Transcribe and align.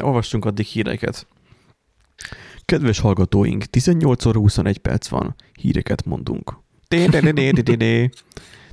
olvassunk 0.00 0.44
addig 0.44 0.66
híreket. 0.66 1.26
Kedves 2.64 2.98
hallgatóink, 2.98 3.64
18 3.64 4.24
óra 4.24 4.38
21 4.38 4.78
perc 4.78 5.08
van. 5.08 5.34
Híreket 5.60 6.04
mondunk. 6.04 6.56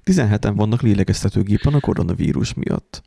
17-en 0.05 0.53
vannak 0.55 0.81
lélegeztetőgépen 0.81 1.73
a 1.73 1.79
koronavírus 1.79 2.53
miatt. 2.53 3.01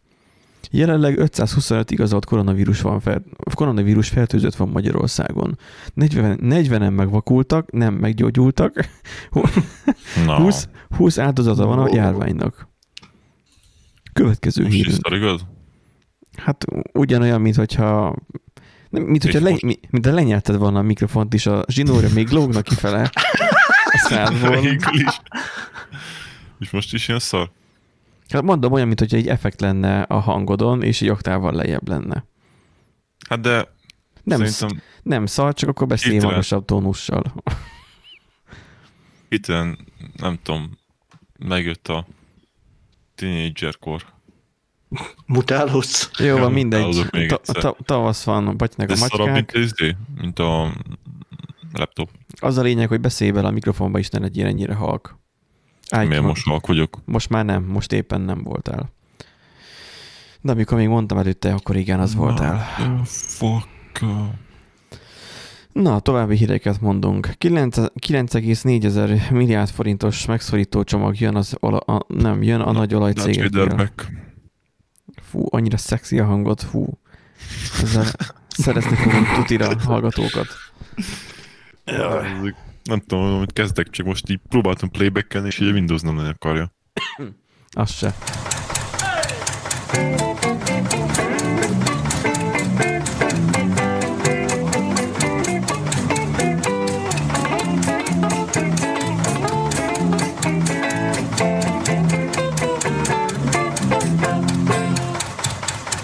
Jelenleg 0.71 1.19
525 1.19 1.91
igazolt 1.91 2.25
koronavírus, 2.25 2.81
van 2.81 3.01
fel, 3.01 3.23
koronavírus 3.55 4.09
fertőzött 4.09 4.55
van 4.55 4.69
Magyarországon. 4.69 5.59
40, 5.95 6.39
40-en 6.43 6.95
megvakultak, 6.95 7.73
nem 7.73 7.95
meggyógyultak. 7.95 8.89
Na, 10.27 10.37
20, 10.37 10.69
20 10.97 11.19
áldozata 11.19 11.67
van 11.67 11.79
a 11.79 11.95
járványnak. 11.95 12.69
Következő 14.13 14.63
most 14.63 14.75
hírünk. 14.75 14.97
is 15.11 15.17
igaz? 15.17 15.47
Hát 16.37 16.65
ugyanolyan, 16.93 17.41
mint 17.41 17.57
hogyha 17.57 18.15
mint 18.91 19.23
hogyha 19.23 19.41
le, 19.41 19.57
mi- 19.63 19.81
mint 19.91 20.05
lenyelted 20.05 20.57
volna 20.57 20.79
a 20.79 20.83
mikrofont 20.83 21.35
is, 21.35 21.47
a 21.47 21.65
zsinóra 21.69 22.09
még 22.15 22.29
lógnak 22.29 22.63
kifele 22.65 23.11
a 23.93 23.99
szádból. 24.09 24.57
Is. 24.93 25.21
És 26.59 26.71
most 26.71 26.93
is 26.95 27.09
ilyen 27.09 27.21
szar? 27.21 27.51
Hát 28.29 28.43
mondom 28.43 28.73
olyan, 28.73 28.87
mint 28.87 28.99
hogyha 28.99 29.17
egy 29.17 29.29
effekt 29.29 29.61
lenne 29.61 30.03
a 30.03 30.19
hangodon, 30.19 30.83
és 30.83 31.03
egy 31.03 31.09
oktával 31.09 31.53
lejjebb 31.53 31.89
lenne. 31.89 32.25
Hát 33.29 33.41
de 33.41 33.69
Nem, 34.23 34.45
szerintem 34.45 34.83
nem 35.03 35.27
szar, 35.27 35.55
csak 35.55 35.69
akkor 35.69 35.87
beszélj 35.87 36.13
Hirtelen. 36.13 36.35
magasabb 36.35 36.65
tónussal. 36.65 37.23
hirtelen, 39.29 39.79
nem 40.17 40.39
tudom, 40.43 40.79
megjött 41.39 41.89
a 41.89 42.07
tínédzserkor. 43.15 44.03
Mutálódsz? 45.27 46.11
Jó, 46.19 46.37
van, 46.37 46.53
mindegy. 46.53 47.07
Tavasz 47.85 48.25
van, 48.25 48.57
batynak 48.57 48.89
De 48.89 48.95
a 48.95 48.97
macskák. 48.99 49.51
izé, 49.55 49.97
mint 50.21 50.39
a 50.39 50.73
laptop. 51.73 52.11
Az 52.41 52.59
a 52.59 52.63
lényeg, 52.63 52.89
hogy 52.89 53.01
beszélj 53.01 53.31
bele 53.31 53.49
a 53.49 53.51
mikrofonba 53.51 53.99
is, 53.99 54.09
ne 54.09 54.19
legyél 54.19 54.47
ennyire 54.47 54.75
halk. 54.75 55.19
Állj, 55.91 56.07
Miért 56.07 56.23
most 56.23 56.45
halk 56.47 56.67
vagyok? 56.67 56.99
Most 57.05 57.29
már 57.29 57.45
nem, 57.45 57.63
most 57.65 57.93
éppen 57.93 58.21
nem 58.21 58.43
voltál. 58.43 58.93
De 60.41 60.53
amikor 60.53 60.79
még 60.79 60.89
mondtam 60.89 61.19
előtte, 61.19 61.53
akkor 61.53 61.77
igen, 61.77 62.01
az 62.01 62.15
voltál. 62.15 62.67
Fuck. 63.05 64.05
Na, 65.73 66.01
további 66.01 66.37
híreket 66.37 66.81
mondunk. 66.81 67.29
9 67.39 67.77
9,4 67.79 68.85
ezer 68.85 69.21
milliárd 69.31 69.69
forintos 69.69 70.27
megszorító 70.27 70.83
csomag 70.85 71.21
jön 71.21 71.37
az 71.37 71.57
ola, 71.61 71.79
a, 71.79 72.05
nem, 72.09 72.43
jön 72.43 72.61
a 72.61 72.73
nagy 72.73 72.95
olajcégeknél. 72.95 73.91
Fú, 75.35 75.47
annyira 75.51 75.77
szexi 75.77 76.19
a 76.19 76.25
hangod, 76.25 76.61
fú. 76.61 76.99
Ezzel 77.83 78.07
szerezni 78.49 78.97
fogom 78.97 79.27
tutira 79.35 79.81
hallgatókat. 79.85 80.47
Nem 82.83 83.01
tudom, 83.07 83.35
amit 83.35 83.53
kezdek, 83.53 83.91
csak 83.91 84.07
most 84.07 84.31
így 84.31 84.41
próbáltam 84.49 84.91
playback 84.91 85.35
és 85.45 85.59
így 85.59 85.69
a 85.69 85.73
Windows 85.73 86.01
nem 86.01 86.15
nagyon 86.15 86.31
akarja. 86.31 86.73
Az 87.71 87.91
se. 87.91 88.15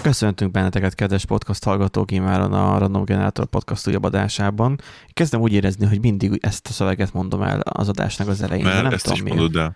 Köszöntünk 0.01 0.51
benneteket, 0.51 0.95
kedves 0.95 1.25
podcast 1.25 1.63
hallgatók, 1.63 2.11
imáron 2.11 2.53
a 2.53 2.77
Random 2.77 3.03
Generator 3.05 3.45
podcast 3.45 3.87
újabb 3.87 4.03
adásában. 4.03 4.79
Kezdem 5.13 5.41
úgy 5.41 5.53
érezni, 5.53 5.85
hogy 5.85 6.01
mindig 6.01 6.37
ezt 6.41 6.67
a 6.67 6.71
szöveget 6.71 7.13
mondom 7.13 7.41
el 7.41 7.59
az 7.59 7.89
adásnak 7.89 8.27
az 8.27 8.41
elején, 8.41 8.63
de 8.63 8.69
Mert 8.71 8.83
nem 8.83 8.93
ezt 8.93 9.03
tudom 9.03 9.17
is 9.17 9.23
miért. 9.23 9.37
mondod 9.37 9.61
el. 9.61 9.75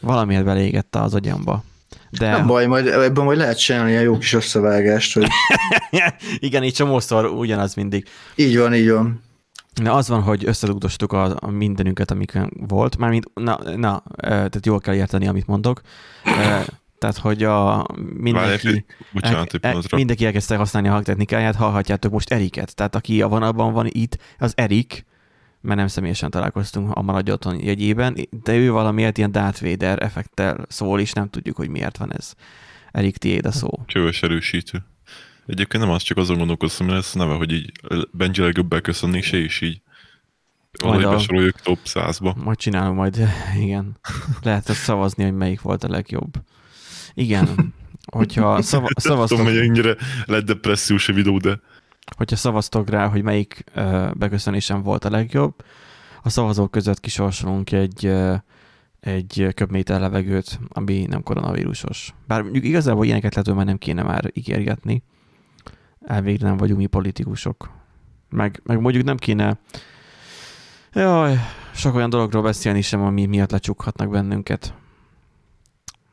Valamiért 0.00 0.44
belégette 0.44 1.00
az 1.00 1.14
agyamba. 1.14 1.64
De 2.10 2.30
Nem 2.30 2.46
baj, 2.46 2.66
majd 2.66 2.86
ebben 2.86 3.24
majd 3.24 3.38
lehet 3.38 3.58
csinálni 3.58 3.90
ilyen 3.90 4.02
jó 4.02 4.18
kis 4.18 4.32
összevágást, 4.32 5.14
hogy 5.14 5.26
igen, 6.38 6.62
így 6.62 6.74
csomószor 6.74 7.24
ugyanaz 7.24 7.74
mindig. 7.74 8.08
így 8.34 8.58
van, 8.58 8.74
így 8.74 8.90
van. 8.90 9.22
Na, 9.82 9.92
az 9.92 10.08
van, 10.08 10.22
hogy 10.22 10.46
összedugdostuk 10.46 11.12
a, 11.12 11.36
a 11.40 11.50
mindenünket, 11.50 12.10
amik 12.10 12.38
volt. 12.68 12.96
Mármint, 12.96 13.30
na, 13.34 13.58
na, 13.76 14.02
tehát 14.20 14.66
jól 14.66 14.80
kell 14.80 14.94
érteni, 14.94 15.26
amit 15.28 15.46
mondok. 15.46 15.80
Tehát, 16.98 17.16
hogy 17.16 17.42
a 17.42 17.86
mindenki, 18.16 18.68
egy- 18.68 18.84
bocsánat, 19.12 19.52
el, 19.54 19.60
pillanatra. 19.60 19.96
mindenki 19.96 20.26
elkezdte 20.26 20.56
használni 20.56 20.88
a 20.88 20.92
hangtechnikáját, 20.92 21.54
hallhatjátok 21.54 22.12
most 22.12 22.32
Eriket. 22.32 22.74
Tehát 22.74 22.94
aki 22.94 23.22
a 23.22 23.28
vonalban 23.28 23.72
van 23.72 23.86
itt, 23.88 24.18
az 24.38 24.52
Erik, 24.56 25.04
mert 25.60 25.78
nem 25.78 25.86
személyesen 25.86 26.30
találkoztunk 26.30 26.90
a 26.94 27.02
Maradj 27.02 27.30
Otthon 27.30 27.60
jegyében, 27.64 28.16
de 28.42 28.54
ő 28.54 28.70
valamiért 28.70 29.18
ilyen 29.18 29.32
Darth 29.32 29.62
Vader 29.62 30.02
effektel 30.02 30.64
szól, 30.68 31.00
és 31.00 31.12
nem 31.12 31.30
tudjuk, 31.30 31.56
hogy 31.56 31.68
miért 31.68 31.96
van 31.96 32.12
ez. 32.12 32.32
Erik, 32.92 33.16
tiéd 33.16 33.46
a 33.46 33.52
szó. 33.52 33.68
Csöves 33.86 34.22
erősítő. 34.22 34.84
Egyébként 35.46 35.82
nem 35.84 35.92
az, 35.92 36.02
csak 36.02 36.16
azon 36.16 36.38
gondolkoztam, 36.38 36.86
hogy 36.86 36.96
ez 36.96 37.10
neve, 37.14 37.34
hogy 37.34 37.52
így 37.52 37.72
Benji 38.10 38.40
legjobb 38.42 38.80
köszönni, 38.80 39.20
se 39.20 39.36
is 39.38 39.60
így 39.60 39.80
valahogy 40.82 41.04
a- 41.04 41.10
besoroljuk 41.10 41.60
top 41.60 41.78
100-ba. 41.84 42.34
Majd 42.44 42.58
csinálom 42.58 42.94
majd, 42.94 43.28
igen. 43.60 43.96
Lehet 44.42 44.68
ezt 44.68 44.82
szavazni, 44.82 45.24
hogy 45.24 45.34
melyik 45.34 45.60
volt 45.60 45.84
a 45.84 45.88
legjobb. 45.88 46.32
Igen. 47.16 47.74
Hogyha 48.12 48.62
szava, 48.62 48.88
szavaztok, 48.96 49.38
tudom, 49.38 49.52
hogy 49.52 49.62
ennyire 49.62 49.96
lett 50.24 50.44
depressziós 50.44 51.08
a 51.08 51.12
videó, 51.12 51.38
de 51.38 51.60
hogyha 52.16 52.36
szavaztok 52.36 52.90
rá, 52.90 53.06
hogy 53.06 53.22
melyik 53.22 53.64
ö, 53.74 54.10
beköszönésem 54.14 54.82
volt 54.82 55.04
a 55.04 55.10
legjobb, 55.10 55.54
a 56.22 56.28
szavazók 56.28 56.70
között 56.70 57.00
kisorsolunk 57.00 57.72
egy, 57.72 58.06
ö, 58.06 58.34
egy 59.00 59.48
köbméter 59.54 60.00
levegőt, 60.00 60.60
ami 60.68 61.06
nem 61.08 61.22
koronavírusos. 61.22 62.14
Bár 62.26 62.42
mondjuk 62.42 62.64
igazából 62.64 63.04
ilyeneket 63.04 63.30
lehet, 63.30 63.46
hogy 63.46 63.56
már 63.56 63.66
nem 63.66 63.78
kéne 63.78 64.02
már 64.02 64.30
ígérgetni. 64.32 65.02
Elvégre 66.00 66.46
nem 66.46 66.56
vagyunk 66.56 66.78
mi 66.78 66.86
politikusok. 66.86 67.70
Meg, 68.30 68.60
meg 68.64 68.80
mondjuk 68.80 69.04
nem 69.04 69.16
kéne 69.16 69.58
jaj, 70.92 71.38
sok 71.74 71.94
olyan 71.94 72.10
dologról 72.10 72.42
beszélni 72.42 72.80
sem, 72.80 73.02
ami 73.02 73.26
miatt 73.26 73.50
lecsukhatnak 73.50 74.10
bennünket. 74.10 74.74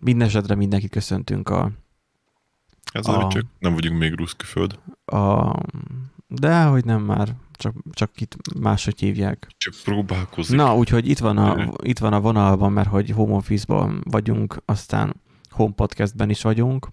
Mindenesetre 0.03 0.55
mindenkit 0.55 0.91
köszöntünk 0.91 1.49
a, 1.49 1.71
ez 2.91 3.07
A- 3.07 3.27
csak 3.27 3.45
nem 3.59 3.73
vagyunk 3.73 3.99
még 3.99 4.13
ruszkiföld. 4.15 4.79
a 5.05 5.51
de 6.27 6.63
hogy 6.63 6.85
nem 6.85 7.01
már, 7.01 7.35
csak, 7.51 7.75
csak 7.91 8.21
itt 8.21 8.35
máshogy 8.59 8.99
hívják. 8.99 9.47
Csak 9.57 9.73
próbálkozik. 9.83 10.57
Na, 10.57 10.75
úgyhogy 10.75 11.09
itt 11.09 11.19
van, 11.19 11.37
a, 11.37 11.57
Ö. 11.57 11.65
itt 11.81 11.99
van 11.99 12.13
a 12.13 12.19
vonalban, 12.19 12.71
mert 12.71 12.89
hogy 12.89 13.09
home 13.09 13.33
office-ban 13.33 14.03
vagyunk, 14.09 14.57
aztán 14.65 15.15
home 15.49 15.73
podcastben 15.73 16.29
is 16.29 16.41
vagyunk, 16.41 16.87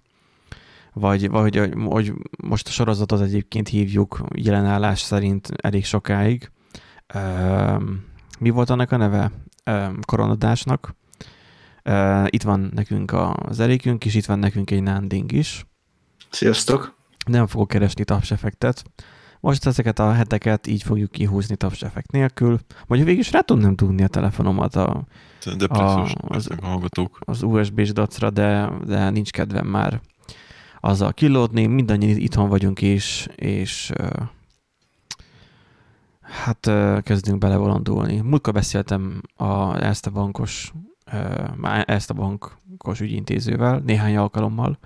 vagy, 0.93 1.29
vagy 1.29 1.57
hogy, 1.57 1.73
hogy 1.85 2.13
most 2.43 2.69
a 2.69 2.71
sorozatot 2.71 3.21
egyébként 3.21 3.69
hívjuk 3.69 4.21
jelenállás 4.35 5.01
szerint 5.01 5.49
elég 5.57 5.85
sokáig. 5.85 6.51
Üm, 7.15 8.05
mi 8.39 8.51
volt 8.51 8.71
annak 8.71 8.93
a 8.93 8.97
neve? 8.97 9.31
Üm, 9.71 9.99
koronadásnak. 10.07 10.95
Itt 12.27 12.43
van 12.43 12.71
nekünk 12.75 13.13
az 13.13 13.61
Erikünk 13.61 14.05
is, 14.05 14.15
itt 14.15 14.27
van 14.27 14.39
nekünk 14.39 14.71
egy 14.71 14.83
Nánding 14.83 15.33
is 15.33 15.67
Sziasztok! 16.31 16.99
nem 17.27 17.47
fogok 17.47 17.69
keresni 17.69 18.05
tapseffektet. 18.05 18.83
Most 19.41 19.67
ezeket 19.67 19.99
a 19.99 20.13
heteket 20.13 20.67
így 20.67 20.83
fogjuk 20.83 21.11
kihúzni 21.11 21.57
tapseffekt 21.57 22.11
nélkül. 22.13 22.59
Vagy 22.87 23.05
végig 23.05 23.19
is 23.21 23.33
rá 23.33 23.41
tudnám 23.41 23.77
dugni 23.77 24.03
a 24.03 24.09
telefonomat 24.09 24.75
a, 24.77 25.05
a- 25.69 26.09
az- 26.29 26.49
hallgatók. 26.63 27.19
az 27.21 27.43
USB-s 27.43 27.93
dacra, 27.93 28.31
de, 28.31 28.71
de 28.87 29.11
nincs 29.11 29.31
kedvem 29.31 29.67
már 29.67 30.01
azzal 30.81 31.13
kilódni. 31.13 31.67
Mindannyian 31.67 32.17
itthon 32.17 32.49
vagyunk 32.49 32.81
is, 32.83 33.27
és 33.35 33.93
hát 36.21 36.67
ö, 36.67 36.99
kezdünk 37.03 37.39
belevolandulni. 37.39 38.21
Múltkor 38.21 38.53
beszéltem 38.53 39.21
a, 39.37 39.83
ezt 39.85 40.07
a 40.07 40.11
bankos 40.11 40.73
már 41.57 41.85
ezt 41.87 42.11
a 42.11 42.15
bankos 42.15 43.01
ügyintézővel 43.01 43.79
néhány 43.79 44.17
alkalommal, 44.17 44.79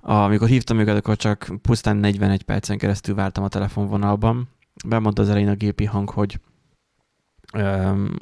amikor 0.00 0.48
hívtam 0.48 0.78
őket, 0.78 0.96
akkor 0.96 1.16
csak 1.16 1.52
pusztán 1.62 1.96
41 1.96 2.42
percen 2.42 2.78
keresztül 2.78 3.14
vártam 3.14 3.44
a 3.44 3.48
telefonvonalban. 3.48 4.48
Bemondta 4.86 5.22
az 5.22 5.28
elején 5.28 5.48
a 5.48 5.54
gépi 5.54 5.84
hang, 5.84 6.10
hogy 6.10 6.40
öm, 7.52 8.18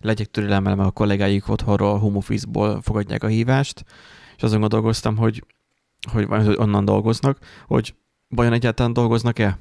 legyek 0.00 0.30
türelemmel, 0.30 0.76
mert 0.76 0.88
a 0.88 0.92
kollégáik 0.92 1.48
otthonról, 1.48 1.98
home 1.98 2.16
office-ból 2.16 2.82
fogadják 2.82 3.22
a 3.22 3.26
hívást, 3.26 3.84
és 4.36 4.42
azon 4.42 4.60
gondolkoztam, 4.60 5.16
hogy, 5.16 5.44
hogy, 6.12 6.24
hogy 6.24 6.56
onnan 6.58 6.84
dolgoznak, 6.84 7.38
hogy 7.66 7.94
vajon 8.28 8.52
egyáltalán 8.52 8.92
dolgoznak-e? 8.92 9.58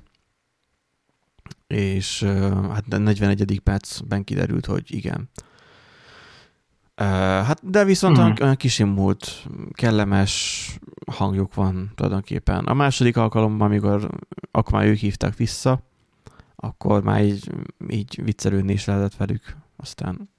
És 1.67 2.23
hát 2.71 2.93
a 2.93 2.97
41. 2.97 3.59
percben 3.63 4.23
kiderült, 4.23 4.65
hogy 4.65 4.93
igen. 4.93 5.29
Hát 7.05 7.69
de 7.69 7.83
viszont 7.83 8.17
olyan, 8.17 8.37
olyan 8.41 8.55
kisimult, 8.55 9.47
kellemes, 9.71 10.71
hangjuk 11.11 11.53
van 11.53 11.91
tulajdonképpen. 11.95 12.65
A 12.65 12.73
második 12.73 13.17
alkalommal, 13.17 13.67
amikor 13.67 14.09
akkor 14.51 14.73
már 14.73 14.85
ők 14.85 14.97
hívták 14.97 15.35
vissza, 15.35 15.79
akkor 16.55 17.03
már 17.03 17.23
így, 17.23 17.51
így 17.89 18.21
viccelődni 18.23 18.73
is 18.73 18.85
lehetett 18.85 19.15
velük. 19.15 19.57
Aztán 19.75 20.29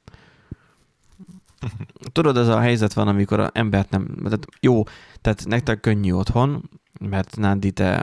Tudod, 2.13 2.37
ez 2.37 2.49
a 2.49 2.61
helyzet 2.61 2.93
van, 2.93 3.09
amikor 3.09 3.41
az 3.41 3.51
embert 3.53 3.91
nem... 3.91 4.07
Tehát 4.23 4.47
jó, 4.61 4.83
tehát 5.21 5.47
nektek 5.47 5.81
könnyű 5.81 6.13
otthon, 6.13 6.71
mert 7.01 7.37
Nándi, 7.37 7.71
te, 7.71 8.03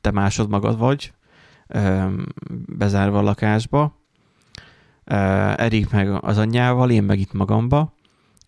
te 0.00 0.10
másod 0.10 0.48
magad 0.48 0.78
vagy, 0.78 1.12
bezárva 2.66 3.18
a 3.18 3.22
lakásba, 3.22 3.99
Erik 5.56 5.90
meg 5.90 6.18
az 6.20 6.38
anyjával, 6.38 6.90
én 6.90 7.02
meg 7.02 7.18
itt 7.18 7.32
magamba, 7.32 7.92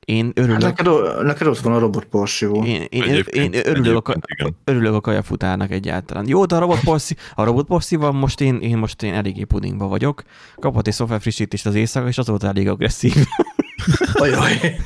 én 0.04 0.32
örülök... 0.34 0.62
Hát 0.62 0.82
neked, 0.82 1.24
neked 1.24 1.46
ott 1.46 1.58
van 1.58 1.72
a 1.72 1.78
robotporszívó. 1.78 2.64
Én, 2.64 2.86
én, 2.90 3.02
én, 3.02 3.24
én 3.30 3.50
örülök, 3.64 4.08
a, 4.08 4.14
örülök 4.64 4.94
a 4.94 5.00
kajafutárnak 5.00 5.70
egyáltalán. 5.70 6.28
Jó, 6.28 6.44
de 6.44 6.56
a 6.56 6.58
robotporszí, 6.58 7.14
a 7.34 7.44
robotporszíval 7.44 8.12
most 8.12 8.40
én, 8.40 8.60
én 8.60 8.78
most 8.78 9.02
én 9.02 9.14
eléggé 9.14 9.44
pudingba 9.44 9.86
vagyok. 9.86 10.22
Kapott 10.56 10.86
egy 10.86 10.92
szoftver 10.92 11.20
frissítést 11.20 11.66
az 11.66 11.74
éjszaka, 11.74 12.08
és 12.08 12.18
azóta 12.18 12.46
elég 12.46 12.68
agresszív. 12.68 13.14
Ajaj. 14.12 14.76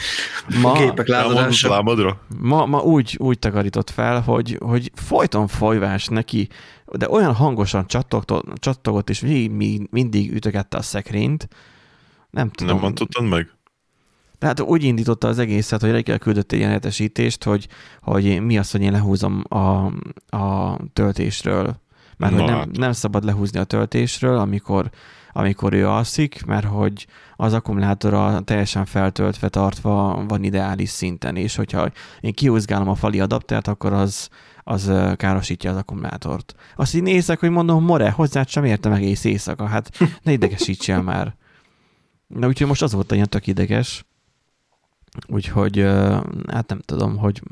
Ma, 0.63 0.73
Gépek 0.73 1.07
lámadra. 1.09 2.21
Ma, 2.41 2.67
ma 2.67 2.81
úgy, 2.81 3.17
úgy 3.21 3.39
takarított 3.39 3.91
fel, 3.91 4.21
hogy, 4.21 4.59
hogy 4.61 4.91
folyton 4.95 5.47
folyvás 5.47 6.07
neki, 6.07 6.49
de 6.93 7.11
olyan 7.11 7.35
hangosan 7.35 7.87
csattogott, 7.87 8.59
csattogott 8.59 9.11
és 9.11 9.21
mindig, 9.21 9.89
mindig 9.91 10.33
ütögette 10.33 10.77
a 10.77 10.83
szekrényt. 10.83 11.49
Nem 12.31 12.51
tudom. 12.51 12.73
Nem 12.73 12.83
mondtad 12.83 13.29
meg? 13.29 13.57
Tehát 14.39 14.61
úgy 14.61 14.85
indította 14.85 15.29
az 15.29 15.39
egészet, 15.39 15.81
hogy 15.81 15.91
reggel 15.91 16.19
küldött 16.19 16.53
egy 16.53 16.59
ilyen 16.59 16.71
hogy, 17.45 17.69
hogy 18.01 18.43
mi 18.43 18.59
az, 18.59 18.71
hogy 18.71 18.83
én 18.83 18.93
lehúzom 18.93 19.45
a, 19.49 19.93
a 20.37 20.79
töltésről. 20.93 21.81
Mert 22.17 22.33
Na, 22.33 22.39
hogy 22.39 22.51
nem, 22.51 22.59
hát. 22.59 22.77
nem 22.77 22.93
szabad 22.93 23.25
lehúzni 23.25 23.59
a 23.59 23.65
töltésről, 23.65 24.39
amikor, 24.39 24.91
amikor 25.37 25.73
ő 25.73 25.89
alszik, 25.89 26.45
mert 26.45 26.67
hogy 26.67 27.07
az 27.37 27.53
akkumulátora 27.53 28.41
teljesen 28.41 28.85
feltöltve 28.85 29.49
tartva 29.49 30.25
van 30.29 30.45
ideális 30.45 30.89
szinten, 30.89 31.37
és 31.37 31.57
hogyha 31.57 31.91
én 32.21 32.33
kihúzgálom 32.33 32.89
a 32.89 32.95
fali 32.95 33.21
adaptert, 33.21 33.69
akkor 33.69 33.93
az, 33.93 34.29
az 34.63 34.93
károsítja 35.17 35.71
az 35.71 35.77
akkumulátort. 35.77 36.55
Azt 36.77 36.95
így 36.95 37.03
nézek, 37.03 37.41
hogy 37.41 37.51
mondom, 37.51 37.85
more, 37.85 38.11
hozzád 38.11 38.49
sem 38.49 38.65
értem 38.65 38.93
egész 38.93 39.25
éjszaka, 39.25 39.67
hát 39.67 39.99
ne 40.23 40.33
idegesítsél 40.33 41.03
már. 41.03 41.35
Na 42.27 42.47
úgyhogy 42.47 42.67
most 42.67 42.83
az 42.83 42.93
volt 42.93 43.13
ilyen 43.13 43.29
tök 43.29 43.47
ideges, 43.47 44.05
Úgyhogy 45.27 45.79
hát 46.47 46.69
nem 46.69 46.81
tudom, 46.85 47.17
hogy 47.17 47.43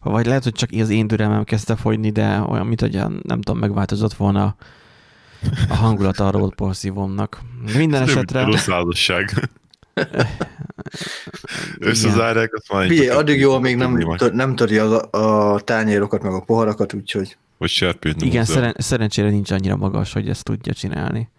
vagy 0.00 0.26
lehet, 0.26 0.42
hogy 0.42 0.52
csak 0.52 0.70
az 0.72 0.90
én 0.90 1.06
türelmem 1.06 1.44
kezdte 1.44 1.76
fogyni, 1.76 2.10
de 2.10 2.40
olyan, 2.40 2.66
mint 2.66 2.80
hogy 2.80 2.92
nem 3.22 3.40
tudom, 3.40 3.58
megváltozott 3.58 4.14
volna 4.14 4.56
a 5.68 5.74
hangulat 5.74 6.18
a 6.18 6.30
robot 6.30 6.54
porszívómnak. 6.54 7.40
Minden 7.76 8.02
Ez 8.02 8.08
esetre... 8.08 8.44
Rossz 8.44 8.66
házasság. 8.68 9.50
Összezárják, 11.78 12.54
azt 12.54 12.72
már... 12.72 12.86
Figyelj, 12.86 13.08
addig 13.08 13.40
jó, 13.40 13.58
még 13.58 13.76
nem, 13.76 14.16
tör, 14.16 14.32
nem 14.32 14.56
töri 14.56 14.78
a, 14.78 15.10
a 15.10 15.60
tányérokat, 15.60 16.22
meg 16.22 16.32
a 16.32 16.40
poharakat, 16.40 16.92
úgyhogy... 16.94 17.36
Vagy 17.58 17.68
serpét 17.68 18.22
Igen, 18.22 18.44
szeren- 18.44 18.80
szerencsére 18.80 19.28
nincs 19.28 19.50
annyira 19.50 19.76
magas, 19.76 20.12
hogy 20.12 20.28
ezt 20.28 20.44
tudja 20.44 20.72
csinálni. 20.72 21.30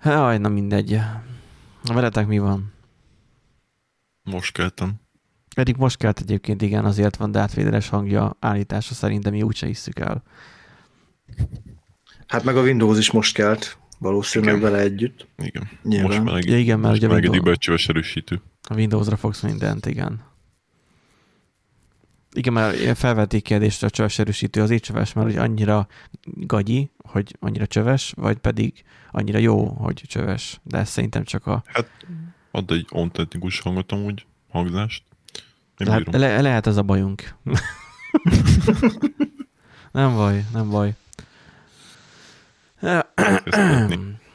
Haj, 0.00 0.38
na 0.38 0.48
mindegy. 0.48 1.00
Veletek 1.82 2.26
mi 2.26 2.38
van? 2.38 2.72
Most 4.22 4.52
keltem. 4.52 4.94
Pedig 5.54 5.76
most 5.76 5.96
kelt 5.96 6.20
egyébként, 6.20 6.62
igen, 6.62 6.84
azért 6.84 7.16
van 7.16 7.30
Darth 7.30 7.56
Vader-es 7.56 7.88
hangja 7.88 8.36
állítása 8.40 8.94
szerint, 8.94 9.22
de 9.22 9.30
mi 9.30 9.42
úgyse 9.42 9.66
hiszük 9.66 9.98
el. 9.98 10.22
Hát 12.26 12.44
meg 12.44 12.56
a 12.56 12.62
Windows 12.62 12.98
is 12.98 13.10
most 13.10 13.34
kelt, 13.34 13.78
valószínűleg 13.98 14.56
igen. 14.56 14.70
vele 14.70 14.82
együtt. 14.82 15.26
Igen. 15.38 15.68
Nyilván. 15.82 16.06
Most 16.06 16.22
meleg, 16.22 16.44
ja, 16.44 16.58
igen, 16.58 16.80
mert 16.80 16.96
ugye 16.96 17.08
Windows... 17.08 17.88
erősítő. 17.88 18.40
A 18.68 18.74
Windowsra 18.74 19.16
fogsz 19.16 19.40
mindent, 19.40 19.86
igen. 19.86 20.32
Igen, 22.32 22.52
mert 22.52 22.98
felvették 22.98 23.42
kérdést 23.42 23.82
a 23.82 23.90
csöves 23.90 24.18
erősítő 24.18 24.62
az 24.62 24.80
csöves, 24.80 25.12
mert 25.12 25.26
hogy 25.26 25.36
annyira 25.36 25.86
gagyi, 26.24 26.90
hogy 26.98 27.36
annyira 27.40 27.66
csöves, 27.66 28.12
vagy 28.16 28.36
pedig 28.36 28.84
annyira 29.10 29.38
jó, 29.38 29.66
hogy 29.66 30.02
csöves. 30.06 30.60
De 30.62 30.78
ez 30.78 30.88
szerintem 30.88 31.24
csak 31.24 31.46
a... 31.46 31.62
Hát 31.66 31.90
Ad 32.50 32.70
egy 32.70 32.86
autentikus 32.88 33.60
hangot 33.60 33.92
amúgy, 33.92 34.26
hangzást. 34.48 35.02
Le- 35.76 36.02
le- 36.10 36.40
lehet 36.40 36.66
ez 36.66 36.76
a 36.76 36.82
bajunk. 36.82 37.34
nem 39.92 40.14
baj, 40.14 40.44
nem 40.52 40.70
baj. 40.70 40.94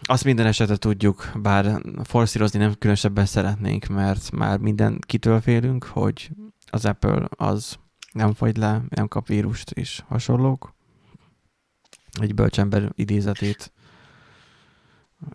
Azt 0.01 0.24
minden 0.24 0.46
esetre 0.46 0.75
tudjuk, 0.75 1.31
bár 1.42 1.81
forszírozni 2.04 2.60
nem 2.60 2.74
különösebben 2.80 3.25
szeretnénk, 3.25 3.86
mert 3.86 4.31
már 4.31 4.57
minden 4.60 5.00
kitől 5.06 5.42
félünk, 5.42 5.84
hogy 5.84 6.30
az 6.72 6.86
Apple 6.86 7.28
az 7.30 7.75
nem 8.13 8.34
fagy 8.34 8.57
le, 8.57 8.81
nem 8.90 9.07
kap 9.07 9.28
vírust 9.28 9.72
és 9.72 10.04
hasonlók. 10.07 10.74
Egy 12.22 12.36
bölcsember 12.36 12.92
idézetét 12.96 13.72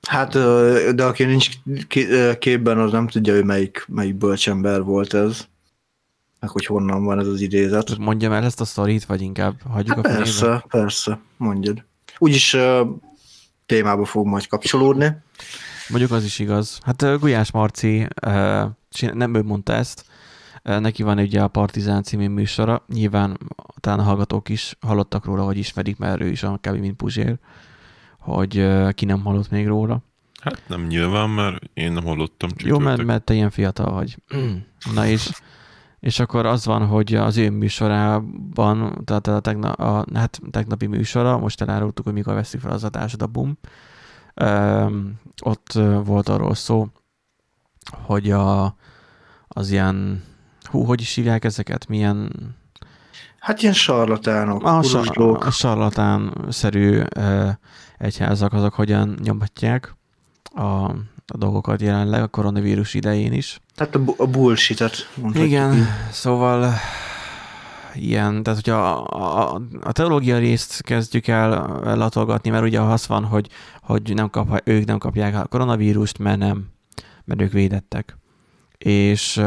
Hát, 0.08 0.32
de 0.94 1.05
aki 1.05 1.25
nincs 1.25 1.49
képben, 2.38 2.78
az 2.78 2.93
nem 2.93 3.06
tudja, 3.06 3.34
hogy 3.34 3.44
melyik, 3.44 3.84
melyik 3.88 4.14
bölcsember 4.14 4.82
volt 4.82 5.14
ez. 5.14 5.46
Meg 6.40 6.50
hogy 6.50 6.66
honnan 6.66 7.05
van 7.05 7.19
ez 7.19 7.26
az 7.26 7.40
idézet. 7.40 7.99
Mondjam 7.99 8.32
el 8.32 8.44
ezt 8.44 8.61
a 8.61 8.64
sztorit, 8.64 9.05
vagy 9.05 9.20
inkább 9.20 9.61
hagyjuk 9.70 9.96
hát 9.96 10.06
a 10.06 10.08
Persze, 10.08 10.44
fenébe? 10.44 10.64
persze, 10.69 11.20
mondjad. 11.37 11.84
Úgyis 12.19 12.56
témába 13.66 14.05
fog 14.05 14.26
majd 14.26 14.46
kapcsolódni. 14.46 15.16
Mondjuk 15.88 16.11
az 16.11 16.25
is 16.25 16.38
igaz. 16.38 16.78
Hát 16.82 17.19
Gulyás 17.19 17.50
Marci, 17.50 18.08
nem 19.12 19.34
ő 19.34 19.43
mondta 19.43 19.72
ezt, 19.72 20.05
neki 20.62 21.02
van 21.02 21.19
ugye 21.19 21.43
a 21.43 21.49
Partizán 21.49 22.02
című 22.02 22.28
műsora, 22.28 22.84
nyilván 22.88 23.38
talán 23.81 23.99
a 23.99 24.02
hallgatók 24.02 24.49
is 24.49 24.76
hallottak 24.81 25.25
róla, 25.25 25.44
vagy 25.44 25.56
ismerik, 25.56 25.96
mert 25.96 26.20
ő 26.20 26.28
is 26.28 26.43
a 26.43 26.58
kb. 26.61 26.78
mint 26.78 26.96
Puzsér. 26.96 27.38
Hogy 28.19 28.66
ki 28.94 29.05
nem 29.05 29.20
hallott 29.20 29.50
még 29.50 29.66
róla. 29.66 30.02
Hát 30.40 30.62
nem 30.66 30.87
nyilván, 30.87 31.31
mert 31.31 31.62
én 31.75 31.93
nem 31.93 32.05
hallottam. 32.05 32.50
Jó, 32.56 32.78
mert, 32.78 33.02
mert 33.02 33.25
te 33.25 33.34
ilyen 33.34 33.50
fiatal 33.50 33.93
vagy. 33.93 34.16
Na 34.94 35.06
és, 35.06 35.31
és 36.04 36.20
akkor 36.20 36.46
az 36.46 36.64
van, 36.64 36.86
hogy 36.86 37.14
az 37.14 37.36
ő 37.36 37.50
műsorában, 37.50 39.02
tehát 39.04 39.26
a, 39.26 39.40
tegnap, 39.40 39.80
a 39.80 40.04
hát 40.14 40.40
tegnapi 40.50 40.86
műsora, 40.86 41.38
most 41.38 41.60
elárultuk, 41.60 42.04
hogy 42.04 42.14
mikor 42.14 42.34
veszik 42.34 42.61
fel 42.61 42.70
az 42.70 42.84
adást, 42.84 43.23
a 43.23 43.26
BUM, 43.26 43.58
ott 45.42 45.73
volt 46.04 46.28
arról 46.28 46.54
szó, 46.54 46.87
hogy 47.90 48.30
a, 48.30 48.76
az 49.49 49.70
ilyen, 49.70 50.23
hú, 50.62 50.84
hogy 50.84 51.00
is 51.00 51.14
hívják 51.14 51.44
ezeket, 51.44 51.88
milyen? 51.88 52.32
Hát 53.38 53.62
ilyen 53.62 53.75
sarlatánok, 53.75 54.64
a, 54.64 54.78
a 55.46 55.50
sarlatán-szerű 55.50 57.02
egyházak 57.99 58.52
azok 58.52 58.75
hogyan 58.75 59.18
nyomatják 59.23 59.94
a, 60.54 60.90
a 61.26 61.37
dolgokat 61.37 61.81
jelenleg 61.81 62.23
a 62.23 62.28
koronavírus 62.28 62.95
idején 62.95 63.33
is. 63.33 63.61
Hát 63.76 63.95
a, 63.95 64.00
a 64.16 64.26
bullshit-et 64.26 65.11
Igen, 65.35 65.75
így. 65.75 65.85
szóval 66.11 66.75
ilyen, 67.95 68.43
tehát 68.43 68.61
hogyha 68.64 68.90
a, 68.93 69.54
a, 69.54 69.61
a 69.81 69.93
teológia 69.93 70.38
részt 70.38 70.83
kezdjük 70.83 71.26
el 71.26 71.81
latolgatni, 71.97 72.50
mert 72.50 72.64
ugye 72.64 72.81
az 72.81 73.07
van, 73.07 73.25
hogy, 73.25 73.49
hogy 73.83 74.14
nem 74.14 74.31
kap, 74.31 74.61
ők 74.64 74.85
nem 74.85 74.99
kapják 74.99 75.35
a 75.35 75.47
koronavírust, 75.47 76.19
mert 76.19 76.38
nem, 76.38 76.66
mert 77.25 77.40
ők 77.40 77.52
védettek. 77.52 78.16
És 78.78 79.38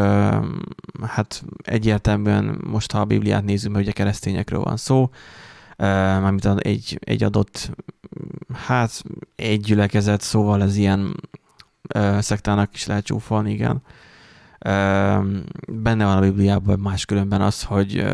hát 1.02 1.44
egyértelműen 1.64 2.62
most, 2.68 2.92
ha 2.92 3.00
a 3.00 3.06
Bibliát 3.06 3.44
nézzük, 3.44 3.76
hogy 3.76 3.88
a 3.88 3.92
keresztényekről 3.94 4.60
van 4.60 4.78
szó, 4.78 5.10
mármint 5.78 6.46
egy, 6.46 6.98
egy 7.00 7.24
adott, 7.24 7.72
hát 8.54 9.04
egy 9.36 9.62
gyülekezet, 9.62 10.22
szóval 10.22 10.62
ez 10.62 10.76
ilyen 10.76 11.16
szektának 12.20 12.74
is 12.74 12.86
lehet 12.86 13.04
csúfolni, 13.06 13.52
igen. 13.52 13.82
Benne 15.68 16.06
van 16.06 16.18
a 16.18 16.20
Bibliában 16.20 16.80
máskülönben 16.80 17.42
az, 17.42 17.64
hogy, 17.64 18.06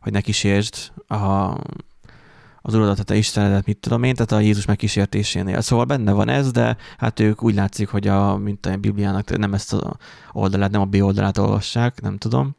hogy 0.00 0.12
ne 0.12 0.20
kísértsd 0.20 0.92
a, 1.06 1.56
az 2.62 2.74
uradat, 2.74 2.98
a 2.98 3.02
te 3.02 3.16
Istenedet, 3.16 3.66
mit 3.66 3.78
tudom 3.78 4.02
én, 4.02 4.14
tehát 4.14 4.32
a 4.32 4.40
Jézus 4.40 4.64
megkísértésénél. 4.64 5.60
Szóval 5.60 5.84
benne 5.84 6.12
van 6.12 6.28
ez, 6.28 6.50
de 6.50 6.76
hát 6.98 7.20
ők 7.20 7.42
úgy 7.42 7.54
látszik, 7.54 7.88
hogy 7.88 8.08
a, 8.08 8.36
mint 8.36 8.66
a 8.66 8.76
Bibliának 8.76 9.36
nem 9.36 9.54
ezt 9.54 9.72
a 9.72 9.96
oldalát, 10.32 10.70
nem 10.70 10.80
a 10.80 10.84
B 10.84 10.94
oldalát 10.94 11.38
olvassák, 11.38 12.00
nem 12.00 12.16
tudom 12.16 12.58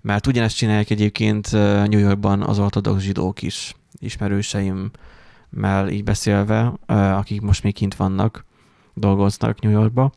mert 0.00 0.26
ugyanezt 0.26 0.56
csinálják 0.56 0.90
egyébként 0.90 1.52
New 1.52 1.98
Yorkban 1.98 2.42
az 2.42 2.58
ortodox 2.58 3.02
zsidók 3.02 3.42
is, 3.42 3.74
ismerőseimmel 3.98 5.88
így 5.88 6.04
beszélve, 6.04 6.72
akik 6.86 7.40
most 7.40 7.62
még 7.62 7.74
kint 7.74 7.96
vannak, 7.96 8.44
dolgoznak 8.98 9.60
New 9.60 9.72
Yorkba, 9.72 10.12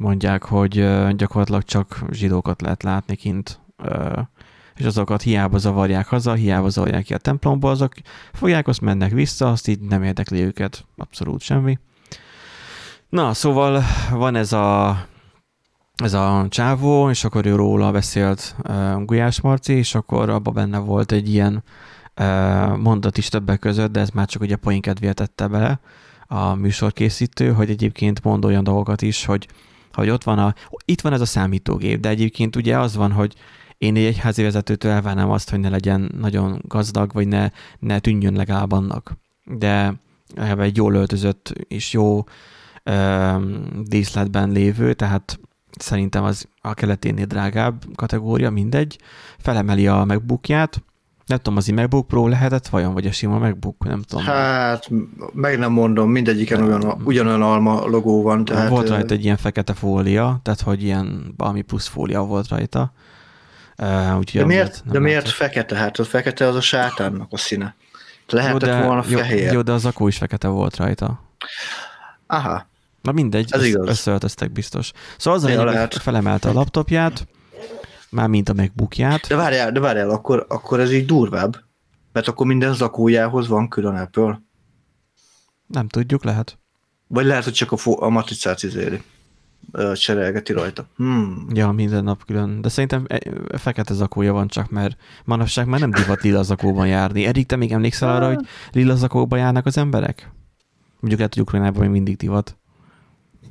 mondják, 0.00 0.44
hogy 0.44 0.74
gyakorlatilag 1.16 1.62
csak 1.62 2.04
zsidókat 2.10 2.62
lehet 2.62 2.82
látni 2.82 3.16
kint 3.16 3.60
és 4.76 4.84
azokat 4.84 5.22
hiába 5.22 5.58
zavarják 5.58 6.06
haza, 6.06 6.32
hiába 6.32 6.68
zavarják 6.68 7.04
ki 7.04 7.14
a 7.14 7.18
templomba, 7.18 7.70
azok 7.70 7.92
fogják, 8.32 8.68
azt 8.68 8.80
mennek 8.80 9.12
vissza, 9.12 9.50
azt 9.50 9.68
így 9.68 9.80
nem 9.80 10.02
érdekli 10.02 10.40
őket 10.40 10.86
abszolút 10.96 11.40
semmi. 11.40 11.78
Na, 13.08 13.34
szóval 13.34 13.82
van 14.10 14.34
ez 14.34 14.52
a, 14.52 14.98
ez 15.94 16.12
a 16.12 16.46
csávó, 16.48 17.10
és 17.10 17.24
akkor 17.24 17.46
ő 17.46 17.56
róla 17.56 17.90
beszélt 17.90 18.56
uh, 18.68 19.04
Gulyás 19.04 19.40
Marci, 19.40 19.72
és 19.72 19.94
akkor 19.94 20.30
abban 20.30 20.54
benne 20.54 20.78
volt 20.78 21.12
egy 21.12 21.28
ilyen 21.28 21.64
uh, 22.20 22.76
mondat 22.76 23.18
is 23.18 23.28
többek 23.28 23.58
között, 23.58 23.92
de 23.92 24.00
ez 24.00 24.10
már 24.10 24.26
csak 24.26 24.42
ugye 24.42 24.56
poén 24.56 24.80
kedvéért 24.80 25.16
tette 25.16 25.46
bele 25.46 25.80
a 26.32 26.54
műsorkészítő, 26.54 27.52
hogy 27.52 27.70
egyébként 27.70 28.22
mond 28.22 28.44
olyan 28.44 28.64
dolgokat 28.64 29.02
is, 29.02 29.24
hogy, 29.24 29.48
hogy 29.92 30.10
ott 30.10 30.24
van 30.24 30.38
a, 30.38 30.54
itt 30.84 31.00
van 31.00 31.12
ez 31.12 31.20
a 31.20 31.24
számítógép, 31.24 32.00
de 32.00 32.08
egyébként 32.08 32.56
ugye 32.56 32.78
az 32.78 32.96
van, 32.96 33.12
hogy 33.12 33.34
én 33.78 33.96
egy 33.96 34.04
egyházi 34.04 34.42
vezetőtől 34.42 34.92
elvárnám 34.92 35.30
azt, 35.30 35.50
hogy 35.50 35.60
ne 35.60 35.68
legyen 35.68 36.10
nagyon 36.20 36.62
gazdag, 36.68 37.12
vagy 37.12 37.28
ne, 37.28 37.50
ne 37.78 37.98
tűnjön 37.98 38.34
legalább 38.34 38.72
annak. 38.72 39.16
De 39.44 39.94
egy 40.58 40.76
jól 40.76 40.94
öltözött 40.94 41.52
és 41.68 41.92
jó 41.92 42.24
ö, 42.82 43.36
díszletben 43.82 44.50
lévő, 44.50 44.94
tehát 44.94 45.40
szerintem 45.78 46.24
az 46.24 46.48
a 46.60 46.74
keleténél 46.74 47.26
drágább 47.26 47.84
kategória, 47.94 48.50
mindegy, 48.50 48.98
felemeli 49.38 49.86
a 49.86 50.04
megbukját, 50.04 50.82
nem 51.32 51.40
tudom, 51.42 51.58
az 51.58 51.66
MacBook 51.66 52.06
Pro 52.06 52.28
lehetett 52.28 52.68
vajon, 52.68 52.92
vagy 52.92 53.06
a 53.06 53.12
sima 53.12 53.38
MacBook, 53.38 53.84
nem 53.84 54.02
tudom. 54.02 54.24
Hát, 54.24 54.90
meg 55.32 55.58
nem 55.58 55.72
mondom, 55.72 56.10
mindegyiken 56.10 56.62
ugyan, 56.62 57.02
ugyanolyan 57.04 57.42
alma 57.42 57.86
logó 57.86 58.22
van. 58.22 58.44
Tehát... 58.44 58.68
Volt 58.68 58.88
rajta 58.88 59.14
egy 59.14 59.24
ilyen 59.24 59.36
fekete 59.36 59.74
fólia, 59.74 60.40
tehát 60.42 60.60
hogy 60.60 60.82
ilyen 60.82 61.34
valami 61.36 61.62
plusz 61.62 61.86
fólia 61.86 62.20
volt 62.20 62.48
rajta. 62.48 62.92
Uh, 63.78 64.20
de 64.20 64.44
miért, 64.44 64.82
de 64.90 64.98
miért 64.98 65.28
fekete? 65.28 65.76
Hát 65.76 65.98
a 65.98 66.04
fekete 66.04 66.46
az 66.46 66.54
a 66.54 66.60
sátánnak 66.60 67.28
a 67.30 67.36
színe. 67.36 67.74
Lehetett 68.28 68.60
jó, 68.60 68.68
de, 68.68 68.82
volna 68.82 69.02
fehér. 69.02 69.52
Jó, 69.52 69.62
de 69.62 69.72
az 69.72 69.84
akó 69.84 70.08
is 70.08 70.16
fekete 70.16 70.48
volt 70.48 70.76
rajta. 70.76 71.20
Aha. 72.26 72.66
Na 73.02 73.12
mindegy, 73.12 73.48
Ez 73.50 73.64
igaz. 73.64 73.88
összeöltöztek 73.88 74.52
biztos. 74.52 74.92
Szóval 75.16 75.38
az 75.38 75.44
a 75.44 75.64
lehet. 75.64 75.94
felemelte 75.94 76.48
a 76.48 76.52
laptopját, 76.52 77.26
már 78.12 78.28
mint 78.28 78.48
a 78.48 78.52
megbukját. 78.52 79.26
De 79.26 79.36
várjál, 79.36 79.72
de 79.72 79.80
várjál, 79.80 80.10
akkor, 80.10 80.46
akkor 80.48 80.80
ez 80.80 80.92
így 80.92 81.06
durvább. 81.06 81.56
Mert 82.12 82.28
akkor 82.28 82.46
minden 82.46 82.74
zakójához 82.74 83.48
van 83.48 83.68
külön 83.68 83.94
Apple. 83.94 84.42
Nem 85.66 85.88
tudjuk, 85.88 86.24
lehet. 86.24 86.58
Vagy 87.06 87.24
lehet, 87.24 87.44
hogy 87.44 87.52
csak 87.52 87.72
a, 87.72 87.76
a 87.84 88.08
matricát 88.08 88.62
izéli 88.62 89.02
cserélgeti 89.94 90.52
rajta. 90.52 90.86
Hmm. 90.96 91.46
Ja, 91.52 91.70
minden 91.70 92.04
nap 92.04 92.24
külön. 92.24 92.60
De 92.60 92.68
szerintem 92.68 93.04
e, 93.08 93.18
fekete 93.58 93.94
zakója 93.94 94.32
van 94.32 94.48
csak, 94.48 94.70
mert 94.70 94.96
manapság 95.24 95.66
már 95.66 95.80
nem 95.80 95.90
divat 95.90 96.22
lila 96.22 96.42
zakóban 96.42 96.86
járni. 96.86 97.24
Erik, 97.24 97.46
te 97.46 97.56
még 97.56 97.72
emlékszel 97.72 98.08
arra, 98.08 98.26
hogy 98.26 98.46
lila 98.72 98.94
zakóban 98.94 99.38
járnak 99.38 99.66
az 99.66 99.78
emberek? 99.78 100.30
Mondjuk 100.90 101.16
lehet, 101.16 101.34
hogy 101.34 101.42
Ukrajnában 101.42 101.80
még 101.80 101.90
mindig 101.90 102.16
divat. 102.16 102.56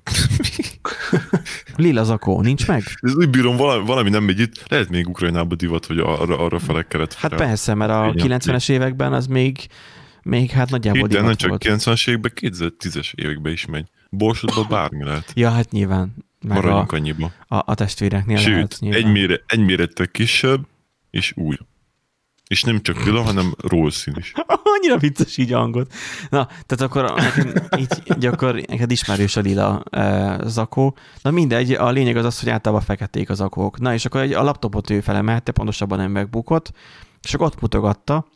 Lila 1.76 2.04
zakó, 2.04 2.42
nincs 2.42 2.68
meg? 2.68 2.84
Ez 3.02 3.16
úgy 3.16 3.30
bírom, 3.30 3.56
valami, 3.56 3.86
valami 3.86 4.10
nem 4.10 4.24
megy 4.24 4.40
itt. 4.40 4.70
Lehet 4.70 4.90
még 4.90 5.10
Ukrajnában 5.10 5.58
divat, 5.58 5.86
hogy 5.86 6.00
arra, 6.00 6.38
arra 6.40 6.60
felek 6.60 6.88
kellett 6.88 7.14
Hát 7.14 7.36
persze, 7.36 7.74
mert 7.74 7.92
a 7.92 8.12
90-es 8.12 8.70
években 8.70 9.14
az 9.14 9.28
még, 9.28 9.68
még 10.24 10.50
hát 10.52 10.70
nagyjából 10.70 11.08
divat 11.08 11.26
nem 11.26 11.36
csak 11.36 11.62
90-es 11.66 12.10
években, 12.10 12.32
2010-es 12.36 13.14
években 13.16 13.52
is 13.52 13.66
megy. 13.66 13.86
Borsodban 14.10 14.66
bármi 14.70 15.04
lehet. 15.04 15.32
Ja, 15.36 15.50
hát 15.50 15.72
nyilván. 15.72 16.14
Meg 16.42 16.56
Maradjunk 16.56 16.92
a, 16.92 16.96
annyiba. 16.96 17.32
A, 17.48 17.56
a 17.66 17.76
testvéreknél 17.76 18.38
Sőt, 18.38 18.78
lehet, 18.80 18.98
egy, 18.98 19.12
mére, 19.12 19.42
egy 19.48 19.60
mérettel 19.60 20.08
kisebb, 20.08 20.68
és 21.10 21.34
új. 21.36 21.58
És 22.52 22.64
nem 22.64 22.82
csak 22.82 23.04
lila, 23.04 23.22
hanem 23.22 23.56
rózszín 23.58 24.16
is. 24.18 24.34
Annyira 24.76 24.98
vicces 24.98 25.38
így 25.38 25.52
hangot. 25.52 25.94
Na, 26.30 26.46
tehát 26.46 26.82
akkor 26.82 27.14
így, 27.78 28.26
akkor 28.26 28.56
neked 28.56 28.92
ismerős 28.92 29.36
a 29.36 29.42
lila 29.42 29.84
e, 29.90 30.40
zakó. 30.46 30.98
Na 31.22 31.32
mindegy, 31.32 31.72
a 31.72 31.90
lényeg 31.90 32.16
az 32.16 32.26
az, 32.26 32.40
hogy 32.40 32.50
általában 32.50 32.86
feketék 32.86 33.30
az 33.30 33.38
zakók. 33.38 33.80
Na 33.80 33.94
és 33.94 34.06
akkor 34.06 34.22
egy, 34.22 34.34
a 34.34 34.44
laptopot 34.44 34.90
ő 34.90 35.00
felemelte, 35.00 35.52
pontosabban 35.52 35.98
nem 35.98 36.12
megbukott, 36.12 36.72
és 37.22 37.34
akkor 37.34 37.48
ott 37.48 37.62
mutogatta, 37.62 38.28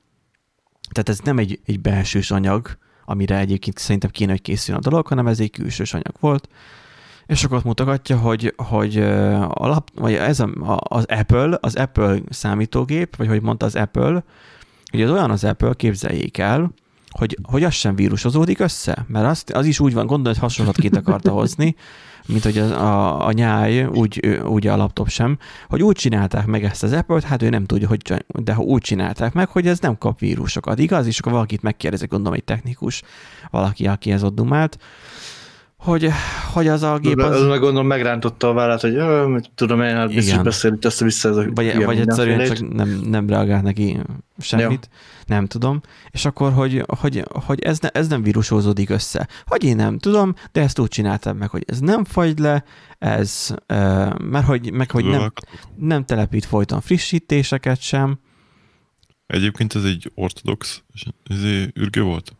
tehát 0.91 1.09
ez 1.09 1.19
nem 1.19 1.37
egy, 1.37 1.59
egy 1.65 1.79
belsős 1.79 2.31
anyag, 2.31 2.77
amire 3.05 3.37
egyébként 3.37 3.77
szerintem 3.77 4.09
kéne, 4.09 4.31
hogy 4.31 4.41
készüljön 4.41 4.83
a 4.85 4.89
dolog, 4.89 5.07
hanem 5.07 5.27
ez 5.27 5.39
egy 5.39 5.51
külsős 5.51 5.93
anyag 5.93 6.15
volt. 6.19 6.49
És 7.27 7.43
akkor 7.43 7.57
ott 7.57 7.63
mutogatja, 7.63 8.17
hogy, 8.17 8.53
hogy 8.57 8.97
a 9.49 9.67
lap, 9.67 9.89
vagy 9.95 10.13
ez 10.13 10.39
a, 10.39 10.49
az 10.77 11.05
Apple, 11.05 11.57
az 11.61 11.75
Apple 11.75 12.17
számítógép, 12.29 13.15
vagy 13.15 13.27
hogy 13.27 13.41
mondta 13.41 13.65
az 13.65 13.75
Apple, 13.75 14.23
hogy 14.91 15.01
az 15.01 15.11
olyan 15.11 15.31
az 15.31 15.43
Apple, 15.43 15.73
képzeljék 15.73 16.37
el, 16.37 16.73
hogy, 17.09 17.37
hogy 17.43 17.63
az 17.63 17.73
sem 17.73 17.95
vírusozódik 17.95 18.59
össze, 18.59 19.05
mert 19.07 19.25
az, 19.25 19.43
az 19.53 19.65
is 19.65 19.79
úgy 19.79 19.93
van, 19.93 20.05
gondolod, 20.05 20.37
hogy 20.37 20.49
hasonlatként 20.49 20.95
akarta 20.95 21.31
hozni, 21.31 21.75
mint 22.27 22.43
hogy 22.43 22.57
a, 22.57 22.81
a, 22.81 23.25
a 23.25 23.31
nyáj, 23.31 23.85
úgy, 23.85 24.39
úgy 24.43 24.67
a 24.67 24.75
laptop 24.75 25.09
sem, 25.09 25.37
hogy 25.69 25.83
úgy 25.83 25.95
csinálták 25.95 26.45
meg 26.45 26.63
ezt 26.63 26.83
az 26.83 26.91
Apple-t, 26.91 27.23
hát 27.23 27.41
ő 27.41 27.49
nem 27.49 27.65
tudja, 27.65 27.87
hogy, 27.87 28.01
de 28.27 28.53
ha 28.53 28.61
úgy 28.61 28.81
csinálták 28.81 29.33
meg, 29.33 29.49
hogy 29.49 29.67
ez 29.67 29.79
nem 29.79 29.97
kap 29.97 30.19
vírusokat, 30.19 30.79
igaz? 30.79 31.07
És 31.07 31.19
akkor 31.19 31.31
valakit 31.31 31.61
megkérdezik, 31.61 32.09
gondolom 32.09 32.33
egy 32.33 32.43
technikus, 32.43 33.01
valaki, 33.51 33.87
aki 33.87 34.11
ez 34.11 34.23
ott 34.23 34.35
dumált, 34.35 34.77
hogy, 35.85 36.09
hogy 36.53 36.67
az 36.67 36.83
a 36.83 36.97
gép 36.97 37.17
az... 37.17 37.41
Az 37.41 37.47
meg 37.47 37.59
gondolom 37.59 37.87
megrántotta 37.87 38.49
a 38.49 38.53
vállát, 38.53 38.81
hogy 38.81 38.97
tudom 39.55 39.81
én, 39.81 39.95
hát 39.95 40.13
biztos 40.13 40.41
beszélt 40.41 40.85
össze-vissza 40.85 41.29
ez 41.29 41.35
a 41.35 41.45
Vagy, 41.53 41.83
vagy 41.83 41.99
egyszerűen 41.99 42.47
csak 42.47 42.73
nem, 42.73 42.89
nem 42.89 43.29
reagált 43.29 43.63
neki 43.63 43.97
semmit, 44.37 44.89
ja. 44.91 44.97
nem 45.25 45.45
tudom. 45.45 45.81
És 46.11 46.25
akkor, 46.25 46.53
hogy, 46.53 46.83
hogy, 46.99 47.23
hogy 47.29 47.59
ez, 47.59 47.79
ne, 47.79 47.89
ez 47.89 48.07
nem 48.07 48.23
vírusózódik 48.23 48.89
össze. 48.89 49.27
Hogy 49.45 49.63
én 49.63 49.75
nem 49.75 49.97
tudom, 49.97 50.33
de 50.51 50.61
ezt 50.61 50.79
úgy 50.79 50.87
csináltam 50.87 51.37
meg, 51.37 51.49
hogy 51.49 51.63
ez 51.67 51.79
nem 51.79 52.03
fagy 52.03 52.39
le, 52.39 52.63
ez, 52.99 53.53
mert 54.23 54.45
hogy, 54.45 54.71
meg 54.71 54.91
hogy 54.91 55.05
nem, 55.05 55.31
nem 55.75 56.05
telepít 56.05 56.45
folyton 56.45 56.81
frissítéseket 56.81 57.81
sem. 57.81 58.19
Egyébként 59.27 59.75
ez 59.75 59.83
egy 59.83 60.11
ortodox 60.15 60.83
ez 61.23 61.43
ürge 61.73 62.01
volt? 62.01 62.35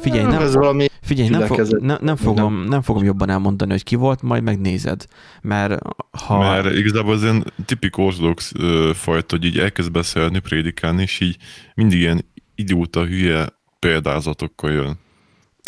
Figyelj, 0.00 0.24
nem, 0.24 0.42
ez 0.42 0.54
valami 0.54 0.86
figyelj 1.02 1.28
nem, 1.28 1.46
fog, 1.46 1.78
ne, 1.80 1.96
nem, 2.00 2.16
fogom, 2.16 2.54
nem. 2.54 2.68
nem 2.68 2.82
fogom 2.82 3.04
jobban 3.04 3.30
elmondani, 3.30 3.70
hogy 3.70 3.82
ki 3.82 3.94
volt, 3.94 4.22
majd 4.22 4.42
megnézed. 4.42 5.04
Mert 5.42 5.82
ha... 6.10 6.38
Mert 6.38 6.74
igazából 6.74 7.12
az 7.12 7.22
ilyen 7.22 7.52
tipik 7.64 7.98
ortodox 7.98 8.52
fajta, 8.92 9.36
hogy 9.36 9.44
így 9.44 9.58
elkezd 9.58 9.90
beszélni, 9.90 10.38
prédikálni, 10.38 11.02
és 11.02 11.20
így 11.20 11.36
mindig 11.74 11.98
ilyen 11.98 12.24
idióta, 12.54 13.04
hülye 13.04 13.46
példázatokkal 13.78 14.72
jön. 14.72 14.98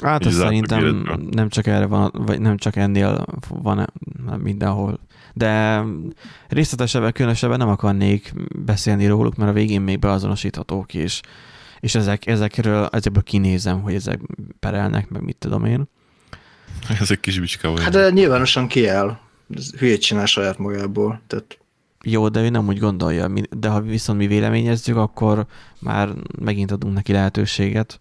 Hát 0.03 0.27
ez 0.27 0.35
szerintem 0.35 1.07
nem 1.31 1.49
csak 1.49 1.67
erre 1.67 1.87
van, 1.87 2.11
vagy 2.13 2.41
nem 2.41 2.57
csak 2.57 2.77
ennél 2.77 3.25
van 3.49 3.93
mindenhol. 4.43 5.01
De 5.35 5.83
részletesebben, 6.49 7.13
különösebben 7.13 7.59
nem 7.59 7.69
akarnék 7.69 8.33
beszélni 8.65 9.07
róluk, 9.07 9.37
mert 9.37 9.51
a 9.51 9.55
végén 9.55 9.81
még 9.81 9.99
beazonosíthatók, 9.99 10.95
és 10.95 11.21
és 11.81 11.95
ezek, 11.95 12.27
ezekről, 12.27 12.89
ezekből 12.93 13.23
kinézem, 13.23 13.81
hogy 13.81 13.95
ezek 13.95 14.21
perelnek, 14.61 15.09
meg 15.09 15.23
mit 15.23 15.37
tudom 15.37 15.65
én. 15.65 15.89
Ezek 17.01 17.21
kis 17.21 17.41
bicska 17.41 17.81
Hát 17.81 17.93
de 17.93 18.11
nyilvánosan 18.11 18.67
kiáll. 18.67 19.19
Hülyét 19.79 20.01
csinál 20.01 20.27
saját 20.27 20.59
magából. 20.59 21.21
Tehát... 21.27 21.59
Jó, 22.05 22.29
de 22.29 22.41
ő 22.41 22.49
nem 22.49 22.69
úgy 22.69 22.79
gondolja. 22.79 23.29
De 23.57 23.69
ha 23.69 23.81
viszont 23.81 24.19
mi 24.19 24.27
véleményezzük, 24.27 24.97
akkor 24.97 25.47
már 25.79 26.09
megint 26.41 26.71
adunk 26.71 26.95
neki 26.95 27.13
lehetőséget. 27.13 28.01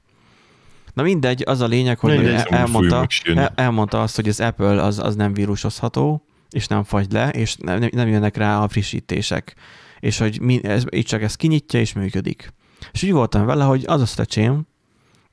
Na 0.93 1.03
mindegy, 1.03 1.43
az 1.45 1.62
a 1.62 1.67
lényeg, 1.67 2.00
hogy 2.00 2.12
mindegy, 2.12 2.45
elmondta, 2.50 3.07
el, 3.36 3.51
elmondta 3.55 4.01
azt, 4.01 4.15
hogy 4.15 4.27
az 4.27 4.39
Apple 4.39 4.83
az, 4.83 5.00
az 5.00 5.15
nem 5.15 5.33
vírusozható, 5.33 6.24
és 6.50 6.67
nem 6.67 6.83
fagy 6.83 7.12
le, 7.12 7.29
és 7.29 7.55
nem, 7.55 7.89
nem 7.91 8.07
jönnek 8.07 8.38
rá 8.38 8.59
a 8.59 8.67
frissítések. 8.67 9.55
És 10.00 10.17
hogy 10.17 10.41
mi, 10.41 10.63
ez, 10.63 10.83
így 10.91 11.05
csak 11.05 11.21
ez 11.21 11.36
kinyitja, 11.36 11.79
és 11.79 11.93
működik. 11.93 12.53
És 12.91 13.03
úgy 13.03 13.12
voltam 13.12 13.45
vele, 13.45 13.63
hogy 13.63 13.83
az 13.88 14.01
a 14.01 14.05
stecsém, 14.05 14.67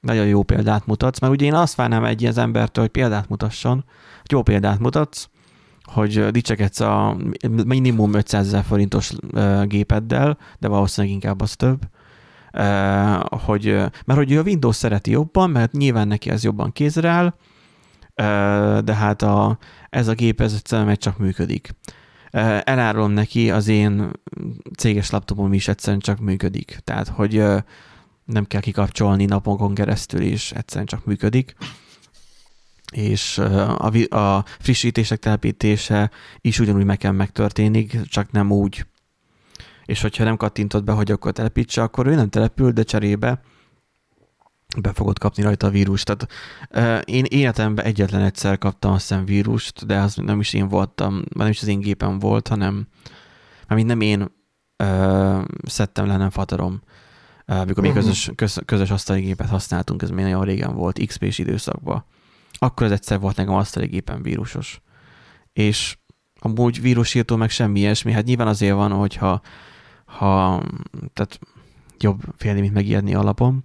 nagyon 0.00 0.26
jó 0.26 0.43
példát 0.43 0.87
mutatsz, 0.87 1.21
mert 1.21 1.33
ugye 1.33 1.47
én 1.47 1.55
azt 1.55 1.75
várnám 1.75 2.05
egy 2.05 2.23
ilyen 2.23 2.38
embertől, 2.38 2.85
hogy 2.85 2.93
példát 2.93 3.29
mutasson, 3.29 3.85
hogy 4.21 4.33
jó 4.33 4.43
példát 4.43 4.79
mutatsz, 4.79 5.29
hogy 5.85 6.26
dicsekedsz 6.31 6.81
a 6.81 7.17
minimum 7.67 8.15
500 8.15 8.47
ezer 8.47 8.65
forintos 8.65 9.12
gépeddel, 9.65 10.38
de 10.59 10.69
valószínűleg 10.69 11.15
inkább 11.15 11.41
az 11.41 11.57
több, 11.57 11.79
hogy, 13.31 13.65
mert 14.05 14.19
hogy 14.19 14.37
a 14.37 14.43
Windows 14.43 14.76
szereti 14.76 15.11
jobban, 15.11 15.50
mert 15.50 15.73
nyilván 15.73 16.09
neki 16.09 16.31
ez 16.31 16.45
jobban 16.45 16.73
kézre 16.73 17.09
áll, 17.09 17.35
de 18.81 18.95
hát 18.95 19.23
a, 19.23 19.59
ez 19.91 20.09
a 20.09 20.15
gép 20.15 20.41
ez 20.41 20.53
egyszerűen 20.53 20.97
csak 20.97 21.19
működik 21.19 21.75
elárulom 22.64 23.11
neki, 23.11 23.50
az 23.50 23.69
én 23.69 24.11
céges 24.76 25.11
laptopom 25.11 25.52
is 25.52 25.69
egyszerűen 25.69 26.00
csak 26.00 26.19
működik. 26.19 26.78
Tehát, 26.85 27.09
hogy 27.09 27.43
nem 28.25 28.45
kell 28.47 28.61
kikapcsolni 28.61 29.25
napokon 29.25 29.75
keresztül, 29.75 30.21
és 30.21 30.52
egyszerűen 30.52 30.87
csak 30.87 31.05
működik. 31.05 31.55
és 32.93 33.38
a, 33.38 33.90
a 34.09 34.45
frissítések 34.59 35.19
telepítése 35.19 36.11
is 36.40 36.59
ugyanúgy 36.59 36.85
meg 36.85 36.99
kell 36.99 37.12
megtörténik, 37.12 38.00
csak 38.02 38.31
nem 38.31 38.52
úgy. 38.52 38.87
És 39.85 40.00
hogyha 40.00 40.25
nem 40.25 40.37
kattintod 40.37 40.85
be, 40.85 40.93
hogy 40.93 41.11
akkor 41.11 41.33
telepítse, 41.33 41.83
akkor 41.83 42.07
ő 42.07 42.14
nem 42.14 42.28
települ, 42.28 42.71
de 42.71 42.83
cserébe 42.83 43.40
be 44.80 44.92
fogod 44.92 45.18
kapni 45.18 45.42
rajta 45.42 45.66
a 45.66 45.71
vírust. 45.71 46.04
Tehát 46.04 46.28
uh, 46.71 47.14
én 47.14 47.25
életemben 47.28 47.85
egyetlen 47.85 48.23
egyszer 48.23 48.59
kaptam 48.59 48.92
azt 48.92 49.09
hiszem 49.09 49.25
vírust, 49.25 49.87
de 49.87 49.99
az 49.99 50.14
nem 50.14 50.40
is 50.40 50.52
én 50.52 50.68
voltam, 50.68 51.23
nem 51.35 51.49
is 51.49 51.62
az 51.62 51.68
én 51.68 51.80
gépem 51.80 52.18
volt, 52.18 52.49
hanem 52.49 52.87
mert 53.68 53.85
nem 53.85 54.00
én 54.00 54.21
uh, 54.85 55.45
szedtem 55.62 56.06
le, 56.06 56.16
nem 56.16 56.30
fatarom. 56.30 56.83
Uh, 57.47 57.66
mikor 57.66 57.83
még 57.83 57.92
közös, 57.92 58.30
köz, 58.35 58.61
közös 58.64 58.90
asztali 58.90 59.21
gépet 59.21 59.49
használtunk, 59.49 60.02
ez 60.02 60.11
még 60.11 60.25
nagyon 60.25 60.45
régen 60.45 60.75
volt, 60.75 61.06
XP-s 61.06 61.38
időszakban. 61.38 62.04
Akkor 62.52 62.87
ez 62.87 62.92
egyszer 62.92 63.21
volt 63.21 63.37
nekem 63.37 63.54
asztali 63.54 63.87
gépen 63.87 64.23
vírusos. 64.23 64.80
És 65.52 65.99
amúgy 66.38 66.80
vírusírtó 66.80 67.37
meg 67.37 67.50
semmi 67.50 67.78
ilyesmi, 67.78 68.12
hát 68.12 68.25
nyilván 68.25 68.47
azért 68.47 68.75
van, 68.75 68.92
hogyha 68.92 69.40
ha, 70.04 70.62
tehát 71.12 71.38
jobb 71.99 72.23
félni, 72.37 72.61
mint 72.61 72.73
megijedni 72.73 73.14
alapon, 73.14 73.64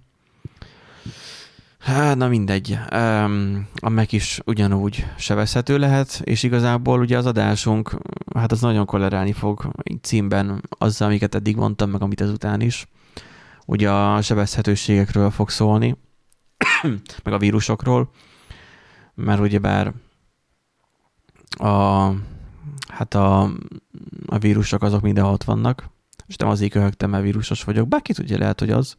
Hát, 1.82 2.16
na 2.16 2.28
mindegy. 2.28 2.78
Um, 2.94 3.68
a 3.80 3.88
Mac 3.88 4.12
is 4.12 4.40
ugyanúgy 4.44 5.06
sebezhető 5.16 5.78
lehet, 5.78 6.20
és 6.24 6.42
igazából 6.42 7.00
ugye 7.00 7.16
az 7.16 7.26
adásunk, 7.26 7.96
hát 8.34 8.52
az 8.52 8.60
nagyon 8.60 8.86
kollerálni 8.86 9.32
fog 9.32 9.72
címben 10.00 10.62
azzal, 10.78 11.08
amiket 11.08 11.34
eddig 11.34 11.56
mondtam, 11.56 11.90
meg 11.90 12.02
amit 12.02 12.20
ezután 12.20 12.60
is. 12.60 12.86
Ugye 13.66 13.90
a 13.90 14.22
sebezhetőségekről 14.22 15.30
fog 15.30 15.50
szólni, 15.50 15.96
meg 17.24 17.34
a 17.34 17.38
vírusokról, 17.38 18.10
mert 19.14 19.40
ugyebár 19.40 19.92
a, 21.50 22.08
hát 22.88 23.14
a, 23.14 23.42
a 24.26 24.38
vírusok 24.38 24.82
azok 24.82 25.00
mindenhol 25.00 25.32
ott 25.32 25.44
vannak, 25.44 25.90
és 26.26 26.36
nem 26.36 26.48
azért 26.48 26.72
köhögtem, 26.72 27.10
mert 27.10 27.22
vírusos 27.22 27.64
vagyok, 27.64 27.88
bárki 27.88 28.12
tudja, 28.12 28.38
lehet, 28.38 28.60
hogy 28.60 28.70
az. 28.70 28.96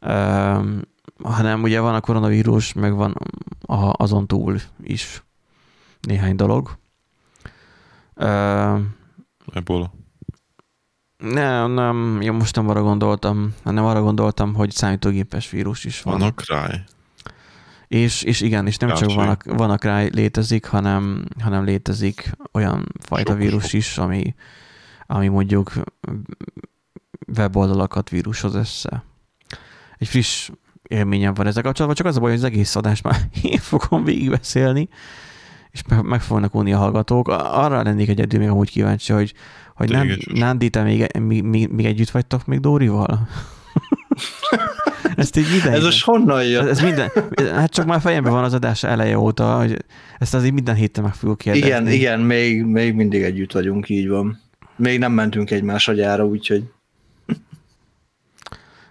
Um, 0.00 0.80
hanem 1.22 1.62
ugye 1.62 1.80
van 1.80 1.94
a 1.94 2.00
koronavírus, 2.00 2.72
meg 2.72 2.94
van 2.94 3.14
a, 3.60 3.92
azon 4.02 4.26
túl 4.26 4.60
is 4.82 5.22
néhány 6.00 6.36
dolog. 6.36 6.78
Uh, 8.14 8.80
Ebola. 9.52 9.92
Nem, 11.16 11.70
nem, 11.70 12.20
én 12.20 12.32
most 12.32 12.56
nem 12.56 12.68
arra 12.68 12.82
gondoltam, 12.82 13.54
hanem 13.64 13.84
arra 13.84 14.02
gondoltam, 14.02 14.54
hogy 14.54 14.70
számítógépes 14.70 15.50
vírus 15.50 15.84
is 15.84 16.02
van. 16.02 16.18
Van 16.18 16.34
a. 16.48 16.68
És, 17.88 18.22
és 18.22 18.40
igen, 18.40 18.66
és 18.66 18.76
nem 18.76 18.94
csak 18.94 19.14
van 19.14 19.28
a, 19.28 19.36
van 19.44 19.70
a 19.70 20.06
létezik, 20.08 20.66
hanem, 20.66 21.24
hanem 21.40 21.64
létezik 21.64 22.30
olyan 22.52 22.86
fajta 23.00 23.30
sok, 23.30 23.40
vírus 23.40 23.62
sok. 23.62 23.72
is, 23.72 23.98
ami, 23.98 24.34
ami 25.06 25.28
mondjuk 25.28 25.72
weboldalakat 27.36 28.08
vírushoz 28.08 28.54
össze. 28.54 29.04
Egy 29.98 30.08
friss 30.08 30.50
élményem 30.88 31.34
van 31.34 31.46
ezzel 31.46 31.62
kapcsolatban, 31.62 31.96
csak 31.96 32.06
az 32.06 32.16
a 32.16 32.20
baj, 32.20 32.30
hogy 32.30 32.38
az 32.38 32.44
egész 32.44 32.76
adást 32.76 33.02
már 33.02 33.20
én 33.42 33.58
fogom 33.58 34.04
végigbeszélni, 34.04 34.88
és 35.70 35.82
meg 36.02 36.20
fognak 36.20 36.54
unni 36.54 36.72
a 36.72 36.78
hallgatók. 36.78 37.28
Arra 37.28 37.82
lennék 37.82 38.08
egyedül 38.08 38.40
még 38.40 38.48
amúgy 38.48 38.70
kíváncsi, 38.70 39.12
hogy, 39.12 39.34
hogy 39.74 39.96
Nándi, 40.34 40.70
te 40.70 40.82
még, 40.82 41.06
még, 41.18 41.42
még, 41.42 41.68
még 41.68 41.86
együtt 41.86 42.10
vagytok 42.10 42.46
még 42.46 42.60
Dórival? 42.60 43.28
ezt 45.16 45.36
így 45.36 45.50
minden, 45.52 45.72
ez 45.72 45.84
most 45.84 46.04
honnan 46.04 46.44
jön? 46.44 46.62
Ez, 46.62 46.68
ez 46.68 46.80
minden, 46.80 47.10
hát 47.54 47.70
csak 47.70 47.86
már 47.86 48.00
fejemben 48.00 48.32
van 48.32 48.44
az 48.44 48.54
adás 48.54 48.82
eleje 48.82 49.18
óta, 49.18 49.56
hogy 49.56 49.84
ezt 50.18 50.34
azért 50.34 50.52
minden 50.52 50.74
héten 50.74 51.04
meg 51.04 51.14
fogjuk 51.14 51.38
kérdezni. 51.38 51.68
Igen, 51.68 51.88
igen, 51.88 52.20
még, 52.20 52.64
még 52.64 52.94
mindig 52.94 53.22
együtt 53.22 53.52
vagyunk, 53.52 53.88
így 53.88 54.08
van. 54.08 54.40
Még 54.76 54.98
nem 54.98 55.12
mentünk 55.12 55.50
egymás 55.50 55.88
agyára, 55.88 56.26
úgyhogy... 56.26 56.64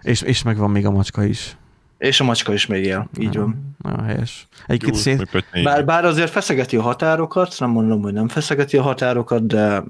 és, 0.02 0.22
és 0.22 0.42
megvan 0.42 0.70
még 0.70 0.86
a 0.86 0.90
macska 0.90 1.24
is. 1.24 1.56
És 1.98 2.20
a 2.20 2.24
macska 2.24 2.52
is 2.52 2.66
még 2.66 2.84
él, 2.84 3.08
így 3.18 3.36
van. 3.36 3.76
Nagyon 3.78 4.04
helyes. 4.04 4.46
Egy 4.66 4.90
szét... 4.92 5.44
Bár, 5.62 5.84
bár 5.84 6.04
azért 6.04 6.30
feszegeti 6.30 6.76
a 6.76 6.82
határokat, 6.82 7.54
nem 7.58 7.70
mondom, 7.70 8.02
hogy 8.02 8.12
nem 8.12 8.28
feszegeti 8.28 8.76
a 8.76 8.82
határokat, 8.82 9.46
de 9.46 9.82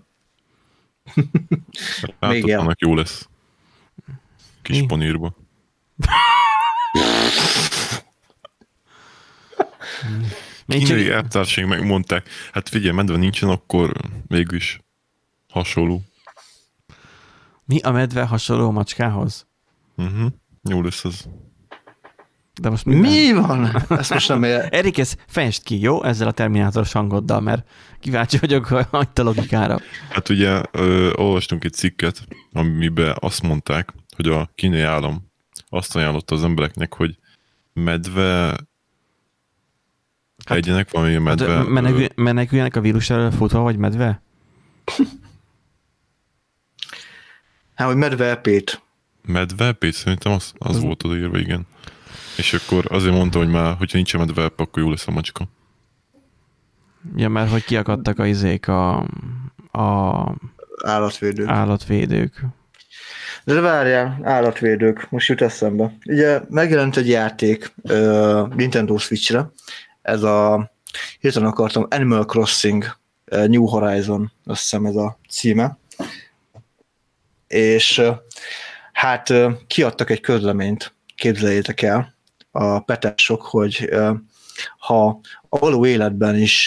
még 2.20 2.46
él. 2.46 2.58
annak 2.58 2.80
jó 2.80 2.94
lesz. 2.94 3.28
Kis 4.62 4.80
Mi? 4.80 4.86
panírba. 4.86 5.34
Kínai 10.66 11.10
eltárség 11.10 11.64
megmondták, 11.64 12.28
hát 12.52 12.68
figyelj, 12.68 12.94
medve 12.94 13.16
nincsen, 13.16 13.48
akkor 13.48 13.92
mégis 14.26 14.80
hasonló. 15.48 16.02
Mi 17.64 17.80
a 17.80 17.90
medve 17.90 18.24
hasonló 18.24 18.66
a 18.66 18.70
macskához? 18.70 19.46
Uh-huh. 19.96 20.32
Jó 20.62 20.82
lesz 20.82 21.04
az. 21.04 21.28
De 22.60 22.70
most 22.70 22.84
minden... 22.84 23.10
Mi 23.10 23.32
van? 23.32 23.84
Ezt 23.88 24.12
most 24.12 24.28
nem 24.28 24.42
ér... 24.42 24.68
Erik, 24.70 24.98
ez 24.98 25.14
fejtsd 25.26 25.62
ki, 25.62 25.80
jó? 25.80 26.04
Ezzel 26.04 26.28
a 26.28 26.32
terminátoros 26.32 26.92
hangoddal, 26.92 27.40
mert 27.40 27.68
kíváncsi 28.00 28.38
vagyok 28.38 28.70
a 28.70 29.08
logikára. 29.14 29.78
Hát 30.10 30.28
ugye 30.28 30.62
ö, 30.70 31.12
olvastunk 31.12 31.64
egy 31.64 31.72
cikket, 31.72 32.26
amiben 32.52 33.16
azt 33.18 33.42
mondták, 33.42 33.94
hogy 34.16 34.26
a 34.26 34.50
kínai 34.54 34.80
állam 34.80 35.30
azt 35.68 35.96
ajánlotta 35.96 36.34
az 36.34 36.44
embereknek, 36.44 36.94
hogy 36.94 37.18
medve 37.72 38.56
hát, 40.44 40.56
egyenek 40.56 40.90
valami 40.90 41.14
a 41.14 41.20
medve. 41.20 41.54
Hát, 41.54 41.68
menekül, 41.68 42.06
meneküljenek 42.14 42.76
a 42.76 42.80
vírus 42.80 43.10
elől 43.10 43.30
futva, 43.30 43.60
vagy 43.60 43.76
medve? 43.76 44.22
Hát, 47.74 47.86
hogy 47.86 47.96
medve 47.96 48.24
epét. 48.24 48.82
Medve 49.22 49.66
epét? 49.66 49.92
Szerintem 49.92 50.32
az, 50.32 50.52
az, 50.58 50.76
az 50.76 50.82
volt 50.82 51.04
odaírva, 51.04 51.38
igen. 51.38 51.66
És 52.38 52.52
akkor 52.52 52.84
azért 52.88 53.14
mondta, 53.14 53.38
hogy 53.38 53.48
már, 53.48 53.76
hogyha 53.76 53.96
nincs 53.96 54.16
medve, 54.16 54.44
akkor 54.44 54.82
jó 54.82 54.90
lesz 54.90 55.06
a 55.06 55.10
macska. 55.10 55.44
Ja, 57.16 57.28
mert 57.28 57.50
hogy 57.50 57.64
kiakadtak 57.64 58.18
a 58.18 58.26
izék 58.26 58.68
a, 58.68 58.96
a 59.72 60.34
állatvédők. 60.84 61.48
állatvédők. 61.48 62.44
De 63.44 63.60
várjál, 63.60 64.18
állatvédők, 64.22 65.10
most 65.10 65.28
jut 65.28 65.40
eszembe. 65.40 65.96
Ugye 66.06 66.40
megjelent 66.48 66.96
egy 66.96 67.08
játék 67.08 67.72
uh, 67.82 68.54
Nintendo 68.54 68.98
Switch-re, 68.98 69.50
ez 70.02 70.22
a, 70.22 70.70
hirtelen 71.20 71.48
akartam, 71.48 71.86
Animal 71.90 72.24
Crossing 72.24 72.96
uh, 73.30 73.46
New 73.46 73.64
Horizon, 73.64 74.32
azt 74.44 74.60
hiszem 74.60 74.84
ez 74.84 74.94
a 74.96 75.18
címe. 75.28 75.78
És 77.46 77.98
uh, 77.98 78.16
hát 78.92 79.30
uh, 79.30 79.52
kiadtak 79.66 80.10
egy 80.10 80.20
közleményt, 80.20 80.94
képzeljétek 81.14 81.82
el, 81.82 82.16
a 82.50 82.78
petások, 82.78 83.42
hogy 83.42 83.90
ha 84.78 85.20
a 85.48 85.58
való 85.58 85.86
életben 85.86 86.36
is, 86.36 86.66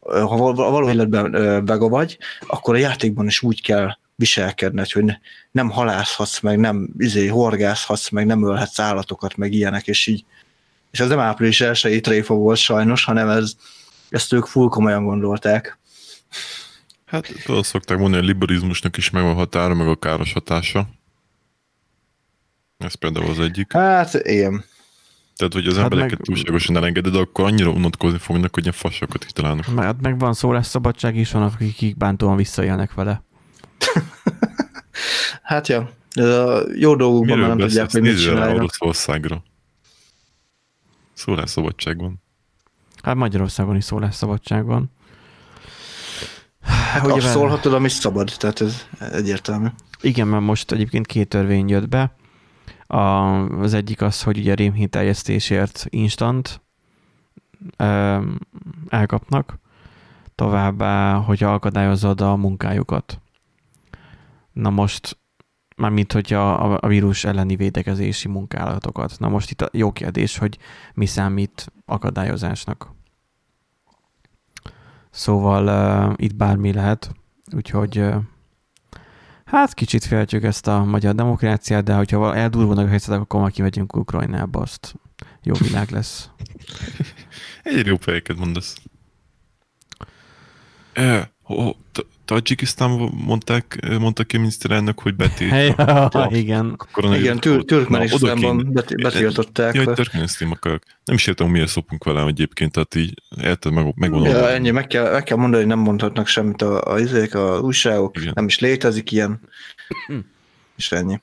ha 0.00 0.48
a 0.48 0.70
való 0.70 0.88
életben 0.88 1.30
vega 1.64 1.88
vagy, 1.88 2.18
akkor 2.46 2.74
a 2.74 2.78
játékban 2.78 3.26
is 3.26 3.42
úgy 3.42 3.62
kell 3.62 3.88
viselkedned, 4.14 4.90
hogy 4.90 5.18
nem 5.50 5.70
halászhatsz 5.70 6.40
meg, 6.40 6.58
nem 6.58 6.88
izé, 6.98 7.26
horgászhatsz 7.26 8.08
meg, 8.08 8.26
nem 8.26 8.46
ölhetsz 8.46 8.78
állatokat, 8.78 9.36
meg 9.36 9.52
ilyenek, 9.52 9.86
és 9.86 10.06
így 10.06 10.24
és 10.96 11.02
ez 11.02 11.08
nem 11.08 11.18
április 11.18 11.60
elsői 11.60 12.00
tréfa 12.00 12.34
volt 12.34 12.58
sajnos, 12.58 13.04
hanem 13.04 13.28
ez, 13.28 13.52
ezt 14.08 14.32
ők 14.32 14.46
full 14.46 14.68
komolyan 14.68 15.04
gondolták. 15.04 15.78
Hát 17.06 17.28
azt 17.46 17.68
szokták 17.68 17.98
mondani, 17.98 18.22
a 18.22 18.26
liberalizmusnak 18.26 18.96
is 18.96 19.10
megvan 19.10 19.34
határa, 19.34 19.74
meg 19.74 19.88
a 19.88 19.96
káros 19.96 20.32
hatása. 20.32 20.88
Ez 22.78 22.94
például 22.94 23.30
az 23.30 23.40
egyik. 23.40 23.72
Hát, 23.72 24.14
én. 24.14 24.64
Tehát, 25.36 25.52
hogy 25.52 25.66
az 25.66 25.74
hát 25.74 25.84
embereket 25.84 26.18
meg... 26.18 26.26
túlságosan 26.26 26.76
elengeded, 26.76 27.14
akkor 27.14 27.44
annyira 27.44 27.70
unatkozni 27.70 28.18
fognak, 28.18 28.54
hogy 28.54 28.62
ilyen 28.62 28.74
fassokat 28.74 29.24
kitalálnak. 29.24 29.64
Hát 29.76 30.00
meg 30.00 30.18
van 30.18 30.34
szó 30.34 30.52
lesz 30.52 30.68
szabadság 30.68 31.16
is, 31.16 31.32
van, 31.32 31.42
akik 31.42 31.96
bántóan 31.96 32.36
visszaélnek 32.36 32.94
vele. 32.94 33.22
hát 35.42 35.68
ja, 35.68 35.90
de 36.14 36.40
a 36.40 36.62
jó 36.74 36.96
dolgokban 36.96 37.38
már 37.38 37.48
nem 37.48 37.58
tudják, 37.58 37.90
hogy 37.90 38.02
mit 38.02 38.20
csinálják. 38.20 38.56
Oroszországra. 38.56 39.42
szabadság 41.44 41.98
van. 41.98 42.22
Hát 43.02 43.14
Magyarországon 43.14 43.76
is 43.76 43.84
szabadság 44.10 44.64
van. 44.64 44.90
Hát, 46.62 47.10
hogy 47.10 47.20
szólhatod, 47.20 47.72
ami 47.72 47.88
szabad, 47.88 48.32
tehát 48.38 48.60
ez 48.60 48.86
egyértelmű. 48.98 49.66
Igen, 50.00 50.28
mert 50.28 50.42
most 50.42 50.72
egyébként 50.72 51.06
két 51.06 51.28
törvény 51.28 51.68
jött 51.68 51.88
be. 51.88 52.16
A, 52.86 52.98
az 53.60 53.74
egyik 53.74 54.02
az, 54.02 54.22
hogy 54.22 54.38
ugye 54.38 54.54
rémhiteljesztésért 54.54 55.86
instant 55.88 56.60
elkapnak, 58.88 59.58
továbbá, 60.34 61.14
hogy 61.14 61.42
akadályozod 61.42 62.20
a 62.20 62.36
munkájukat. 62.36 63.20
Na 64.52 64.70
most 64.70 65.18
Mármint, 65.76 66.12
hogy 66.12 66.32
a, 66.32 66.74
a 66.78 66.86
vírus 66.86 67.24
elleni 67.24 67.56
védekezési 67.56 68.28
munkálatokat. 68.28 69.18
Na 69.18 69.28
most 69.28 69.50
itt 69.50 69.60
a 69.60 69.68
jó 69.72 69.92
kérdés, 69.92 70.38
hogy 70.38 70.58
mi 70.94 71.06
számít 71.06 71.72
akadályozásnak. 71.84 72.94
Szóval 75.10 75.66
uh, 75.66 76.14
itt 76.16 76.34
bármi 76.34 76.72
lehet, 76.72 77.12
úgyhogy 77.54 77.98
uh, 77.98 78.16
hát 79.46 79.74
kicsit 79.74 80.04
féltjük 80.04 80.42
ezt 80.42 80.66
a 80.66 80.84
magyar 80.84 81.14
demokráciát, 81.14 81.84
de 81.84 81.94
hogyha 81.94 82.34
eldurulnak 82.34 82.84
a 82.84 82.88
helyzetek, 82.88 83.20
akkor 83.20 83.40
már 83.40 83.50
kimegyünk 83.50 83.96
Ukrajnába, 83.96 84.60
azt 84.60 84.94
jó 85.42 85.54
világ 85.54 85.90
lesz. 85.90 86.30
Egy 87.62 87.86
jó 87.86 87.96
fejeket 87.96 88.36
mondasz. 88.36 88.76
Oh, 91.42 91.74
Tajikisztán 92.26 92.90
mondták, 93.24 93.88
mondta 93.98 94.24
ki 94.24 94.36
a 94.36 94.38
miniszterelnök, 94.38 95.00
hogy 95.00 95.14
betiltja. 95.16 95.74
Ja, 96.12 96.28
igen. 96.30 96.76
Igen, 97.12 97.38
tür- 97.38 97.66
Türkmenisztánban 97.66 98.72
betiltották. 99.02 99.74
Ja, 99.74 99.92
Türkmenisztán 99.92 100.50
akarok. 100.50 100.82
Nem 101.04 101.16
is 101.16 101.26
értem, 101.26 101.48
miért 101.48 101.68
szopunk 101.68 102.04
vele 102.04 102.26
egyébként, 102.26 102.72
tehát 102.72 102.94
így 102.94 103.22
érted, 103.40 103.72
meg, 103.72 103.94
megmondom. 103.96 104.32
Ja, 104.32 104.50
ennyi, 104.50 104.70
meg 104.70 104.86
kell, 104.86 105.12
meg 105.12 105.22
kell 105.22 105.36
mondani, 105.36 105.62
hogy 105.62 105.72
nem 105.74 105.78
mondhatnak 105.78 106.26
semmit 106.26 106.62
a, 106.62 106.92
a, 106.92 106.98
izék, 106.98 107.34
a 107.34 107.60
újságok, 107.60 108.16
igen. 108.16 108.32
nem 108.34 108.46
is 108.46 108.58
létezik 108.58 109.12
ilyen. 109.12 109.40
És 110.76 110.92
ennyi. 110.92 111.20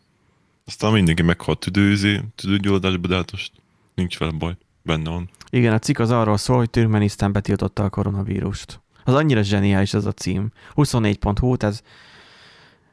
Aztán 0.66 0.92
mindenki 0.92 1.22
meghalt 1.22 1.60
tüdőzé, 1.60 2.22
tüdőgyulladásba, 2.36 3.08
de 3.08 3.16
hát 3.16 3.32
most 3.32 3.52
nincs 3.96 4.18
vele 4.18 4.32
baj, 4.32 4.54
benne 4.82 5.10
van. 5.10 5.30
Igen, 5.50 5.74
a 5.74 5.80
cikk 5.80 6.00
az 6.00 6.12
arról 6.12 6.38
szól, 6.38 6.58
hogy 6.58 6.70
Türkmenisztán 6.70 7.32
betiltotta 7.32 7.84
a 7.84 7.90
koronavírust. 7.90 8.83
Az 9.04 9.14
annyira 9.14 9.42
zseniális 9.42 9.94
ez 9.94 10.06
a 10.06 10.12
cím. 10.12 10.52
24.hu, 10.76 11.56
ez 11.60 11.82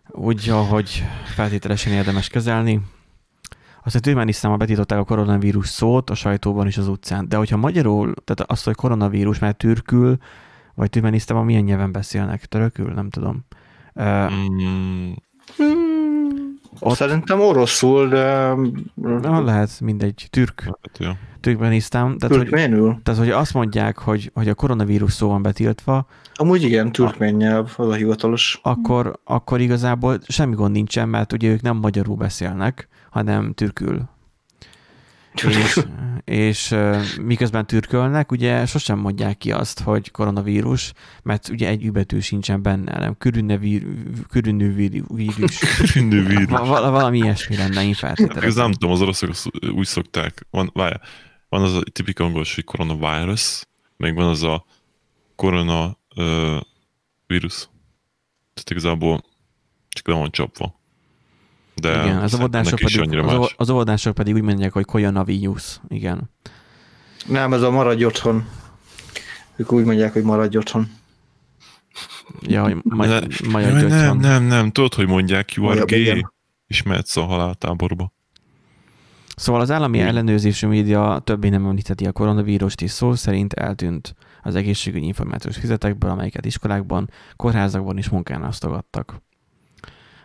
úgy, 0.09 0.49
ahogy 0.49 1.05
feltételesen 1.25 1.92
érdemes 1.92 2.29
kezelni. 2.29 2.81
Azt, 3.83 3.92
hogy 3.92 4.03
Türkmenisztánban 4.03 4.59
betiltották 4.59 4.99
a 4.99 5.05
koronavírus 5.05 5.68
szót 5.68 6.11
a 6.11 6.14
sajtóban 6.14 6.66
és 6.66 6.77
az 6.79 6.88
utcán. 6.88 7.29
De 7.29 7.37
hogyha 7.37 7.57
magyarul, 7.57 8.14
tehát 8.25 8.51
azt, 8.51 8.64
hogy 8.64 8.75
koronavírus, 8.75 9.38
mert 9.38 9.57
türkül, 9.57 10.16
vagy 10.75 10.90
Türkmenisztánban 10.90 11.46
milyen 11.46 11.62
nyelven 11.62 11.92
beszélnek? 11.92 12.44
Törökül? 12.44 12.92
Nem 12.92 13.11
tudom. 13.11 13.44
Mm. 14.03 15.12
Ott... 16.81 16.97
Szerintem 16.97 17.40
oroszul, 17.40 18.09
de... 18.09 18.55
Na, 18.95 19.43
lehet, 19.43 19.81
mindegy. 19.81 20.27
Türk. 20.31 20.62
Hát. 20.62 21.16
Türkmenisztán. 21.40 22.19
Tehát, 22.19 22.37
hogy, 22.37 22.49
tehát, 23.03 23.21
hogy 23.21 23.31
azt 23.31 23.55
mondják, 23.55 23.99
hogy, 23.99 24.31
hogy 24.35 24.49
a 24.49 24.55
koronavírus 24.55 25.12
szó 25.12 25.29
van 25.29 25.43
betiltva. 25.43 26.07
Amúgy 26.35 26.62
igen, 26.62 26.93
türkmén 26.93 27.35
nyelv, 27.35 27.75
az 27.77 27.88
a 27.88 27.95
hivatalos. 27.95 28.61
Akkor, 28.62 29.21
akkor 29.25 29.61
igazából 29.61 30.19
semmi 30.27 30.55
gond 30.55 30.73
nincsen, 30.73 31.09
mert 31.09 31.33
ugye 31.33 31.49
ők 31.49 31.62
nem 31.62 31.77
magyarul 31.77 32.16
beszélnek, 32.16 32.88
hanem 33.11 33.53
türkül 33.53 34.09
és, 35.35 35.81
és 36.25 36.75
miközben 37.23 37.66
türkölnek, 37.66 38.33
ugye 38.33 38.66
sosem 38.66 38.99
mondják 38.99 39.38
ki 39.38 39.53
azt, 39.53 39.81
hogy 39.81 40.11
koronavírus, 40.11 40.93
mert 41.23 41.49
ugye 41.49 41.69
egy 41.69 41.85
übetű 41.85 42.21
sincsen 42.21 42.62
benne, 42.62 42.99
nem 42.99 43.16
körülnő 43.16 43.59
vírus. 43.59 45.59
Körülnő 45.77 46.25
vírus. 46.25 46.49
Val- 46.49 46.90
valami 46.90 47.19
ilyesmi 47.19 47.57
lenne, 47.57 47.85
én 47.85 47.95
feltételezem. 47.95 48.49
Ez 48.49 48.55
nem 48.55 48.73
tudom, 48.73 48.90
az 48.90 49.01
oroszok 49.01 49.35
úgy 49.75 49.87
szokták. 49.87 50.47
Van, 50.51 50.71
várja, 50.73 51.01
van 51.49 51.62
az 51.62 51.75
a 51.75 51.83
tipik 51.93 52.21
angolos, 52.21 52.55
hogy 52.55 52.64
coronavirus, 52.64 53.64
meg 53.97 54.14
van 54.14 54.29
az 54.29 54.43
a 54.43 54.64
korona 55.37 55.99
uh, 56.16 56.61
vírus. 57.27 57.69
Tehát 58.55 58.71
igazából 58.71 59.25
csak 59.88 60.09
le 60.09 60.14
van 60.14 60.31
csapva. 60.31 60.80
De 61.81 62.03
igen, 62.05 62.16
az 62.16 62.35
óvodások, 62.35 62.79
pedig, 62.79 63.19
az, 63.19 63.53
az 63.57 63.71
óvodások 63.71 64.14
pedig 64.14 64.35
úgy 64.35 64.43
mondják, 64.43 64.73
hogy 64.73 64.85
coronavirus. 64.85 65.81
Igen. 65.88 66.31
Nem, 67.27 67.53
ez 67.53 67.62
a 67.62 67.71
maradj 67.71 68.05
otthon. 68.05 68.49
Ők 69.57 69.73
úgy 69.73 69.85
mondják, 69.85 70.12
hogy 70.12 70.23
maradj 70.23 70.57
otthon. 70.57 70.88
Ja, 72.40 72.62
hogy 72.62 72.77
majd, 72.83 73.27
majd 73.51 73.73
nem, 73.73 73.87
nem, 73.87 74.19
nem, 74.19 74.43
nem, 74.43 74.71
tudod, 74.71 74.95
hogy 74.95 75.07
mondják, 75.07 75.53
you 75.53 75.66
are 75.66 75.85
gay, 75.87 76.27
és 76.66 76.83
mehetsz 76.83 77.16
a 77.16 77.25
haláltáborba. 77.25 78.12
Szóval 79.37 79.61
az 79.61 79.71
állami 79.71 80.01
ellenőrzésű 80.01 80.66
média 80.66 81.21
többé 81.25 81.49
nem 81.49 81.66
említheti 81.66 82.07
a 82.07 82.12
koronavírust, 82.12 82.83
és 82.83 82.90
szó 82.90 83.14
szerint 83.14 83.53
eltűnt 83.53 84.14
az 84.43 84.55
egészségügyi 84.55 85.07
információs 85.07 85.57
fizetekből, 85.57 86.11
amelyeket 86.11 86.47
iskolákban, 86.47 87.11
kórházakban 87.37 87.99
is 87.99 88.09
munkán 88.09 88.43
osztogattak. 88.43 89.23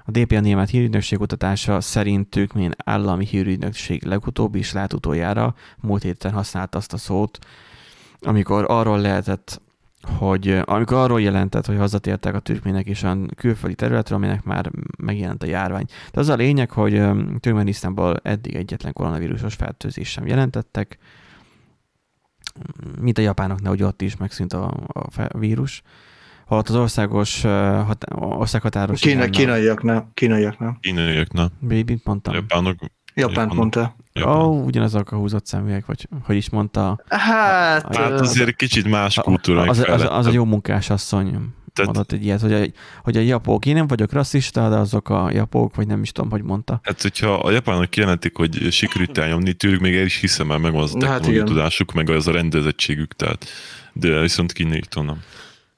A 0.08 0.12
DPA 0.12 0.40
német 0.40 0.70
hírügynökség 0.70 1.18
kutatása 1.18 1.82
szerint 1.82 2.30
Türkmén 2.30 2.72
állami 2.78 3.26
hírügynökség 3.26 4.04
legutóbbi 4.04 4.60
is 4.60 4.74
lát 4.74 4.94
utoljára 4.94 5.56
múlt 5.82 6.04
héten 6.04 6.32
használt 6.32 6.76
azt 6.76 6.94
a 6.94 6.98
szót, 6.98 7.40
amikor 8.22 8.66
arról 8.68 9.00
lehetett, 9.00 9.62
hogy 10.02 10.60
amikor 10.64 10.98
arról 10.98 11.22
jelentett, 11.22 11.66
hogy 11.66 11.78
hazatértek 11.78 12.36
a 12.36 12.40
türkmének 12.40 12.88
is 12.88 13.04
a 13.04 13.18
külföldi 13.36 13.76
területről, 13.76 14.18
aminek 14.18 14.44
már 14.44 14.72
megjelent 14.98 15.44
a 15.44 15.46
járvány. 15.46 15.86
De 16.12 16.20
az 16.20 16.30
a 16.30 16.36
lényeg, 16.36 16.72
hogy 16.72 16.92
Türkmenisztánból 17.40 18.20
eddig 18.24 18.56
egyetlen 18.56 18.94
koronavírusos 18.94 19.54
fertőzés 19.54 20.10
sem 20.12 20.28
jelentettek, 20.28 20.98
mint 23.00 23.18
a 23.18 23.22
japánoknál, 23.22 23.72
hogy 23.72 23.84
ott 23.84 24.02
is 24.02 24.18
megszűnt 24.18 24.54
a, 24.54 24.74
a 24.88 25.38
vírus 25.38 25.82
holott 26.46 26.70
az 26.70 26.76
országos 26.76 27.42
hat, 27.42 28.06
országhatáros... 28.20 29.02
Kína, 29.02 29.30
kínaiaknál. 29.30 30.12
Kínaiaknál. 30.14 30.78
Kínaiaknál. 30.80 31.52
Baby, 31.60 32.02
mondtam. 32.04 32.34
Japánok. 32.34 32.78
Japánt 33.16 33.54
mondta. 33.54 33.96
Ó, 34.26 34.30
oh, 34.30 34.66
ugyanazok 34.66 35.12
a 35.12 35.16
húzott 35.16 35.46
szemüveg, 35.46 35.84
vagy 35.88 36.08
hogy 36.24 36.36
is 36.36 36.50
mondta. 36.50 37.04
Hát, 37.08 37.86
a, 37.86 38.00
hát 38.00 38.20
azért 38.20 38.56
kicsit 38.56 38.90
más 38.90 39.16
kultúra. 39.16 39.62
Az, 39.62 39.86
az, 39.88 40.06
az, 40.10 40.26
a 40.26 40.32
jó 40.32 40.46
munkás 40.46 40.90
asszony 40.90 41.54
tehát, 41.76 41.94
mondott 41.94 42.12
egy 42.12 42.24
ilyet, 42.24 42.42
hogy 42.42 42.54
a, 42.54 42.66
hogy 43.04 43.18
a 43.18 43.20
japók, 43.20 43.66
én 43.66 43.74
nem 43.74 43.88
vagyok 43.88 44.12
rasszista, 44.12 44.70
de 44.70 44.76
azok 44.76 45.10
a 45.10 45.30
japók, 45.32 45.76
vagy 45.76 45.88
nem 45.88 46.02
is 46.02 46.12
tudom, 46.12 46.30
hogy 46.30 46.42
mondta. 46.42 46.80
Hát, 46.84 47.02
hogyha 47.02 47.34
a 47.34 47.52
japánok 47.52 47.90
kijelentik, 47.90 48.36
hogy 48.36 48.72
sikerült 48.72 49.18
elnyomni, 49.18 49.54
tőlük 49.54 49.80
még 49.80 49.96
el 49.96 50.06
is 50.06 50.20
hiszem, 50.20 50.48
mert 50.48 50.62
megvan 50.62 50.82
az 50.82 50.96
a 50.96 50.98
technológiai 50.98 51.38
hát 51.38 51.46
tudásuk, 51.46 51.94
meg 51.94 52.10
az 52.10 52.28
a 52.28 52.32
rendezettségük, 52.32 53.16
tehát 53.16 53.46
de 53.94 54.20
viszont 54.20 54.52
kínaiktól 54.52 55.04
nem. 55.04 55.22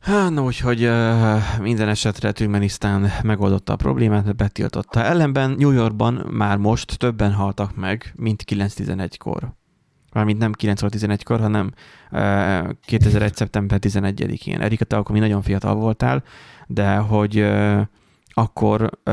Na, 0.07 0.43
úgyhogy 0.43 0.85
uh, 0.85 1.59
minden 1.59 1.89
esetre 1.89 2.31
Türkmenisztán 2.31 3.11
megoldotta 3.23 3.73
a 3.73 3.75
problémát, 3.75 4.35
betiltotta. 4.35 5.03
Ellenben 5.03 5.51
New 5.51 5.71
Yorkban 5.71 6.25
már 6.31 6.57
most 6.57 6.97
többen 6.97 7.33
haltak 7.33 7.75
meg, 7.75 8.13
mint 8.15 8.43
9-11-kor. 8.51 9.53
Mármint 10.13 10.39
nem 10.39 10.51
9-11-kor, 10.59 11.39
hanem 11.39 11.71
uh, 12.11 12.69
2001. 12.85 13.35
szeptember 13.35 13.79
11-én. 13.81 14.61
Erika, 14.61 14.85
te 14.85 14.97
akkor 14.97 15.15
mi 15.15 15.21
nagyon 15.21 15.41
fiatal 15.41 15.75
voltál, 15.75 16.23
de 16.67 16.95
hogy 16.95 17.39
uh, 17.39 17.81
akkor 18.37 18.89
ö, 19.03 19.11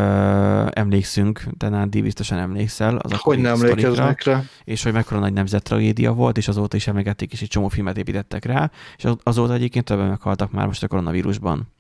emlékszünk, 0.73 1.43
de 1.59 1.69
Nándi 1.69 2.03
biztosan 2.03 2.39
emlékszel. 2.39 2.97
Az 2.97 3.13
hogy 3.13 3.39
nem 3.39 3.55
emlékeznek 3.55 4.25
rá. 4.25 4.43
És 4.65 4.83
hogy 4.83 4.93
mekkora 4.93 5.21
nagy 5.21 5.33
nemzettragédia 5.33 6.13
volt, 6.13 6.37
és 6.37 6.49
azóta 6.49 6.77
is 6.77 6.87
emlegették, 6.87 7.33
és 7.33 7.43
egy 7.43 7.49
csomó 7.49 7.69
filmet 7.69 7.97
építettek 7.97 8.45
rá, 8.45 8.71
és 8.97 9.05
azóta 9.23 9.55
egyébként 9.55 9.85
többen 9.85 10.09
meghaltak 10.09 10.51
már 10.51 10.67
most 10.67 10.83
a 10.83 10.89
koronavírusban. 10.89 11.73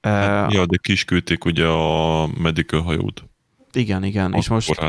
Hát, 0.00 0.46
uh, 0.46 0.54
ja, 0.54 0.66
de 0.66 0.76
kisküldték 0.82 1.44
ugye 1.44 1.66
a 1.66 2.26
medical 2.26 2.80
hajót. 2.80 3.24
Igen, 3.72 4.04
igen, 4.04 4.32
a 4.32 4.36
és 4.36 4.48
most 4.48 4.80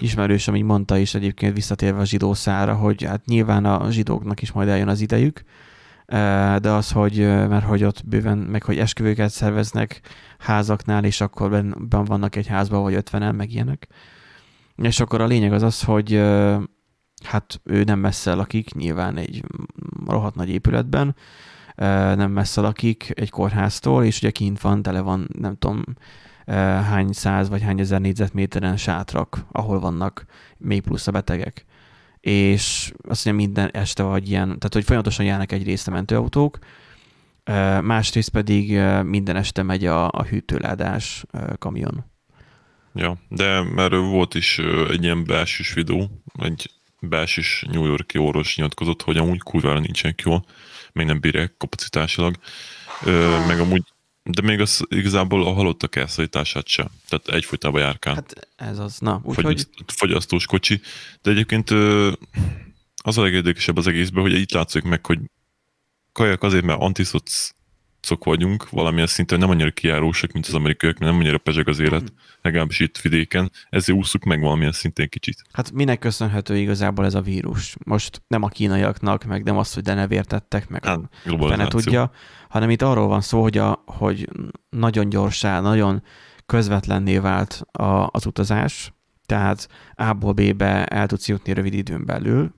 ismerős, 0.00 0.48
amit 0.48 0.64
mondta 0.64 0.96
is 0.96 1.14
egyébként 1.14 1.54
visszatérve 1.54 2.00
a 2.00 2.04
zsidó 2.04 2.34
szára, 2.34 2.74
hogy 2.74 3.04
hát 3.04 3.24
nyilván 3.24 3.64
a 3.64 3.90
zsidóknak 3.90 4.42
is 4.42 4.52
majd 4.52 4.68
eljön 4.68 4.88
az 4.88 5.00
idejük, 5.00 5.44
de 6.58 6.70
az, 6.70 6.92
hogy, 6.92 7.18
mert 7.18 7.64
hogy 7.64 7.84
ott 7.84 8.06
bőven, 8.06 8.38
meg 8.38 8.62
hogy 8.62 8.78
esküvőket 8.78 9.30
szerveznek 9.30 10.00
házaknál, 10.38 11.04
és 11.04 11.20
akkor 11.20 11.50
ben, 11.50 11.88
vannak 11.88 12.36
egy 12.36 12.46
házban, 12.46 12.82
vagy 12.82 12.94
ötvenen, 12.94 13.34
meg 13.34 13.52
ilyenek. 13.52 13.88
És 14.76 15.00
akkor 15.00 15.20
a 15.20 15.26
lényeg 15.26 15.52
az 15.52 15.62
az, 15.62 15.82
hogy 15.82 16.22
hát 17.24 17.60
ő 17.64 17.84
nem 17.84 17.98
messze 17.98 18.34
lakik, 18.34 18.74
nyilván 18.74 19.16
egy 19.16 19.44
rohadt 20.06 20.34
nagy 20.34 20.48
épületben, 20.48 21.14
nem 22.16 22.30
messze 22.30 22.60
lakik 22.60 23.12
egy 23.14 23.30
kórháztól, 23.30 24.04
és 24.04 24.18
ugye 24.18 24.30
kint 24.30 24.60
van, 24.60 24.82
tele 24.82 25.00
van, 25.00 25.28
nem 25.38 25.56
tudom, 25.56 25.84
hány 26.90 27.12
száz 27.12 27.48
vagy 27.48 27.62
hány 27.62 27.80
ezer 27.80 28.00
négyzetméteren 28.00 28.76
sátrak, 28.76 29.46
ahol 29.52 29.80
vannak 29.80 30.24
még 30.58 30.82
plusz 30.82 31.06
a 31.06 31.10
betegek 31.10 31.64
és 32.26 32.92
azt 33.08 33.24
mondja 33.24 33.46
minden 33.46 33.70
este 33.70 34.02
vagy 34.02 34.28
ilyen, 34.28 34.46
tehát 34.46 34.72
hogy 34.72 34.84
folyamatosan 34.84 35.24
járnak 35.24 35.52
egyrészt 35.52 35.88
a 35.88 35.90
mentőautók, 35.90 36.58
másrészt 37.82 38.28
pedig 38.28 38.78
minden 39.02 39.36
este 39.36 39.62
megy 39.62 39.86
a, 39.86 40.08
a 40.08 40.22
hűtőládás 40.22 41.24
kamion. 41.58 42.04
Ja, 42.94 43.16
de 43.28 43.62
mert 43.62 43.94
volt 43.94 44.34
is 44.34 44.58
egy 44.88 45.02
ilyen 45.02 45.24
belsős 45.24 45.72
videó, 45.72 46.10
egy 46.38 46.70
belsős 47.00 47.64
New 47.72 47.86
Yorki 47.86 48.18
orvos 48.18 48.56
nyilatkozott, 48.56 49.02
hogy 49.02 49.16
amúgy 49.16 49.42
kurvára 49.42 49.78
nincsenek 49.78 50.20
jól, 50.20 50.44
még 50.92 51.06
nem 51.06 51.20
bírják 51.20 51.54
kapacitásilag, 51.58 52.36
meg 53.46 53.60
amúgy 53.60 53.84
De 54.28 54.42
még 54.42 54.60
az 54.60 54.84
igazából 54.88 55.46
a 55.46 55.52
halottak 55.52 55.96
elszállítását 55.96 56.66
sem. 56.66 56.88
Tehát 57.08 57.28
egyfolytában 57.28 57.80
járkál. 57.80 58.14
Hát 58.14 58.48
ez 58.56 58.78
az. 58.78 58.98
Na, 58.98 59.20
úgyhogy... 59.22 59.44
Fogyaszt, 59.44 59.68
fogyasztós 59.86 60.46
kocsi. 60.46 60.80
De 61.22 61.30
egyébként 61.30 61.70
az 63.02 63.18
a 63.18 63.22
legérdekesebb 63.22 63.76
az 63.76 63.86
egészben, 63.86 64.22
hogy 64.22 64.32
itt 64.32 64.52
látszik 64.52 64.82
meg, 64.82 65.06
hogy 65.06 65.18
kajak 66.12 66.42
azért, 66.42 66.64
mert 66.64 66.80
antiszocok 68.10 68.24
vagyunk, 68.24 68.70
valamilyen 68.70 69.06
szinten 69.06 69.38
nem 69.38 69.50
annyira 69.50 69.70
kijárósak, 69.70 70.32
mint 70.32 70.46
az 70.46 70.54
amerikaiak, 70.54 70.98
mert 70.98 71.12
nem 71.12 71.20
annyira 71.20 71.38
pezseg 71.38 71.68
az 71.68 71.78
élet, 71.78 72.12
legalábbis 72.42 72.80
itt 72.80 72.98
vidéken, 72.98 73.50
ezért 73.68 73.98
úszuk 73.98 74.24
meg 74.24 74.40
valamilyen 74.40 74.72
szintén 74.72 75.08
kicsit. 75.08 75.42
Hát 75.52 75.72
minek 75.72 75.98
köszönhető 75.98 76.56
igazából 76.56 77.04
ez 77.04 77.14
a 77.14 77.20
vírus? 77.20 77.76
Most 77.84 78.22
nem 78.28 78.42
a 78.42 78.48
kínaiaknak, 78.48 79.24
meg 79.24 79.44
nem 79.44 79.56
az, 79.56 79.74
hogy 79.74 79.82
denevértettek, 79.82 80.68
meg 80.68 80.84
Hát, 80.84 81.00
a 81.24 81.48
fene 81.48 81.66
tudja, 81.66 82.10
hanem 82.48 82.70
itt 82.70 82.82
arról 82.82 83.06
van 83.06 83.20
szó, 83.20 83.42
hogy, 83.42 83.58
a, 83.58 83.82
hogy 83.86 84.28
nagyon 84.70 85.08
gyorsá, 85.08 85.60
nagyon 85.60 86.02
közvetlenné 86.46 87.18
vált 87.18 87.66
a, 87.72 88.08
az 88.10 88.26
utazás, 88.26 88.92
tehát 89.26 89.68
A-ból 89.94 90.32
B-be 90.32 90.86
el 90.86 91.06
tudsz 91.06 91.28
jutni 91.28 91.52
rövid 91.52 91.74
időn 91.74 92.04
belül, 92.04 92.54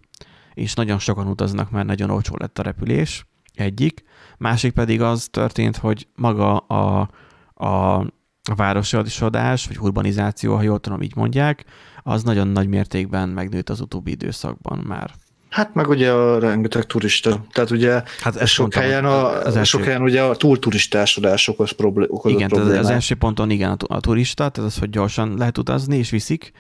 és 0.54 0.74
nagyon 0.74 0.98
sokan 0.98 1.26
utaznak, 1.26 1.70
mert 1.70 1.86
nagyon 1.86 2.10
olcsó 2.10 2.36
lett 2.38 2.58
a 2.58 2.62
repülés, 2.62 3.26
egyik. 3.54 4.04
Másik 4.38 4.72
pedig 4.72 5.00
az 5.02 5.28
történt, 5.30 5.76
hogy 5.76 6.06
maga 6.14 6.56
a, 6.56 7.08
a, 7.54 7.98
a 8.44 8.54
vagy 8.56 9.78
urbanizáció, 9.80 10.54
ha 10.54 10.62
jól 10.62 10.78
tudom, 10.78 11.02
így 11.02 11.16
mondják, 11.16 11.64
az 12.02 12.22
nagyon 12.22 12.48
nagy 12.48 12.68
mértékben 12.68 13.28
megnőtt 13.28 13.70
az 13.70 13.80
utóbbi 13.80 14.10
időszakban 14.10 14.84
már. 14.86 15.10
Hát 15.48 15.74
meg 15.74 15.88
ugye 15.88 16.12
a 16.12 16.38
rengeteg 16.38 16.84
turista. 16.84 17.44
Tehát 17.52 17.70
ugye 17.70 18.02
Hát 18.20 18.36
ez 18.36 18.48
sok 18.48 18.60
mondtam, 18.60 18.82
helyen, 18.82 19.04
a, 19.04 19.38
az 19.38 19.56
első- 19.56 19.62
sok 19.62 19.84
helyen 19.84 20.02
ugye 20.02 20.22
a 20.22 20.36
túlturistásodás 20.36 21.48
okoz 21.48 21.70
problé- 21.70 22.08
okozott 22.10 22.36
Igen, 22.36 22.48
problémát. 22.48 22.78
az 22.78 22.90
első 22.90 23.14
ponton 23.14 23.50
igen 23.50 23.76
a 23.86 24.00
turista, 24.00 24.48
tehát 24.48 24.70
az, 24.70 24.78
hogy 24.78 24.90
gyorsan 24.90 25.34
lehet 25.36 25.58
utazni 25.58 25.96
és 25.96 26.10
viszik. 26.10 26.52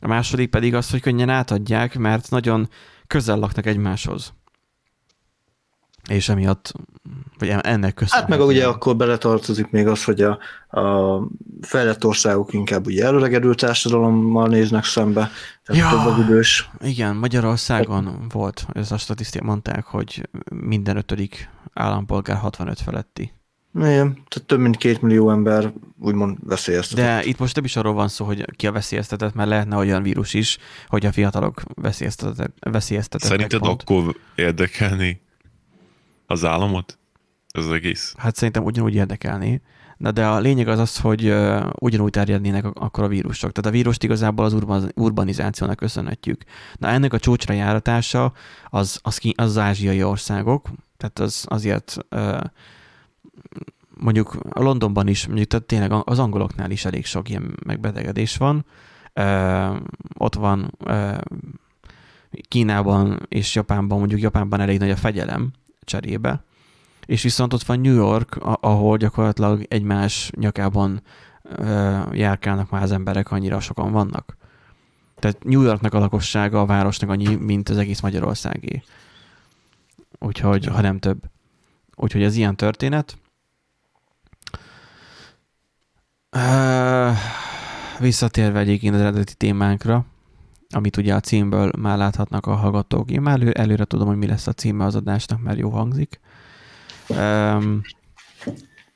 A 0.00 0.06
második 0.06 0.50
pedig 0.50 0.74
az, 0.74 0.90
hogy 0.90 1.00
könnyen 1.00 1.28
átadják, 1.28 1.98
mert 1.98 2.30
nagyon 2.30 2.68
közel 3.06 3.38
laknak 3.38 3.66
egymáshoz. 3.66 4.32
És 6.10 6.28
emiatt, 6.28 6.72
vagy 7.38 7.48
ennek 7.48 7.94
köszönhetően. 7.94 8.30
Hát 8.30 8.48
meg 8.48 8.56
ugye 8.56 8.66
akkor 8.66 8.96
beletartozik 8.96 9.70
még 9.70 9.86
az, 9.86 10.04
hogy 10.04 10.20
a, 10.20 10.38
a 10.80 11.18
fejlett 11.60 12.04
országok 12.04 12.52
inkább 12.52 12.86
ugye 12.86 13.04
előregedő 13.04 13.54
társadalommal 13.54 14.48
néznek 14.48 14.84
szembe, 14.84 15.30
tehát 15.64 15.82
Ja. 15.82 15.88
több 16.04 16.12
az 16.12 16.18
idős. 16.24 16.70
Igen, 16.80 17.16
Magyarországon 17.16 18.26
volt, 18.32 18.66
ez 18.72 18.92
a 18.92 18.96
statisztikák 18.98 19.46
mondták, 19.46 19.84
hogy 19.84 20.28
minden 20.54 20.96
ötödik 20.96 21.48
állampolgár 21.72 22.36
65 22.36 22.80
feletti. 22.80 23.32
Igen, 23.74 24.12
tehát 24.12 24.46
több 24.46 24.58
mint 24.58 24.76
két 24.76 25.02
millió 25.02 25.30
ember 25.30 25.72
úgymond 26.00 26.38
veszélyeztetett. 26.42 27.04
De 27.04 27.24
itt 27.24 27.38
most 27.38 27.54
nem 27.54 27.64
is 27.64 27.76
arról 27.76 27.92
van 27.94 28.08
szó, 28.08 28.24
hogy 28.24 28.44
ki 28.56 28.66
a 28.66 28.72
veszélyeztetett, 28.72 29.34
mert 29.34 29.48
lehetne 29.48 29.76
olyan 29.76 30.02
vírus 30.02 30.34
is, 30.34 30.58
hogy 30.86 31.06
a 31.06 31.12
fiatalok 31.12 31.62
veszélyeztetett, 31.74 32.56
veszélyeztetettek 32.60 33.30
Szerinted 33.36 33.60
pont. 33.60 33.82
akkor 33.82 34.16
érdekelni 34.34 35.20
az 36.30 36.44
államot? 36.44 36.98
Ez 37.50 37.64
az 37.64 37.72
egész? 37.72 38.14
Hát 38.16 38.36
szerintem 38.36 38.64
ugyanúgy 38.64 38.94
érdekelni. 38.94 39.62
Na 39.96 40.10
de 40.10 40.26
a 40.26 40.38
lényeg 40.38 40.68
az 40.68 40.78
az, 40.78 40.98
hogy 40.98 41.28
uh, 41.28 41.70
ugyanúgy 41.78 42.10
terjednének 42.10 42.64
ak- 42.64 42.78
akkor 42.78 43.04
a 43.04 43.08
vírusok. 43.08 43.52
Tehát 43.52 43.70
a 43.70 43.76
vírust 43.76 44.02
igazából 44.02 44.44
az 44.44 44.52
urban, 44.52 44.92
urbanizációnak 44.94 45.76
köszönhetjük. 45.76 46.42
Na 46.76 46.88
ennek 46.88 47.12
a 47.12 47.18
csúcsra 47.18 47.54
járatása 47.54 48.32
az, 48.68 49.00
az, 49.02 49.20
az, 49.22 49.32
az 49.36 49.58
ázsiai 49.58 50.02
országok, 50.02 50.68
tehát 50.96 51.18
az 51.18 51.44
azért 51.48 51.96
uh, 52.10 52.40
mondjuk 53.88 54.36
a 54.50 54.62
Londonban 54.62 55.08
is, 55.08 55.26
mondjuk 55.26 55.48
tehát 55.48 55.66
tényleg 55.66 55.92
az 56.04 56.18
angoloknál 56.18 56.70
is 56.70 56.84
elég 56.84 57.06
sok 57.06 57.28
ilyen 57.28 57.58
megbetegedés 57.66 58.36
van. 58.36 58.64
Uh, 59.14 59.76
ott 60.18 60.34
van 60.34 60.74
uh, 60.84 61.18
Kínában 62.48 63.26
és 63.28 63.54
Japánban, 63.54 63.98
mondjuk 63.98 64.20
Japánban 64.20 64.60
elég 64.60 64.78
nagy 64.78 64.90
a 64.90 64.96
fegyelem 64.96 65.52
cserébe, 65.84 66.44
és 67.06 67.22
viszont 67.22 67.52
ott 67.52 67.62
van 67.62 67.80
New 67.80 67.94
York, 67.94 68.36
ahol 68.40 68.96
gyakorlatilag 68.96 69.64
egymás 69.68 70.30
nyakában 70.36 71.02
járkálnak 72.12 72.70
már 72.70 72.82
az 72.82 72.92
emberek, 72.92 73.30
annyira 73.30 73.60
sokan 73.60 73.92
vannak. 73.92 74.36
Tehát 75.18 75.44
New 75.44 75.62
Yorknak 75.62 75.94
a 75.94 75.98
lakossága 75.98 76.60
a 76.60 76.66
városnak 76.66 77.10
annyi, 77.10 77.34
mint 77.34 77.68
az 77.68 77.76
egész 77.76 78.00
Magyarországé. 78.00 78.82
Úgyhogy, 80.18 80.66
ha 80.66 80.80
nem 80.80 80.98
több. 80.98 81.22
Úgyhogy 81.94 82.22
ez 82.22 82.36
ilyen 82.36 82.56
történet. 82.56 83.18
Visszatérve 87.98 88.58
egyébként 88.58 88.94
az 88.94 89.00
eredeti 89.00 89.34
témánkra, 89.34 90.04
amit 90.70 90.96
ugye 90.96 91.14
a 91.14 91.20
címből 91.20 91.70
már 91.78 91.98
láthatnak 91.98 92.46
a 92.46 92.54
hallgatók. 92.54 93.10
Én 93.10 93.20
már 93.20 93.40
elő, 93.40 93.50
előre 93.50 93.84
tudom, 93.84 94.06
hogy 94.06 94.16
mi 94.16 94.26
lesz 94.26 94.46
a 94.46 94.52
címe 94.52 94.84
az 94.84 94.94
adásnak, 94.94 95.42
mert 95.42 95.58
jó 95.58 95.70
hangzik. 95.70 96.20
Um, 97.08 97.80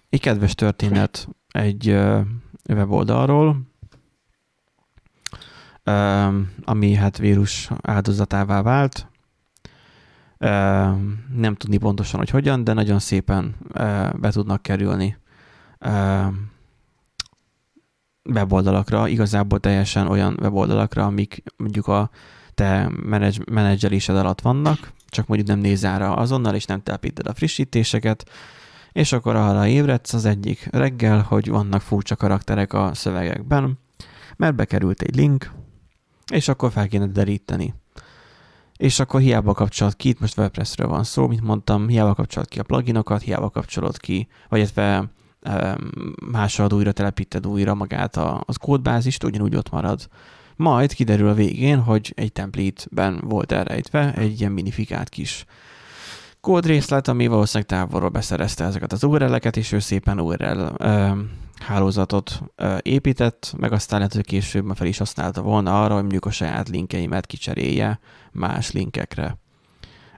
egy 0.09 0.21
kedves 0.21 0.55
történet 0.55 1.29
egy 1.49 1.91
uh, 1.91 2.21
weboldalról, 2.69 3.61
um, 5.85 6.53
ami 6.65 6.95
hát 6.95 7.19
vírus 7.19 7.71
áldozatává 7.83 8.63
vált. 8.63 9.09
Um, 10.39 11.25
nem 11.35 11.55
tudni 11.55 11.77
pontosan, 11.77 12.19
hogy 12.19 12.31
hogyan, 12.31 12.65
de 12.65 12.73
nagyon 12.73 12.99
szépen 12.99 13.55
uh, 13.69 14.13
be 14.13 14.31
tudnak 14.31 14.63
kerülni 14.63 15.17
um, 15.87 16.53
weboldalakra, 18.25 19.09
igazából 19.09 19.61
teljesen 19.61 20.07
olyan 20.07 20.37
weboldalakra, 20.41 21.05
amik 21.05 21.43
mondjuk 21.57 21.87
a 21.87 22.11
te 22.55 22.91
menedzs- 23.03 23.51
menedzselésed 23.51 24.17
alatt 24.17 24.41
vannak, 24.41 24.93
csak 25.09 25.27
mondjuk 25.27 25.49
nem 25.49 25.59
nézel 25.59 25.99
rá 25.99 26.11
azonnal, 26.11 26.55
és 26.55 26.65
nem 26.65 26.83
telepíted 26.83 27.27
a 27.27 27.35
frissítéseket, 27.35 28.31
és 28.93 29.13
akkor 29.13 29.37
arra 29.37 29.67
ébredsz 29.67 30.13
az 30.13 30.25
egyik 30.25 30.69
reggel, 30.71 31.21
hogy 31.21 31.49
vannak 31.49 31.81
furcsa 31.81 32.17
karakterek 32.17 32.73
a 32.73 32.91
szövegekben, 32.95 33.79
mert 34.37 34.55
bekerült 34.55 35.03
egy 35.03 35.17
link, 35.17 35.53
és 36.33 36.49
akkor 36.49 36.73
fel 36.73 36.89
kéne 36.89 37.07
deríteni. 37.07 37.75
És 38.77 39.01
akkor 39.01 39.21
hiába 39.21 39.55
kapcsolod 39.55 39.97
ki, 39.97 40.09
itt 40.09 40.21
most 40.21 40.39
WordPressről 40.39 40.89
van 40.89 41.05
szó, 41.05 41.27
mint 41.27 41.43
mondtam, 41.43 41.89
hiába 41.89 42.15
kapcsolod 42.15 42.49
ki 42.49 42.59
a 42.59 42.63
pluginokat, 42.63 43.23
hiába 43.23 43.51
kapcsolod 43.51 43.97
ki, 43.97 44.29
vagy 44.49 44.59
illetve 44.59 45.05
másolod 46.31 46.75
újra, 46.75 46.93
telepíted 46.93 47.47
újra 47.47 47.75
magát 47.75 48.17
a, 48.17 48.43
az 48.47 48.57
kódbázist, 48.57 49.25
ugyanúgy 49.25 49.57
ott 49.57 49.71
marad. 49.71 50.09
Majd 50.57 50.93
kiderül 50.93 51.29
a 51.29 51.35
végén, 51.35 51.79
hogy 51.79 52.13
egy 52.17 52.33
template-ben 52.33 53.21
volt 53.25 53.53
elrejtve 53.53 54.15
egy 54.15 54.41
ilyen 54.41 54.53
minifikált 54.53 55.09
kis 55.09 55.45
kódrészlet, 56.41 57.09
ami 57.09 57.27
valószínűleg 57.27 57.69
távolról 57.69 58.09
beszerezte 58.09 58.65
ezeket 58.65 58.93
az 58.93 59.05
URL-eket, 59.05 59.57
és 59.57 59.73
ő 59.73 59.79
szépen 59.79 60.21
URL 60.21 60.61
ö, 60.77 61.11
hálózatot 61.59 62.43
ö, 62.57 62.77
épített, 62.83 63.55
meg 63.59 63.73
aztán 63.73 63.99
lehet, 63.99 64.15
hogy 64.15 64.25
később 64.25 64.73
fel 64.75 64.87
is 64.87 64.99
használta 64.99 65.43
volna 65.43 65.83
arra, 65.83 65.93
hogy 65.93 66.03
mondjuk 66.03 66.27
a 66.27 66.31
saját 66.31 66.69
linkeimet 66.69 67.27
kicserélje 67.27 68.01
más 68.33 68.73
linkekre, 68.73 69.39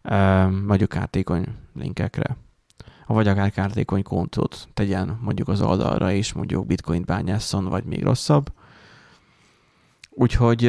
ö, 0.03 0.47
mondjuk 0.67 0.89
kártékony 0.89 1.45
linkekre 1.75 2.37
vagy 3.15 3.29
akár 3.29 3.51
kártékony 3.51 4.03
kontót 4.03 4.69
tegyen 4.75 5.19
mondjuk 5.21 5.49
az 5.49 5.61
oldalra, 5.63 6.13
és 6.13 6.33
mondjuk 6.33 6.67
bitcoin 6.67 7.03
bányásszon, 7.07 7.65
vagy 7.65 7.85
még 7.85 8.03
rosszabb. 8.03 8.53
Úgyhogy 10.11 10.67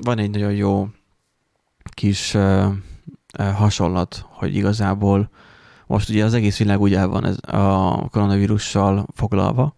van 0.00 0.18
egy 0.18 0.30
nagyon 0.30 0.52
jó 0.52 0.88
kis 1.90 2.36
hasonlat, 3.54 4.26
hogy 4.28 4.54
igazából 4.54 5.30
most 5.86 6.08
ugye 6.08 6.24
az 6.24 6.34
egész 6.34 6.58
világ 6.58 6.80
úgy 6.80 6.94
el 6.94 7.08
van 7.08 7.24
ez 7.24 7.36
a 7.46 8.08
koronavírussal 8.08 9.06
foglalva, 9.14 9.76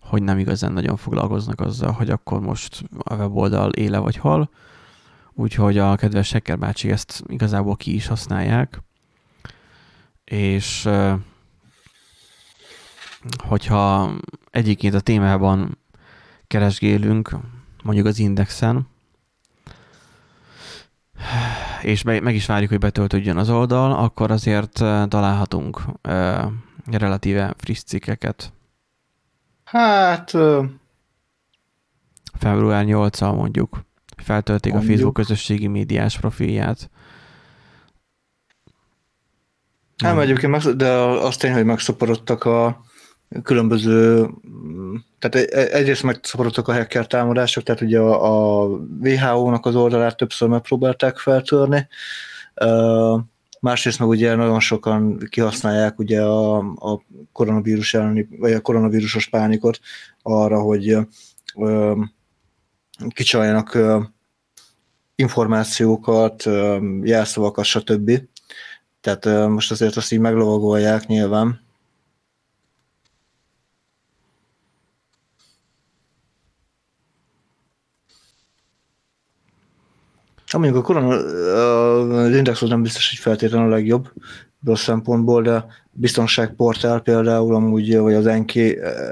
hogy 0.00 0.22
nem 0.22 0.38
igazán 0.38 0.72
nagyon 0.72 0.96
foglalkoznak 0.96 1.60
azzal, 1.60 1.90
hogy 1.90 2.10
akkor 2.10 2.40
most 2.40 2.84
a 2.98 3.14
weboldal 3.14 3.70
éle 3.70 3.98
vagy 3.98 4.16
hal, 4.16 4.50
úgyhogy 5.32 5.78
a 5.78 5.96
kedves 5.96 6.26
Sekker 6.26 6.58
bácsi 6.58 6.90
ezt 6.90 7.24
igazából 7.26 7.76
ki 7.76 7.94
is 7.94 8.06
használják, 8.06 8.82
és 10.30 10.88
hogyha 13.36 14.14
egyébként 14.50 14.94
a 14.94 15.00
témában 15.00 15.78
keresgélünk, 16.46 17.36
mondjuk 17.82 18.06
az 18.06 18.18
indexen, 18.18 18.88
és 21.82 22.02
meg, 22.02 22.34
is 22.34 22.46
várjuk, 22.46 22.70
hogy 22.70 22.78
betöltődjön 22.78 23.36
az 23.36 23.50
oldal, 23.50 23.92
akkor 23.92 24.30
azért 24.30 24.72
találhatunk 25.08 25.80
relatíve 26.90 27.54
friss 27.56 27.82
cikkeket. 27.82 28.52
Hát, 29.64 30.30
Február 32.38 32.84
8-al 32.88 33.34
mondjuk 33.34 33.84
feltölték 34.16 34.72
a 34.72 34.74
Mondjuk. 34.74 34.94
Facebook 34.94 35.14
közösségi 35.14 35.66
médiás 35.66 36.18
profilját. 36.18 36.90
Nem 40.02 40.18
egyébként, 40.18 40.52
meg, 40.52 40.76
de 40.76 40.90
az 40.98 41.36
tény, 41.36 41.52
hogy 41.52 41.64
megszaporodtak 41.64 42.44
a, 42.44 42.84
különböző, 43.42 44.28
tehát 45.18 45.48
e- 45.50 45.58
e- 45.58 45.76
egyrészt 45.76 46.02
megszaporodtak 46.02 46.68
a 46.68 46.72
hacker 46.72 47.06
támadások, 47.06 47.62
tehát 47.62 47.80
ugye 47.80 47.98
a, 47.98 48.62
a 48.62 48.66
WHO-nak 49.00 49.66
az 49.66 49.74
oldalát 49.74 50.16
többször 50.16 50.48
megpróbálták 50.48 51.18
feltörni, 51.18 51.88
másrészt 53.60 53.98
meg 53.98 54.08
ugye 54.08 54.34
nagyon 54.34 54.60
sokan 54.60 55.18
kihasználják 55.28 55.98
ugye 55.98 56.22
a, 56.22 56.56
a 56.58 57.02
koronavírus 57.32 57.94
elleni, 57.94 58.28
vagy 58.38 58.52
a 58.52 58.60
koronavírusos 58.60 59.28
pánikot 59.28 59.78
arra, 60.22 60.60
hogy 60.60 60.96
kicsaljanak 63.08 63.78
információkat, 65.14 66.44
jelszavakat, 67.02 67.64
stb. 67.64 68.10
Tehát 69.06 69.48
most 69.48 69.70
azért 69.70 69.96
azt 69.96 70.12
így 70.12 70.18
meglovagolják 70.18 71.06
nyilván. 71.06 71.60
Ha 80.46 80.58
mondjuk 80.58 80.82
a 80.82 80.86
korona, 80.86 81.08
az 82.14 82.36
index 82.36 82.60
nem 82.60 82.82
biztos, 82.82 83.08
hogy 83.08 83.18
feltétlenül 83.18 83.72
a 83.72 83.74
legjobb 83.74 84.12
rossz 84.64 84.82
szempontból, 84.82 85.42
de 85.42 85.66
biztonságportál 85.92 87.00
például 87.00 87.54
amúgy, 87.54 87.98
vagy 87.98 88.14
az 88.14 88.24
NK, 88.24 88.52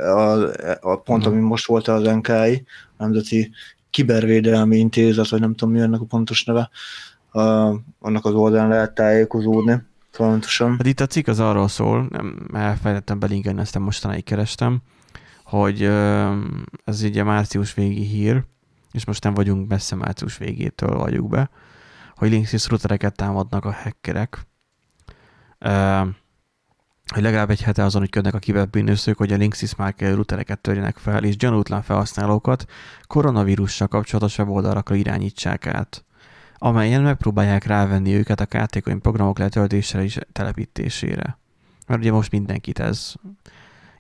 a, 0.03 0.51
a 0.81 0.97
pont, 0.97 1.27
ami 1.27 1.41
most 1.41 1.67
volt 1.67 1.89
az 1.89 2.03
NKI, 2.03 2.65
Nemzeti 2.99 3.51
Kibervédelmi 3.91 4.77
Intézet, 4.77 5.29
vagy 5.29 5.41
nem 5.41 5.55
tudom 5.55 5.75
mi 5.75 5.81
ennek 5.81 6.01
a 6.01 6.05
pontos 6.05 6.45
neve, 6.45 6.61
a, 6.61 6.71
annak 7.99 8.25
az 8.25 8.33
oldalán 8.33 8.69
lehet 8.69 8.95
tájékozódni 8.95 9.83
fontosan. 10.11 10.71
Hát 10.71 10.87
itt 10.87 11.01
a 11.01 11.07
cikk 11.07 11.27
az 11.27 11.41
arról 11.41 11.69
szól, 11.69 12.07
nem 12.11 12.49
elfelejtettem 12.53 13.19
belinkelni, 13.19 13.61
ezt 13.61 13.79
mostanáig 13.79 14.25
kerestem, 14.25 14.81
hogy 15.45 15.83
ez 16.85 17.03
ugye 17.03 17.23
március 17.23 17.75
végi 17.75 18.05
hír, 18.05 18.45
és 18.93 19.05
most 19.05 19.25
nem 19.25 19.35
vagyunk 19.35 19.69
messze 19.69 19.97
március 19.97 20.39
végétől 20.39 20.97
vagyunk 20.97 21.29
be, 21.29 21.51
hogy 22.17 22.31
Linksys 22.31 22.69
routereket 22.69 23.17
támadnak 23.17 23.65
a 23.65 23.73
hackerek, 23.73 24.47
hogy 27.13 27.23
legalább 27.23 27.51
egy 27.51 27.63
hete 27.63 27.85
azon 27.85 28.03
ügyködnek 28.03 28.35
a 28.35 28.39
kiberbűnözők, 28.39 29.17
hogy 29.17 29.33
a 29.33 29.37
Linksys 29.37 29.75
márkájú 29.75 30.15
routereket 30.15 30.61
törjenek 30.61 30.97
fel, 30.97 31.25
és 31.25 31.37
gyanútlan 31.37 31.83
felhasználókat 31.83 32.65
koronavírussal 33.07 33.89
kapcsolatos 33.89 34.39
weboldalakra 34.39 34.95
irányítsák 34.95 35.67
át, 35.67 36.04
amelyen 36.65 37.03
megpróbálják 37.03 37.65
rávenni 37.65 38.15
őket 38.15 38.41
a 38.41 38.47
kártékony 38.47 39.01
programok 39.01 39.39
letöltésére 39.39 40.03
és 40.03 40.19
telepítésére. 40.33 41.39
Mert 41.87 42.01
ugye 42.01 42.13
most 42.13 42.31
mindenkit 42.31 42.79
ez 42.79 43.13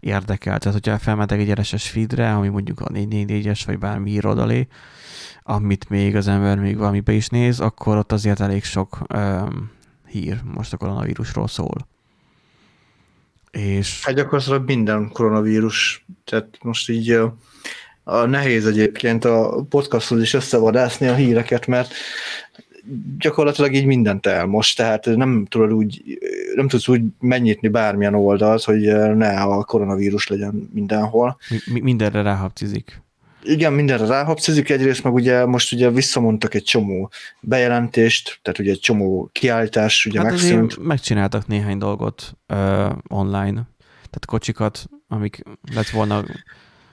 érdekel. 0.00 0.58
Tehát, 0.58 0.78
hogyha 0.78 0.98
felmentek 0.98 1.38
egy 1.38 1.52
RSS 1.52 1.90
feedre, 1.90 2.34
ami 2.34 2.48
mondjuk 2.48 2.80
a 2.80 2.86
444-es, 2.86 3.62
vagy 3.66 3.78
bármi 3.78 4.10
irodalé, 4.10 4.66
amit 5.42 5.88
még 5.88 6.16
az 6.16 6.28
ember 6.28 6.58
még 6.58 6.76
valamibe 6.76 7.12
is 7.12 7.28
néz, 7.28 7.60
akkor 7.60 7.96
ott 7.96 8.12
azért 8.12 8.40
elég 8.40 8.64
sok 8.64 8.98
um, 9.14 9.70
hír 10.06 10.40
most 10.54 10.72
a 10.72 10.76
koronavírusról 10.76 11.48
szól. 11.48 11.88
És... 13.50 14.04
Hát 14.04 14.14
gyakorlatilag 14.14 14.66
minden 14.66 15.10
koronavírus, 15.12 16.06
tehát 16.24 16.58
most 16.62 16.90
így 16.90 17.18
a 18.04 18.24
nehéz 18.24 18.66
egyébként 18.66 19.24
a 19.24 19.64
podcasthoz 19.68 20.20
is 20.20 20.34
összevadászni 20.34 21.06
a 21.06 21.14
híreket, 21.14 21.66
mert 21.66 21.92
gyakorlatilag 23.18 23.74
így 23.74 23.86
mindent 23.86 24.46
most, 24.46 24.76
tehát 24.76 25.04
nem 25.04 25.46
tudod 25.48 25.72
úgy, 25.72 26.18
nem 26.54 26.68
tudsz 26.68 26.88
úgy 26.88 27.02
megnyitni 27.20 27.68
bármilyen 27.68 28.14
oldalt, 28.14 28.62
hogy 28.62 28.80
ne 29.16 29.40
a 29.40 29.64
koronavírus 29.64 30.28
legyen 30.28 30.70
mindenhol. 30.72 31.36
Mi, 31.72 31.80
mindenre 31.80 32.22
ráhapcizik. 32.22 33.02
Igen, 33.42 33.72
mindenre 33.72 34.06
ráhapcizik, 34.06 34.70
egyrészt 34.70 35.04
meg 35.04 35.12
ugye 35.12 35.44
most 35.44 35.72
ugye 35.72 35.90
visszamondtak 35.90 36.54
egy 36.54 36.62
csomó 36.62 37.10
bejelentést, 37.40 38.38
tehát 38.42 38.58
ugye 38.58 38.70
egy 38.70 38.80
csomó 38.80 39.28
kiállítás 39.32 40.06
ugye 40.06 40.20
hát 40.20 40.30
megszűnt. 40.30 40.84
megcsináltak 40.84 41.46
néhány 41.46 41.78
dolgot 41.78 42.36
uh, 42.48 42.58
online, 43.08 43.68
tehát 44.10 44.26
kocsikat, 44.26 44.88
amik 45.08 45.42
lett 45.74 45.88
volna 45.88 46.24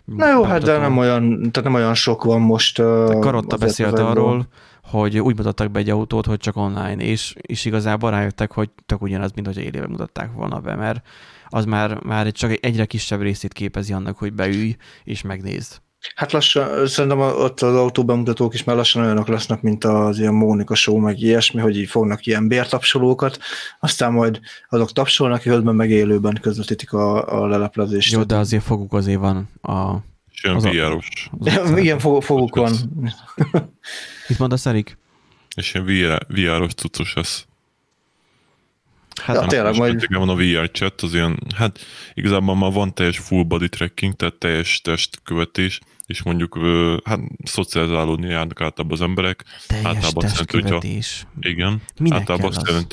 Na 0.06 0.30
jó, 0.30 0.44
hát 0.44 0.64
de 0.64 0.78
nem 0.78 0.98
olyan, 0.98 1.38
tehát 1.38 1.64
nem 1.64 1.74
olyan 1.74 1.94
sok 1.94 2.24
van 2.24 2.42
most. 2.42 2.78
Karotta 3.20 3.58
beszélt 3.58 4.00
arról, 4.00 4.48
hogy 4.92 5.20
úgy 5.20 5.38
mutattak 5.38 5.72
be 5.72 5.80
egy 5.80 5.90
autót, 5.90 6.26
hogy 6.26 6.40
csak 6.40 6.56
online, 6.58 7.04
és, 7.04 7.36
és 7.42 7.66
igazából 7.66 8.12
rájöttek, 8.12 8.52
hogy 8.52 8.70
tök 8.86 9.02
ugyanaz, 9.02 9.32
mint 9.32 9.48
hogy 9.48 9.58
élőben 9.58 9.90
mutatták 9.90 10.32
volna 10.34 10.60
be, 10.60 10.76
mert 10.76 11.08
az 11.50 11.66
már, 11.66 12.04
már 12.04 12.32
csak 12.32 12.52
egy 12.52 12.60
egyre 12.62 12.86
kisebb 12.86 13.22
részét 13.22 13.54
képezi 13.54 13.94
annak, 13.94 14.18
hogy 14.18 14.34
beülj 14.34 14.76
és 15.04 15.22
megnézd. 15.22 15.82
Hát 16.16 16.32
lassan, 16.32 16.88
szerintem 16.88 17.20
ott 17.20 17.62
az 17.62 17.76
autóbemutatók 17.76 18.54
is 18.54 18.64
már 18.64 18.76
lassan 18.76 19.04
olyanok 19.04 19.28
lesznek, 19.28 19.62
mint 19.62 19.84
az 19.84 20.20
ilyen 20.20 20.34
Mónika 20.34 20.76
show, 20.76 20.98
meg 20.98 21.20
ilyesmi, 21.20 21.62
hogy 21.62 21.78
így 21.78 21.90
fognak 21.90 22.26
ilyen 22.26 22.48
bértapsolókat, 22.48 23.40
aztán 23.80 24.14
majd 24.14 24.40
azok 24.70 24.92
tapsolnak, 24.92 25.42
közben 25.42 25.76
meg 25.76 25.90
élőben 25.90 26.38
közvetítik 26.42 26.94
a, 26.94 27.42
a 27.42 27.48
leleplezést. 27.48 28.14
Jó, 28.14 28.24
de 28.24 28.36
azért 28.36 28.64
foguk 28.64 28.94
azért 28.94 29.20
van 29.20 29.50
a... 29.62 29.96
Ilyen 30.44 30.56
az 30.56 30.64
VR-os. 30.64 31.30
Igen, 31.76 32.00
foguk 32.00 32.56
van. 32.56 32.74
Mit 34.32 34.40
mondasz, 34.40 34.66
Erik? 34.66 34.98
És 35.56 35.74
ilyen 35.74 35.86
VR, 35.86 36.26
VR-os 36.28 36.74
cuccos 36.74 37.14
lesz. 37.14 37.46
Hát 39.22 39.36
ja, 39.36 39.46
tényleg 39.46 39.78
majd... 39.78 40.14
van 40.14 40.30
a 40.30 40.36
VR 40.36 40.72
chat, 40.72 41.02
az 41.02 41.14
ilyen, 41.14 41.40
hát 41.56 41.80
igazából 42.14 42.56
már 42.56 42.72
van 42.72 42.94
teljes 42.94 43.18
full 43.18 43.44
body 43.44 43.70
tracking, 43.70 44.16
tehát 44.16 44.34
teljes 44.36 44.82
testkövetés, 44.82 45.80
és 46.06 46.24
mondjuk 46.24 46.60
hát 47.04 47.20
szocializálódni 47.44 48.28
járnak 48.28 48.62
általában 48.62 48.98
az 48.98 49.04
emberek. 49.04 49.44
Teljes 49.68 49.86
általában 49.86 50.24
testkövetés. 50.26 51.26
Hogyha, 51.34 51.50
igen, 51.50 51.82
Minek 52.00 52.20
általában 52.20 52.52
kell 52.52 52.76
az? 52.76 52.88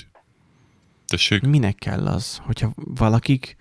Tessék? 1.07 1.43
Minek 1.43 1.75
kell 1.75 2.07
az? 2.07 2.41
Hogyha 2.45 2.73
valakik 2.77 3.57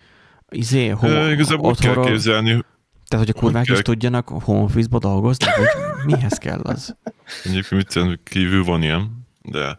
izé, 0.49 0.87
ho, 0.87 1.07
e, 1.07 1.31
igazából 1.31 1.69
otthonról, 1.69 2.03
kell 2.03 2.13
képzelni, 2.13 2.63
tehát, 3.07 3.25
hogy 3.25 3.35
a 3.37 3.39
kurvák 3.39 3.65
kell... 3.65 3.75
is 3.75 3.81
tudjanak 3.81 4.27
home 4.27 4.61
office-ba 4.61 4.99
dolgozni, 4.99 5.45
hogy 5.45 5.67
mihez 6.05 6.37
kell 6.37 6.59
az? 6.59 6.95
Egyébként 7.43 7.81
viccen 7.81 8.19
kívül 8.23 8.63
van 8.63 8.83
ilyen, 8.83 9.27
de 9.41 9.77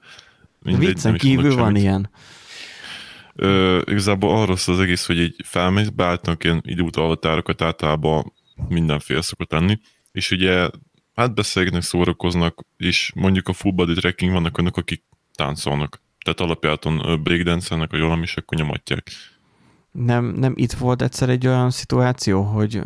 mindegy, 0.62 0.86
viccen 0.86 1.16
kívül 1.16 1.54
van 1.54 1.64
semmit. 1.64 1.82
ilyen. 1.82 2.10
Ö, 3.34 3.80
igazából 3.84 4.40
arról 4.40 4.56
szól 4.56 4.74
az 4.74 4.80
egész, 4.80 5.06
hogy 5.06 5.18
egy 5.18 5.34
felmész, 5.44 5.88
beállítanak 5.88 6.44
ilyen 6.44 6.62
időutalvatárokat 6.64 7.62
általában 7.62 8.32
mindenféle 8.68 9.20
szokott 9.20 9.52
lenni, 9.52 9.80
és 10.12 10.30
ugye 10.30 10.70
hát 11.14 11.34
beszélgetnek, 11.34 11.82
szórakoznak, 11.82 12.64
és 12.76 13.12
mondjuk 13.14 13.48
a 13.48 13.52
full 13.52 13.72
body 13.72 13.94
tracking 13.94 14.32
vannak 14.32 14.58
önök, 14.58 14.76
akik 14.76 15.04
táncolnak. 15.34 16.02
Tehát 16.24 16.40
alapjáton 16.40 17.22
breakdance-elnek, 17.22 17.90
vagy 17.90 18.00
valami, 18.00 18.22
és 18.22 18.36
akkor 18.36 18.58
nyomatják. 18.58 19.10
Nem, 20.04 20.24
nem 20.24 20.52
itt 20.56 20.72
volt 20.72 21.02
egyszer 21.02 21.28
egy 21.28 21.46
olyan 21.46 21.70
szituáció, 21.70 22.42
hogy 22.42 22.80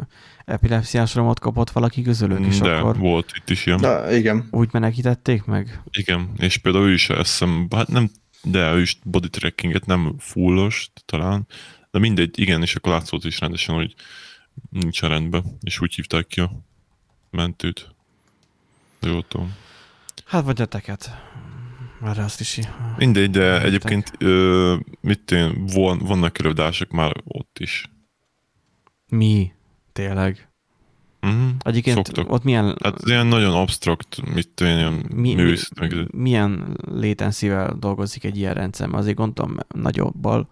epilepsziás 0.44 1.14
romot 1.14 1.40
kapott 1.40 1.70
valaki 1.70 2.02
közülük, 2.02 2.46
és 2.46 2.58
De, 2.58 2.74
akkor 2.74 2.98
volt 2.98 3.32
itt 3.36 3.50
is 3.50 3.66
ilyen. 3.66 3.80
De, 3.80 4.16
igen. 4.16 4.48
Úgy 4.50 4.68
menekítették 4.72 5.44
meg? 5.44 5.82
Igen, 5.90 6.30
és 6.36 6.56
például 6.56 6.88
ő 6.88 6.92
is 6.92 7.10
eszem, 7.10 7.66
hát 7.70 7.88
nem, 7.88 8.10
de 8.42 8.72
ő 8.72 8.80
is 8.80 8.98
body 9.04 9.28
trackinget, 9.30 9.86
nem 9.86 10.14
fullos 10.18 10.90
talán, 11.04 11.46
de 11.90 11.98
mindegy, 11.98 12.38
igen, 12.38 12.62
és 12.62 12.74
akkor 12.74 12.92
látszott 12.92 13.24
is 13.24 13.40
rendesen, 13.40 13.74
hogy 13.74 13.94
nincs 14.70 15.02
a 15.02 15.08
rendben, 15.08 15.58
és 15.60 15.80
úgy 15.80 15.94
hívták 15.94 16.26
ki 16.26 16.40
a 16.40 16.50
mentőt. 17.30 17.94
Jó 19.00 19.20
tudom. 19.20 19.54
Hát 20.24 20.44
vagy 20.44 20.60
a 20.60 20.66
teket. 20.66 21.10
Már 22.02 22.18
azt 22.18 22.40
is. 22.40 22.60
Mindegy, 22.96 23.30
de 23.30 23.62
egyébként 23.62 24.12
ö, 24.18 24.76
mit 25.00 25.30
én, 25.30 25.66
von, 25.66 25.98
vannak 25.98 26.38
előadások 26.38 26.90
már 26.90 27.12
ott 27.24 27.58
is. 27.58 27.90
Mi? 29.08 29.52
Tényleg? 29.92 30.48
Uh-huh. 31.20 31.50
Egyébként 31.58 31.96
Szoktak. 31.96 32.32
ott 32.32 32.42
milyen... 32.44 32.76
Hát 32.82 32.98
ilyen 33.04 33.26
nagyon 33.26 33.54
abstrakt, 33.54 34.34
mit 34.34 34.48
tudom, 34.48 34.76
ilyen 34.76 35.06
mi, 35.14 35.34
műsz, 35.34 35.70
mi, 35.80 35.86
meg... 35.86 36.14
Milyen 36.14 36.78
létenszível 36.90 37.76
dolgozik 37.78 38.24
egy 38.24 38.36
ilyen 38.36 38.54
rendszer? 38.54 38.88
Azért 38.92 39.16
gondolom 39.16 39.56
nagyobbal. 39.74 40.48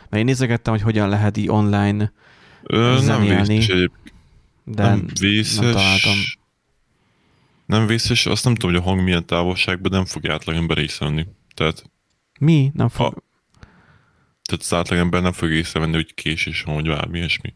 Mert 0.00 0.16
én 0.16 0.24
nézegettem, 0.24 0.72
hogy 0.72 0.82
hogyan 0.82 1.08
lehet 1.08 1.36
így 1.36 1.48
online 1.48 2.12
Ö, 2.62 3.00
nem 3.04 3.20
vészes. 3.20 3.88
De 4.64 4.82
nem 4.82 5.06
vészes. 5.20 5.58
Nem 5.58 5.72
találtam. 5.72 6.14
Nem 7.74 7.86
vészes, 7.86 8.26
azt 8.26 8.44
nem 8.44 8.54
tudom, 8.54 8.70
hogy 8.70 8.80
a 8.80 8.84
hang 8.84 9.02
milyen 9.02 9.26
távolságban 9.26 9.90
nem 9.90 10.04
fog 10.04 10.28
átlagember 10.28 10.78
észrevenni. 10.78 11.26
Tehát... 11.54 11.90
Mi? 12.40 12.70
Nem 12.74 12.88
fog... 12.88 13.14
Ha, 13.14 13.22
tehát 14.42 14.62
az 14.62 14.72
átlagember 14.72 15.22
nem 15.22 15.32
fog 15.32 15.50
észrevenni, 15.50 15.94
hogy 15.94 16.14
késés 16.14 16.62
van, 16.62 16.74
vagy 16.74 16.88
bármi 16.88 17.18
ilyesmi. 17.18 17.54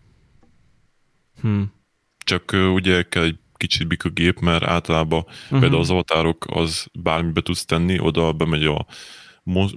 Hmm. 1.41 1.73
Csak 2.19 2.53
uh, 2.53 2.73
ugye 2.73 3.03
kell 3.03 3.23
egy 3.23 3.39
kicsit 3.57 3.87
bik 3.89 4.05
a 4.05 4.09
gép, 4.09 4.39
mert 4.39 4.65
általában 4.65 5.21
uh-huh. 5.21 5.61
például 5.61 5.81
az 5.81 5.91
avatárok 5.91 6.47
az 6.49 6.87
bármibe 6.93 7.41
tudsz 7.41 7.65
tenni, 7.65 7.99
oda 7.99 8.33
bemegy 8.33 8.65
a 8.65 8.87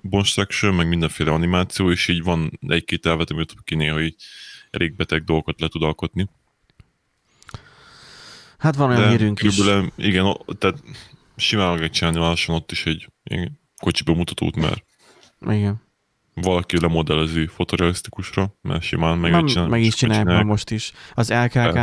motion, 0.02 0.74
meg 0.76 0.88
mindenféle 0.88 1.32
animáció, 1.32 1.92
és 1.92 2.08
így 2.08 2.24
van 2.24 2.60
egy-két 2.68 3.06
elvet, 3.06 3.32
amit 3.32 3.54
ki 3.64 3.76
néha 3.76 4.02
így 4.02 4.16
elég 4.70 4.96
beteg 4.96 5.24
dolgokat 5.24 5.62
le 5.62 5.68
tud 5.68 5.84
alkotni. 5.84 6.30
Hát 8.62 8.76
van 8.76 8.90
olyan 8.90 9.02
De 9.02 9.10
hírünk 9.10 9.42
is. 9.42 9.60
igen, 9.96 10.38
tehát 10.58 10.84
simán 11.36 11.70
meg 11.70 11.78
lehet 11.78 11.94
csinálni 11.94 12.20
lassan 12.20 12.56
ott 12.56 12.72
is 12.72 12.86
egy 12.86 13.08
ilyen 13.24 13.60
kocsi 13.82 14.04
bemutatót, 14.04 14.56
mert 14.56 14.84
Igen. 15.50 15.82
valaki 16.34 16.80
lemodellezi 16.80 17.48
fotorealisztikusra, 17.48 18.56
mert 18.62 18.82
simán 18.82 19.18
meg, 19.18 19.32
lehet 19.32 19.48
csinálni, 19.48 19.70
meg 19.70 19.82
is 19.82 19.96
csinálják 19.96 20.26
már 20.26 20.34
csinálják. 20.34 20.56
most 20.56 20.72
is. 20.72 20.92
Az 21.14 21.30
LKK 21.32 21.76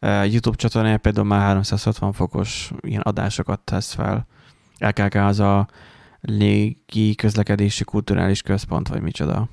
uh, 0.00 0.32
YouTube 0.32 0.56
csatornája 0.56 0.98
például 0.98 1.26
már 1.26 1.40
360 1.40 2.12
fokos 2.12 2.70
ilyen 2.80 3.00
adásokat 3.00 3.60
tesz 3.60 3.94
fel. 3.94 4.26
LKK 4.78 5.14
az 5.14 5.40
a 5.40 5.68
légi 6.20 7.14
közlekedési 7.14 7.84
kulturális 7.84 8.42
központ, 8.42 8.88
vagy 8.88 9.00
micsoda. 9.00 9.48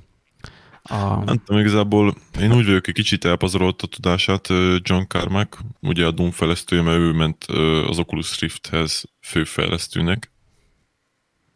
A, 0.90 1.24
Nem 1.26 1.42
tudom, 1.46 1.62
igazából 1.62 2.16
én 2.40 2.54
úgy 2.54 2.66
vagyok, 2.66 2.86
hogy 2.86 2.94
kicsit 2.94 3.26
elpazarolt 3.26 3.82
a 3.82 3.88
tudását 3.88 4.48
John 4.82 5.04
Carmack, 5.08 5.58
ugye 5.82 6.06
a 6.06 6.12
Doom 6.12 6.32
fejlesztője, 6.32 6.82
mert 6.82 6.98
ő 6.98 7.12
ment 7.12 7.44
az 7.88 8.00
Oculus 8.00 8.40
Rifthez 8.40 9.04
főfejlesztőnek. 9.22 10.32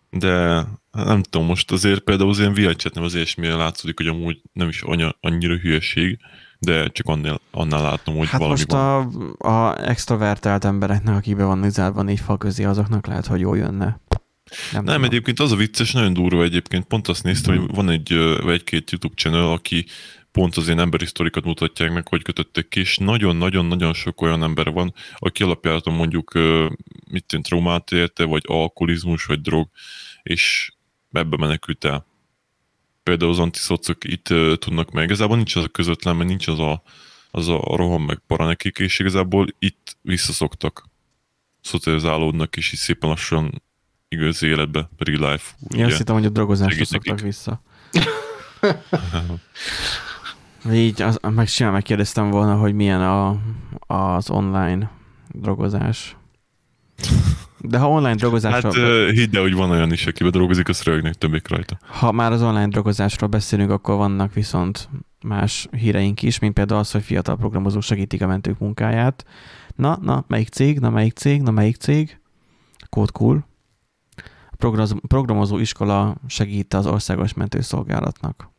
De 0.10 0.66
nem 0.92 1.24
tudom, 1.24 1.48
most 1.48 1.72
azért 1.72 2.00
például 2.02 2.30
az 2.30 2.40
ilyen 2.40 2.54
VR 2.54 2.76
nem 2.94 3.04
az 3.04 3.16
ilyesmire 3.16 3.56
látszódik, 3.56 3.98
hogy 3.98 4.08
amúgy 4.08 4.42
nem 4.54 4.68
is 4.68 4.82
anya, 4.82 5.16
annyira 5.20 5.56
hülyeség, 5.56 6.20
de 6.60 6.88
csak 6.88 7.08
annál, 7.08 7.40
annál 7.52 7.82
látom, 7.82 8.18
hogy 8.18 8.28
hát 8.28 8.40
valami 8.40 8.58
most 8.58 8.72
van. 8.72 9.36
a, 9.40 9.70
a 9.70 9.88
extrovertált 9.88 10.66
embereknek, 10.66 11.16
akik 11.16 11.36
be 11.36 11.44
van 11.44 11.70
zárva 11.70 12.02
négy 12.02 12.20
fal 12.20 12.38
közé, 12.38 12.64
azoknak 12.64 13.08
lehet, 13.08 13.26
hogy 13.26 13.40
jól 13.40 13.58
jönne. 13.58 14.00
Nem, 14.72 14.86
tudom. 14.86 15.04
egyébként 15.04 15.40
az 15.40 15.52
a 15.52 15.56
vicces, 15.56 15.92
nagyon 15.92 16.14
durva 16.14 16.44
egyébként, 16.44 16.86
pont 16.86 17.08
azt 17.08 17.24
néztem, 17.24 17.54
Mhm. 17.54 17.64
hogy 17.66 17.76
van 17.76 17.90
egy, 17.90 18.12
egy-két 18.48 18.92
YouTube 18.92 19.16
channel, 19.16 19.52
aki 19.52 19.86
pont 20.32 20.56
az 20.56 20.66
ilyen 20.66 20.80
emberi 20.80 21.06
sztorikat 21.06 21.44
mutatják 21.44 21.92
meg, 21.92 22.08
hogy 22.08 22.22
kötöttek 22.22 22.68
ki, 22.68 22.80
és 22.80 22.98
nagyon-nagyon-nagyon 22.98 23.94
sok 23.94 24.22
olyan 24.22 24.44
ember 24.44 24.72
van, 24.72 24.94
aki 25.18 25.44
alapjáraton 25.44 25.94
mondjuk 25.94 26.34
mit 27.10 27.26
tűnt 27.26 27.46
traumát 27.46 27.92
érte, 27.92 28.24
vagy 28.24 28.44
alkoholizmus, 28.48 29.26
vagy 29.26 29.42
drog, 29.42 29.70
és 30.24 30.72
ebbe 31.12 31.38
menekült 31.38 31.84
el. 31.86 32.06
Például 33.04 33.32
az 33.32 33.40
antiszocok 33.40 34.04
itt 34.04 34.28
tudnak 34.60 34.92
meg. 34.92 35.04
Igazából 35.04 35.36
nincs 35.36 35.56
az 35.56 35.64
a 35.64 35.68
közvetlen, 35.68 36.16
mert 36.16 36.30
nincs 36.30 36.48
az 36.48 36.60
a, 36.60 36.82
az 37.32 37.48
a 37.48 37.62
roham 37.76 38.04
meg 38.04 38.22
para 38.28 38.46
nekik, 38.46 38.78
és 38.78 39.00
igazából 39.00 39.48
itt 39.60 39.98
visszaszoktak 40.02 40.90
szocializálódnak, 41.62 42.56
és 42.58 42.74
így 42.74 42.80
szépen 42.80 43.10
lassan 43.10 43.62
igazi 44.16 44.48
életbe, 44.48 44.90
real 44.98 45.32
life. 45.32 45.54
Én 45.76 45.86
azt 45.86 45.98
hittem, 45.98 46.16
hogy 46.16 46.26
a 46.26 46.30
drogozásra 46.30 46.72
Segít 46.74 46.88
szoktak 46.88 47.20
vissza. 47.20 47.62
Így 50.74 51.02
az, 51.02 51.20
meg 51.36 51.48
simán 51.48 51.72
megkérdeztem 51.74 52.30
volna, 52.30 52.56
hogy 52.56 52.74
milyen 52.74 53.02
a, 53.02 53.38
az 53.88 54.30
online 54.30 54.92
drogozás. 55.28 56.16
De 57.58 57.78
ha 57.78 57.90
online 57.90 58.16
drogozásról, 58.16 58.74
Hát 58.74 59.12
hidd 59.12 59.36
el, 59.36 59.42
hogy 59.42 59.54
van 59.54 59.70
olyan 59.70 59.92
is, 59.92 60.06
aki 60.06 60.24
bedolgozik, 60.24 60.70
azt 60.70 60.84
rögnek 60.84 61.14
többek 61.14 61.48
rajta. 61.48 61.78
ha 61.88 62.12
már 62.12 62.32
az 62.32 62.42
online 62.42 62.68
drogozásról 62.68 63.30
beszélünk, 63.30 63.70
akkor 63.70 63.96
vannak 63.96 64.34
viszont 64.34 64.90
más 65.24 65.68
híreink 65.72 66.22
is, 66.22 66.40
mint 66.40 66.54
például 66.54 66.80
az, 66.80 66.92
hogy 66.92 67.04
fiatal 67.04 67.38
programozók 67.38 67.84
segítik 67.84 68.22
a 68.22 68.28
mentők 68.28 68.60
munkáját. 68.60 69.26
Na, 69.76 69.98
na, 70.02 70.26
melyik 70.28 70.48
cég, 70.48 70.80
na 70.80 70.90
melyik 70.90 71.14
cég, 71.14 71.42
na 71.42 71.52
melyik 71.52 71.76
cég? 71.76 72.20
Code 72.90 73.12
Cool. 73.14 73.50
Programozó 75.08 75.58
iskola 75.58 76.16
segít 76.28 76.74
az 76.74 76.86
országos 76.86 77.34
mentőszolgálatnak 77.34 78.52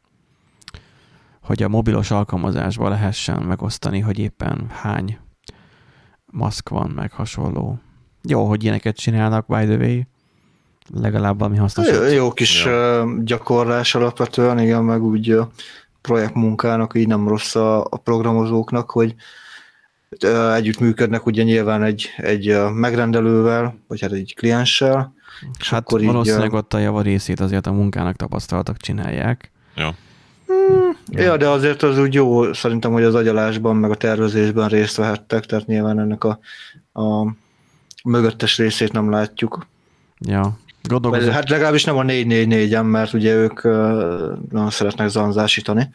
hogy 1.42 1.62
a 1.62 1.68
mobilos 1.68 2.11
alkalmazásban 2.11 2.90
lehessen 2.90 3.42
megosztani, 3.42 4.00
hogy 4.00 4.18
éppen 4.18 4.66
hány 4.70 5.18
maszk 6.26 6.68
van, 6.68 6.90
meg 6.90 7.12
hasonló. 7.12 7.78
Jó, 8.22 8.48
hogy 8.48 8.62
ilyeneket 8.62 8.96
csinálnak, 8.96 9.46
by 9.46 9.64
the 9.64 9.76
way. 9.76 10.00
Legalább 10.94 11.38
valami 11.38 11.57
hasznos. 11.57 11.88
Jó, 11.88 12.03
jó 12.03 12.32
kis 12.32 12.64
ja. 12.64 13.07
gyakorlás 13.24 13.94
alapvetően, 13.94 14.59
igen, 14.59 14.84
meg 14.84 15.03
úgy 15.03 15.38
projektmunkának 16.00 16.94
így 16.94 17.07
nem 17.07 17.28
rossz 17.28 17.55
a, 17.55 17.80
a 17.80 17.96
programozóknak, 17.96 18.90
hogy 18.90 19.14
együtt 20.55 20.80
működnek 20.80 21.26
ugye 21.26 21.42
nyilván 21.42 21.82
egy, 21.82 22.09
egy 22.16 22.57
megrendelővel, 22.74 23.78
vagy 23.88 24.00
hát 24.00 24.12
egy 24.12 24.34
klienssel. 24.36 25.14
És 25.59 25.70
Hát 25.70 25.80
akkor 25.80 26.05
valószínűleg 26.05 26.53
ott 26.53 26.74
a 26.74 26.78
java 26.78 27.03
részét 27.03 27.40
azért 27.40 27.66
a 27.66 27.72
munkának 27.72 28.16
tapasztaltak 28.16 28.76
csinálják. 28.76 29.51
Ja. 29.76 29.95
Ja, 31.11 31.36
de 31.36 31.49
azért 31.49 31.82
az 31.82 31.99
úgy 31.99 32.14
jó 32.14 32.53
szerintem, 32.53 32.93
hogy 32.93 33.03
az 33.03 33.14
agyalásban, 33.14 33.76
meg 33.76 33.90
a 33.90 33.95
tervezésben 33.95 34.68
részt 34.68 34.97
vehettek, 34.97 35.45
tehát 35.45 35.66
nyilván 35.66 35.99
ennek 35.99 36.24
a, 36.24 36.38
a 37.01 37.34
mögöttes 38.05 38.59
részét 38.59 38.93
nem 38.93 39.11
látjuk. 39.11 39.66
Ja. 40.18 40.59
Gondolkozok, 40.82 41.32
hát 41.32 41.49
legalábbis 41.49 41.84
nem 41.84 41.97
a 41.97 42.03
444-en, 42.03 42.90
mert 42.90 43.12
ugye 43.12 43.34
ők 43.34 43.62
nagyon 44.51 44.70
szeretnek 44.70 45.09
zanzásítani. 45.09 45.90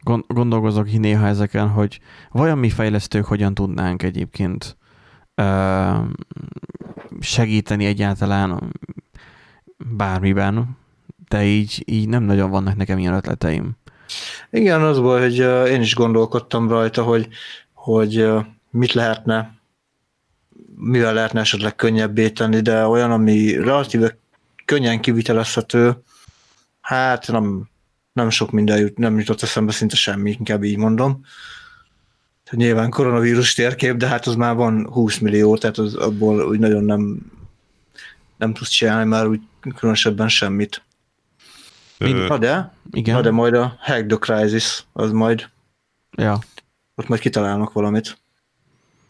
gond, 0.00 0.24
gondolkozok 0.28 0.92
néha 0.92 1.26
ezeken, 1.26 1.68
hogy 1.68 2.00
vajon 2.30 2.58
mi 2.58 2.70
fejlesztők 2.70 3.24
hogyan 3.24 3.54
tudnánk 3.54 4.02
egyébként 4.02 4.76
segíteni 7.20 7.84
egyáltalán 7.84 8.72
bármiben, 9.76 10.76
de 11.28 11.44
így, 11.44 11.82
így 11.86 12.08
nem 12.08 12.22
nagyon 12.22 12.50
vannak 12.50 12.76
nekem 12.76 12.98
ilyen 12.98 13.14
ötleteim. 13.14 13.76
Igen, 14.50 14.82
az 14.82 14.98
volt, 14.98 15.22
hogy 15.22 15.38
én 15.70 15.80
is 15.80 15.94
gondolkodtam 15.94 16.68
rajta, 16.68 17.02
hogy, 17.02 17.28
hogy 17.72 18.28
mit 18.70 18.92
lehetne, 18.92 19.56
mivel 20.76 21.14
lehetne 21.14 21.40
esetleg 21.40 21.76
könnyebbé 21.76 22.30
tenni, 22.30 22.60
de 22.60 22.86
olyan, 22.86 23.10
ami 23.10 23.52
relatíve 23.52 24.18
könnyen 24.64 25.00
kivitelezhető, 25.00 26.02
hát 26.80 27.26
nem, 27.26 27.68
nem 28.12 28.30
sok 28.30 28.50
minden 28.50 28.78
jut, 28.78 28.98
nem 28.98 29.18
jutott 29.18 29.42
eszembe 29.42 29.72
szinte 29.72 29.96
semmi, 29.96 30.30
inkább 30.30 30.62
így 30.62 30.76
mondom. 30.76 31.20
Tehát 31.20 31.24
Nyilván 32.50 32.90
koronavírus 32.90 33.54
térkép, 33.54 33.96
de 33.96 34.06
hát 34.06 34.26
az 34.26 34.34
már 34.34 34.54
van 34.54 34.86
20 34.92 35.18
millió, 35.18 35.56
tehát 35.56 35.78
az, 35.78 35.94
abból 35.94 36.48
úgy 36.48 36.58
nagyon 36.58 36.84
nem, 36.84 37.18
nem 38.36 38.52
tudsz 38.54 38.68
csinálni 38.68 39.08
már 39.08 39.26
úgy 39.26 39.40
különösebben 39.76 40.28
semmit. 40.28 40.82
Ö, 41.98 42.26
Na 42.26 42.38
de, 42.38 42.74
Igen? 42.90 43.14
na 43.14 43.20
de 43.20 43.30
majd 43.30 43.54
a 43.54 43.76
Hack 43.80 44.06
the 44.06 44.16
Crisis, 44.16 44.84
az 44.92 45.12
majd, 45.12 45.50
Ja. 46.10 46.38
ott 46.94 47.08
majd 47.08 47.20
kitalálnak 47.20 47.72
valamit. 47.72 48.18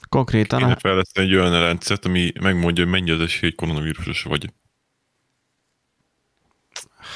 Konkrétan 0.08 0.58
Kéne 0.58 0.76
fejleszteni 0.76 1.26
egy 1.26 1.34
olyan 1.34 1.60
rendszert, 1.60 2.04
ami 2.04 2.32
megmondja, 2.40 2.84
hogy 2.84 2.92
mennyi 2.92 3.10
az 3.10 3.20
esély, 3.20 3.40
hogy 3.40 3.54
koronavírusos 3.54 4.22
vagy. 4.22 4.52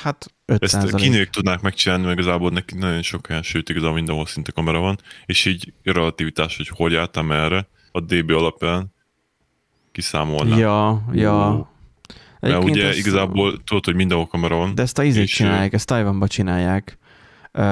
Hát 0.03 0.27
5 0.27 0.42
Ezt 0.59 0.95
kínők 0.95 1.31
tudnák 1.31 1.61
megcsinálni, 1.61 2.05
meg 2.05 2.13
igazából 2.19 2.51
neki 2.51 2.75
nagyon 2.79 3.03
sok 3.03 3.27
helyen, 3.27 3.43
sőt 3.43 3.69
igazából 3.69 3.95
mindenhol 3.95 4.27
szinte 4.27 4.51
kamera 4.53 4.79
van, 4.79 4.99
és 5.27 5.45
így 5.45 5.73
relativitás, 5.83 6.57
hogy 6.57 6.69
hogy 6.69 6.95
álltam 6.95 7.33
erre, 7.33 7.69
a 7.93 8.01
DB 8.01 8.31
alapján 8.31 8.93
kiszámolnám. 9.93 10.59
Ja, 10.59 11.03
ja. 11.13 11.71
Mert 12.41 12.65
ugye 12.65 12.87
ezt- 12.89 12.99
igazából 12.99 13.63
tudod, 13.65 13.85
hogy 13.85 13.95
mindenhol 13.95 14.27
kamera 14.27 14.57
van. 14.57 14.75
De 14.75 14.83
ezt 14.83 14.99
a 14.99 15.03
izét 15.03 15.29
csinálják, 15.29 15.73
ezt 15.73 15.87
Taiwanban 15.87 16.29
csinálják. 16.29 16.99
Ö, 17.53 17.63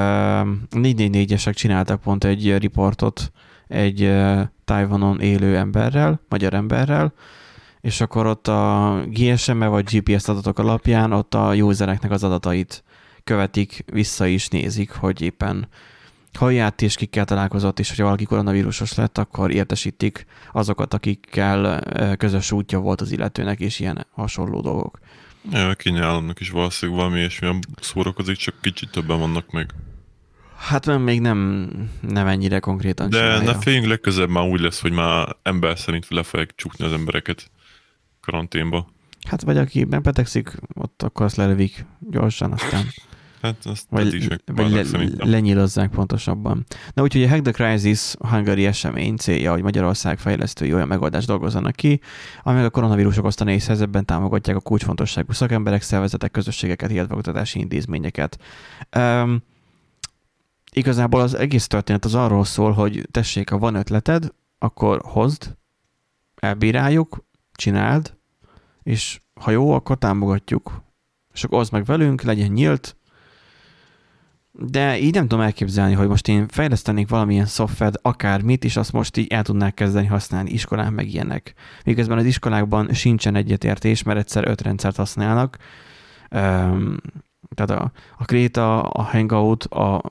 444-esek 0.71 1.55
csináltak 1.55 2.01
pont 2.01 2.25
egy 2.25 2.59
riportot 2.59 3.33
egy 3.69 4.03
ö, 4.03 4.41
Taiwanon 4.65 5.21
élő 5.21 5.57
emberrel, 5.57 6.21
magyar 6.29 6.55
emberrel, 6.55 7.13
és 7.81 8.01
akkor 8.01 8.27
ott 8.27 8.49
a 8.49 9.03
GSM-e 9.07 9.67
vagy 9.67 9.85
GPS 9.85 10.29
adatok 10.29 10.59
alapján 10.59 11.13
ott 11.13 11.35
a 11.35 11.55
usereknek 11.55 12.11
az 12.11 12.25
adatait 12.25 12.85
követik, 13.25 13.85
vissza 13.93 14.27
is 14.27 14.49
nézik, 14.49 14.91
hogy 14.91 15.21
éppen 15.21 15.69
ha 16.39 16.51
járt 16.51 16.83
és 16.83 16.95
kikkel 16.95 17.25
találkozott, 17.25 17.79
és 17.79 17.89
hogyha 17.89 18.05
valaki 18.05 18.25
koronavírusos 18.25 18.95
lett, 18.95 19.19
akkor 19.19 19.51
értesítik 19.51 20.27
azokat, 20.53 20.95
akikkel 20.95 21.83
közös 22.17 22.53
útja 22.53 22.79
volt 22.79 23.01
az 23.01 23.13
illetőnek, 23.13 23.61
és 23.61 23.81
ilyen 23.81 24.07
hasonló 24.11 24.61
dolgok. 24.61 24.99
Ja, 25.53 25.75
Kínai 25.75 26.01
államnak 26.01 26.41
is 26.41 26.51
valószínűleg 26.51 27.01
valami 27.01 27.19
ilyesmi 27.19 27.59
szórakozik, 27.81 28.37
csak 28.37 28.55
kicsit 28.61 28.91
többen 28.91 29.19
vannak 29.19 29.51
meg. 29.51 29.71
Hát 30.57 30.87
nem, 30.87 31.03
még 31.03 31.21
nem, 31.21 31.69
nem 32.01 32.27
ennyire 32.27 32.59
konkrétan 32.59 33.11
De 33.11 33.17
csinálja. 33.17 33.53
ne 33.53 33.59
féljünk 33.59 33.87
legközelebb 33.87 34.31
már 34.31 34.49
úgy 34.49 34.61
lesz, 34.61 34.81
hogy 34.81 34.93
már 34.93 35.37
ember 35.43 35.79
szerint 35.79 36.09
le 36.09 36.23
fogják 36.23 36.55
csukni 36.55 36.85
az 36.85 36.93
embereket 36.93 37.51
karanténba. 38.21 38.89
Hát 39.29 39.43
vagy 39.43 39.57
aki 39.57 39.85
megbetegszik, 39.85 40.55
ott 40.75 41.03
akkor 41.03 41.27
azt 41.27 41.37
lelövik 41.37 41.87
gyorsan, 41.99 42.53
aztán 42.53 42.85
Hát 43.43 43.67
azt 43.67 43.87
vagy, 43.91 44.15
is 44.15 44.27
vagy 44.45 44.71
le, 44.71 44.85
szerintem. 44.85 45.31
lenyílozzák 45.31 45.91
pontosabban. 45.91 46.67
Na 46.95 47.03
úgyhogy 47.03 47.23
a 47.23 47.29
Hack 47.29 47.43
the 47.43 47.53
Crisis 47.53 48.15
hungary 48.19 48.67
esemény 48.67 49.17
célja, 49.17 49.53
hogy 49.53 49.63
Magyarország 49.63 50.19
fejlesztői 50.19 50.75
olyan 50.75 50.89
megoldást 50.89 51.27
dolgozzanak 51.27 51.77
ki, 51.77 52.01
amelyek 52.43 52.67
a 52.67 52.71
koronavírus 52.71 53.17
okozta 53.17 53.45
nehéz 53.45 53.67
helyzetben 53.67 54.05
támogatják 54.05 54.57
a 54.57 54.61
kulcsfontosságú 54.61 55.33
szakemberek, 55.33 55.83
szervezetek, 55.83 56.31
közösségeket, 56.31 56.91
illetve 56.91 57.15
oktatási 57.15 57.59
intézményeket. 57.59 58.39
Um, 58.97 59.43
igazából 60.73 61.21
az 61.21 61.35
egész 61.35 61.67
történet 61.67 62.05
az 62.05 62.15
arról 62.15 62.45
szól, 62.45 62.73
hogy 62.73 63.09
tessék, 63.11 63.51
ha 63.51 63.59
van 63.59 63.75
ötleted, 63.75 64.33
akkor 64.59 65.01
hozd, 65.05 65.57
elbíráljuk, 66.37 67.25
csináld, 67.61 68.17
és 68.83 69.21
ha 69.41 69.51
jó, 69.51 69.73
akkor 69.73 69.99
támogatjuk. 69.99 70.83
És 71.33 71.45
akkor 71.45 71.59
oszd 71.59 71.73
meg 71.73 71.85
velünk, 71.85 72.23
legyen 72.23 72.51
nyílt, 72.51 72.97
de 74.53 74.99
így 74.99 75.15
nem 75.15 75.29
tudom 75.29 75.45
elképzelni, 75.45 75.95
hogy 75.95 76.09
most 76.09 76.29
én 76.29 76.49
fejlesztenék 76.49 77.09
valamilyen 77.09 77.47
szoftvert, 77.47 77.99
akármit, 78.03 78.65
és 78.65 78.77
azt 78.77 78.93
most 78.93 79.17
így 79.17 79.33
el 79.33 79.43
tudnák 79.43 79.75
kezdeni 79.75 80.07
használni 80.07 80.51
iskolán, 80.51 80.93
meg 80.93 81.09
ilyenek. 81.09 81.55
Miközben 81.85 82.19
az 82.19 82.25
iskolákban 82.25 82.93
sincsen 82.93 83.35
egyetértés, 83.35 84.03
mert 84.03 84.19
egyszer 84.19 84.49
öt 84.49 84.61
rendszert 84.61 84.97
használnak. 84.97 85.57
Um, 86.31 86.97
tehát 87.55 87.83
a, 87.83 87.93
a 88.19 88.25
Krita, 88.25 88.83
a 88.83 89.03
Hangout, 89.03 89.65
a 89.65 90.03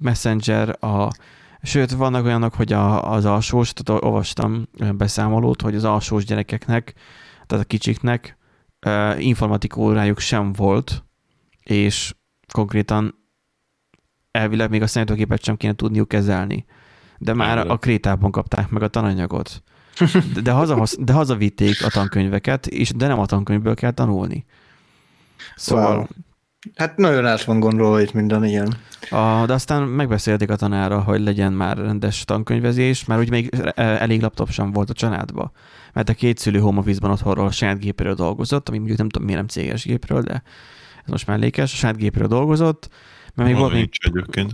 Messenger, 0.00 0.84
a, 0.84 1.08
sőt, 1.62 1.90
vannak 1.90 2.24
olyanok, 2.24 2.54
hogy 2.54 2.72
a, 2.72 3.12
az 3.12 3.24
alsós, 3.24 3.72
tehát 3.72 4.02
olvastam 4.02 4.68
beszámolót, 4.94 5.62
hogy 5.62 5.74
az 5.74 5.84
alsós 5.84 6.24
gyerekeknek, 6.24 6.94
tehát 7.46 7.64
a 7.64 7.66
kicsiknek 7.66 8.38
uh, 8.86 9.24
informatika 9.24 9.80
órájuk 9.80 10.18
sem 10.18 10.52
volt, 10.52 11.04
és 11.62 12.14
konkrétan 12.52 13.14
elvileg 14.30 14.70
még 14.70 14.82
a 14.82 14.86
számítógépet 14.86 15.44
sem 15.44 15.56
kéne 15.56 15.74
tudniuk 15.74 16.08
kezelni. 16.08 16.64
De 17.18 17.34
már 17.34 17.58
a 17.58 17.76
Krétában 17.76 18.30
kapták 18.30 18.68
meg 18.68 18.82
a 18.82 18.88
tananyagot. 18.88 19.62
De, 20.34 20.40
de, 20.40 20.50
haza, 20.50 20.84
de 20.98 21.12
hazavitték 21.12 21.84
a 21.84 21.88
tankönyveket, 21.88 22.66
és 22.66 22.90
de 22.90 23.06
nem 23.06 23.18
a 23.18 23.26
tankönyvből 23.26 23.74
kell 23.74 23.90
tanulni. 23.90 24.44
Szóval... 25.56 25.96
Wow. 25.96 26.06
Hát 26.74 26.96
nagyon 26.96 27.26
át 27.26 27.44
van 27.44 27.60
gondolva 27.60 28.00
itt 28.00 28.12
minden 28.12 28.44
ilyen. 28.44 28.74
A, 29.10 29.46
de 29.46 29.52
aztán 29.52 29.82
megbeszélték 29.82 30.50
a 30.50 30.56
tanára, 30.56 31.00
hogy 31.00 31.20
legyen 31.20 31.52
már 31.52 31.76
rendes 31.76 32.24
tankönyvezés, 32.24 33.04
mert 33.04 33.20
úgy 33.20 33.30
még 33.30 33.50
elég 33.74 34.20
laptop 34.20 34.50
sem 34.50 34.72
volt 34.72 34.90
a 34.90 34.92
családba. 34.92 35.52
Mert 35.92 36.08
a 36.08 36.14
két 36.14 36.38
szülő 36.38 36.58
home 36.58 36.78
office-ban 36.78 37.10
otthonról 37.10 37.46
a 37.46 37.50
saját 37.50 37.78
gépéről 37.78 38.14
dolgozott, 38.14 38.68
ami 38.68 38.76
mondjuk 38.76 38.98
nem 38.98 39.08
tudom 39.08 39.26
miért 39.26 39.40
nem 39.40 39.48
céges 39.48 39.84
gépről, 39.84 40.22
de 40.22 40.42
ez 41.04 41.10
most 41.10 41.26
mellékes, 41.26 41.72
a 41.72 41.76
saját 41.76 41.96
gépéről 41.96 42.28
dolgozott, 42.28 42.88
mert 43.34 43.50
még 43.50 43.58
volt 43.58 43.72
még, 43.72 43.90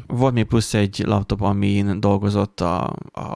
volt 0.06 0.34
még 0.34 0.44
plusz 0.44 0.74
egy 0.74 1.02
laptop, 1.06 1.40
amin 1.40 2.00
dolgozott 2.00 2.60
a, 2.60 2.96
a, 3.12 3.34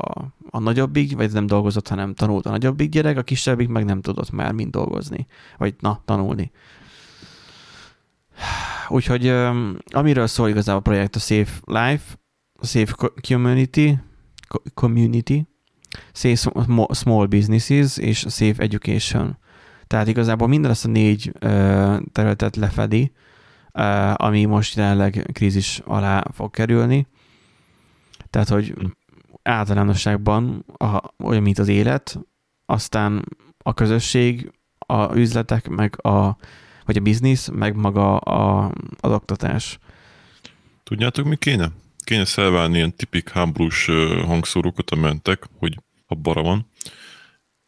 a 0.51 0.59
nagyobbik, 0.59 1.17
vagy 1.17 1.33
nem 1.33 1.47
dolgozott, 1.47 1.89
hanem 1.89 2.15
tanult 2.15 2.47
a 2.47 2.51
nagyobbik 2.51 2.91
gyerek, 2.91 3.19
a 3.19 3.23
kisebbik 3.23 3.69
meg 3.69 3.85
nem 3.85 4.01
tudott 4.01 4.31
már 4.31 4.53
mind 4.53 4.71
dolgozni, 4.71 5.27
vagy 5.59 5.75
na, 5.81 6.03
tanulni. 6.05 6.51
Úgyhogy 8.89 9.29
amiről 9.91 10.27
szól 10.27 10.49
igazából 10.49 10.81
a 10.81 10.83
projekt 10.83 11.17
a 11.17 11.19
Safe 11.19 11.61
Life, 11.65 12.15
a 12.61 12.67
Safe 12.67 12.95
Community, 13.29 13.91
Community, 14.75 15.41
Safe 16.13 16.51
Small 16.93 17.27
Businesses 17.27 17.97
és 17.97 18.25
a 18.25 18.29
Safe 18.29 18.63
Education. 18.63 19.39
Tehát 19.87 20.09
igazából 20.09 20.49
minden 20.49 20.71
ezt 20.71 20.85
a 20.85 20.89
négy 20.89 21.33
területet 22.13 22.57
lefedi, 22.57 23.13
ami 24.15 24.45
most 24.45 24.77
jelenleg 24.77 25.31
krízis 25.33 25.81
alá 25.85 26.23
fog 26.33 26.51
kerülni. 26.51 27.07
Tehát, 28.31 28.49
hogy 28.49 28.75
általánosságban 29.43 30.65
a, 30.77 31.01
olyan, 31.25 31.43
mint 31.43 31.59
az 31.59 31.69
élet, 31.69 32.19
aztán 32.67 33.25
a 33.59 33.75
közösség, 33.75 34.53
a 34.79 35.17
üzletek, 35.17 35.69
meg 35.69 36.07
a, 36.07 36.37
vagy 36.89 36.97
a 36.97 37.01
biznisz, 37.01 37.49
meg 37.49 37.75
maga 37.75 38.17
a, 38.17 38.73
az 39.01 39.13
oktatás. 39.13 39.79
Tudjátok, 40.85 41.27
mi 41.27 41.37
kéne? 41.37 41.71
Kéne 41.99 42.25
szelválni 42.25 42.77
ilyen 42.77 42.97
tipik 42.97 43.29
háborús 43.29 43.87
hangszórókat, 44.27 44.91
a 44.91 44.97
mentek, 44.97 45.43
hogy 45.59 45.81
a 46.07 46.15
bara 46.15 46.43
van, 46.43 46.67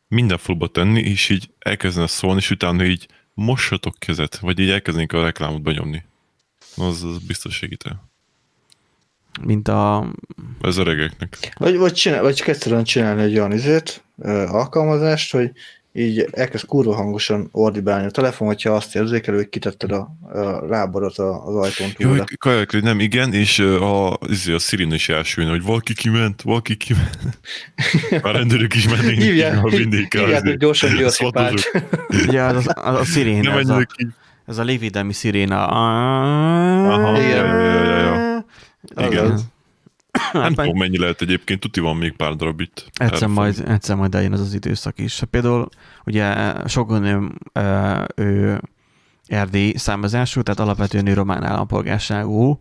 minden 0.08 0.38
fulba 0.38 0.66
tenni, 0.68 1.00
és 1.00 1.28
így 1.28 1.50
elkezdene 1.58 2.06
szólni, 2.06 2.38
és 2.38 2.50
utána 2.50 2.84
így 2.84 3.08
mossatok 3.34 3.94
kezet, 3.98 4.38
vagy 4.38 4.58
így 4.58 4.70
elkezdenénk 4.70 5.12
a 5.12 5.22
reklámot 5.22 5.62
benyomni. 5.62 6.04
Az, 6.76 7.04
az 7.04 7.18
biztos 7.26 7.54
segíte. 7.54 8.04
Mint 9.42 9.68
a... 9.68 10.12
Ez 10.60 10.76
a 10.76 10.84
regeknek. 10.84 11.52
Vagy, 11.58 11.76
vagy, 11.76 11.92
csinál, 11.92 12.22
vagy 12.22 12.42
kezdődően 12.42 12.84
csinálni 12.84 13.22
egy 13.22 13.38
olyan 13.38 13.52
izét, 13.52 14.04
alkalmazást, 14.46 15.32
hogy 15.32 15.52
így 15.92 16.28
elkezd 16.32 16.66
kurva 16.66 16.94
hangosan 16.94 17.48
ordibálni 17.52 18.06
a 18.06 18.10
telefon, 18.10 18.48
hogyha 18.48 18.72
azt 18.72 18.96
érzékelő, 18.96 19.36
hogy 19.36 19.48
kitetted 19.48 19.92
a, 19.92 20.16
a 20.32 20.66
lábadat 20.68 21.18
az 21.18 21.54
ajtón 21.54 21.92
túl. 21.96 22.16
Jó, 22.16 22.24
kajakli, 22.38 22.80
nem, 22.80 23.00
igen, 23.00 23.32
és 23.32 23.58
a, 23.58 24.18
izé, 24.28 24.52
a 24.52 24.58
Szirin 24.58 24.92
is 24.92 25.08
elsőjön, 25.08 25.50
hogy 25.50 25.62
valaki 25.62 25.94
kiment, 25.94 26.42
valaki 26.42 26.76
kiment. 26.76 27.18
A 28.22 28.30
rendőrök 28.30 28.74
is 28.74 28.88
mennének 28.88 29.14
hívják, 29.14 29.56
ha 29.56 29.68
mindig 29.68 30.14
Hívják, 30.14 30.42
hogy 30.42 30.56
gyorsan 30.56 30.96
győzhipált. 30.96 31.70
Ja, 32.08 32.46
az, 32.46 32.70
az, 32.74 32.94
a 32.94 33.04
Szirin, 33.04 33.40
nem 33.40 33.58
ez, 33.58 33.68
a, 33.68 33.86
ez 34.46 34.58
a 34.58 34.62
lévidemi 34.62 35.12
sziréna. 35.12 35.66
Aha, 35.66 37.18
igen. 37.18 37.46
Ja, 39.12 39.34
Hát 40.12 40.32
nem 40.32 40.54
tudom, 40.54 40.78
mennyi 40.78 40.98
lehet 40.98 41.20
egyébként, 41.22 41.60
tuti 41.60 41.80
van 41.80 41.96
még 41.96 42.16
pár 42.16 42.34
darab 42.34 42.60
itt. 42.60 42.90
Egyszer 42.94 43.28
majd, 43.28 43.64
egyszer 43.66 43.96
majd 43.96 44.14
eljön 44.14 44.32
az 44.32 44.40
az 44.40 44.54
időszak 44.54 44.98
is. 44.98 45.22
Például 45.30 45.68
ugye 46.04 46.54
sokan 46.66 47.04
ő, 48.14 48.60
erdély 49.26 49.72
származású, 49.72 50.42
tehát 50.42 50.60
alapvetően 50.60 51.06
ő 51.06 51.14
román 51.14 51.44
állampolgárságú 51.44 52.58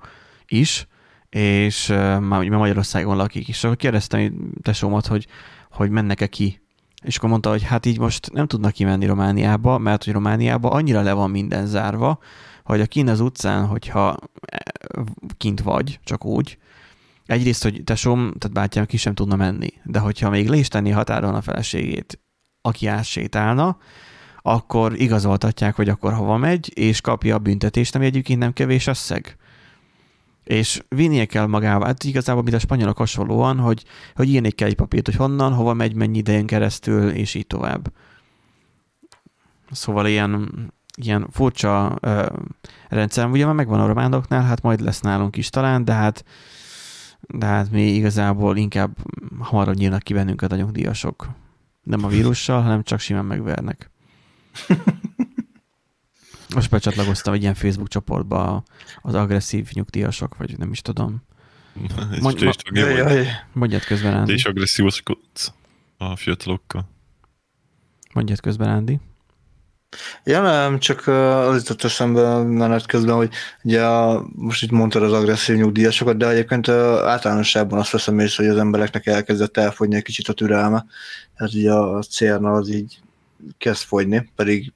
is, 0.48 0.88
és 1.30 1.88
már 2.20 2.48
Magyarországon 2.50 3.16
lakik 3.16 3.48
is. 3.48 3.64
Akkor 3.64 3.78
kérdeztem 3.78 4.52
tesómat, 4.62 5.08
hogy, 5.08 5.28
hogy 5.72 5.90
mennek-e 5.90 6.28
ki. 6.28 6.62
És 7.04 7.18
akkor 7.18 7.30
mondta, 7.30 7.50
hogy 7.50 7.64
hát 7.64 7.86
így 7.86 8.00
most 8.00 8.32
nem 8.34 8.48
tudnak 8.48 8.72
kimenni 8.72 9.06
Romániába, 9.06 9.78
mert 9.78 10.04
hogy 10.04 10.14
Romániába 10.14 10.70
annyira 10.70 11.02
le 11.02 11.14
van 11.14 11.30
minden 11.30 11.66
zárva, 11.66 12.20
hogy 12.64 12.82
a 12.82 12.86
kín 12.86 13.10
az 13.10 13.20
utcán, 13.20 13.66
hogyha 13.66 14.18
kint 15.38 15.62
vagy, 15.62 16.00
csak 16.04 16.26
úgy, 16.26 16.58
egyrészt, 17.30 17.64
hogy 17.64 17.82
tesóm, 17.84 18.18
tehát 18.18 18.52
bátyám 18.54 18.86
ki 18.86 18.98
sem 18.98 19.14
tudna 19.14 19.36
menni, 19.36 19.74
de 19.84 20.00
hogyha 20.00 20.30
még 20.30 20.50
le 20.50 20.56
is 20.56 20.68
tenni 20.68 20.90
határon 20.90 21.36
a 21.36 21.42
feleségét, 21.42 22.20
aki 22.62 22.88
átsétálna, 22.88 23.78
akkor 24.42 25.00
igazoltatják, 25.00 25.76
hogy 25.76 25.90
akkor 25.90 26.14
hova 26.14 26.38
megy, 26.38 26.72
és 26.76 27.02
kapja 27.02 27.36
a 27.36 27.40
büntetést, 27.40 27.96
ami 27.96 28.06
egyébként 28.06 28.40
nem 28.40 28.54
kevés 28.54 28.88
összeg. 28.88 29.38
És 30.44 30.84
vinnie 30.88 31.26
kell 31.26 31.46
magával, 31.46 31.88
hát 31.88 32.04
igazából, 32.04 32.44
mint 32.44 32.56
a 32.56 32.60
spanyolok 32.60 32.98
hasonlóan, 32.98 33.58
hogy, 33.58 33.84
hogy 34.16 34.30
írni 34.30 34.52
kell 34.52 34.68
egy 34.68 34.76
papírt, 34.76 35.06
hogy 35.06 35.16
honnan, 35.16 35.54
hova 35.54 35.74
megy, 35.74 35.96
mennyi 35.96 36.18
idején 36.18 36.46
keresztül, 36.46 37.10
és 37.10 37.34
így 37.34 37.48
tovább. 37.48 37.92
Szóval 39.72 40.08
ilyen, 40.08 40.50
ilyen 40.96 41.28
furcsa 41.32 41.98
ö, 42.00 42.26
rendszer, 42.88 43.30
ugye 43.30 43.46
már 43.46 43.56
megvan 43.56 43.80
a 43.80 43.88
románoknál, 43.88 44.44
hát 44.44 44.62
majd 44.62 44.80
lesz 44.80 45.02
nálunk 45.02 45.36
is 45.36 45.50
talán, 45.50 45.86
de 45.86 45.94
hát 45.94 46.24
de 47.28 47.46
hát 47.46 47.72
mi 47.72 47.82
igazából 47.82 48.58
inkább 48.58 48.98
hamarabb 49.40 49.76
nyílnak 49.76 50.04
ki 50.04 50.14
bennünket 50.14 50.52
a 50.52 50.56
nyugdíjasok. 50.56 51.30
Nem 51.84 52.04
a 52.04 52.08
vírussal, 52.08 52.62
hanem 52.62 52.84
csak 52.84 53.00
simán 53.00 53.26
megvernek. 53.26 53.90
Most 56.56 56.70
becsatlakoztam 56.70 57.34
egy 57.34 57.42
ilyen 57.42 57.54
Facebook 57.54 57.88
csoportba 57.88 58.64
az 59.02 59.14
agresszív 59.14 59.70
nyugdíjasok, 59.74 60.38
vagy 60.38 60.58
nem 60.58 60.72
is 60.72 60.82
tudom. 60.82 61.22
Mondj, 62.22 62.46
ma, 62.46 62.52
mondjad 63.54 63.84
közben, 63.84 64.14
Andy. 64.14 64.28
Te 64.28 64.34
is 64.34 64.46
agresszívoskodsz 64.46 65.52
a 65.98 66.16
fiatalokkal. 66.16 66.90
Mondjad 68.14 68.40
közben, 68.40 68.70
Andy. 68.70 69.00
Ja, 70.24 70.42
nem, 70.42 70.80
csak 70.80 71.08
az 71.08 71.62
jutott 71.62 71.84
eszembe 71.84 72.44
menet 72.44 72.86
közben, 72.86 73.16
hogy 73.16 73.30
ugye 73.64 73.88
most 74.36 74.64
itt 74.64 74.72
mondtad 74.72 75.04
az 75.04 75.14
agresszív 75.14 75.56
nyugdíjasokat, 75.56 76.18
de 76.18 76.30
egyébként 76.30 76.70
általánosságban 76.70 77.80
azt 77.80 77.92
veszem 77.92 78.20
észre, 78.20 78.44
hogy 78.44 78.54
az 78.54 78.60
embereknek 78.60 79.06
elkezdett 79.06 79.58
elfogyni 79.58 79.96
egy 79.96 80.04
kicsit 80.04 80.28
a 80.28 80.34
türelme. 80.34 80.86
Hát 81.36 81.54
ugye 81.54 81.72
a 81.72 82.02
célna 82.02 82.52
az 82.52 82.70
így 82.70 83.00
kezd 83.58 83.84
fogyni, 83.84 84.32
pedig 84.36 84.74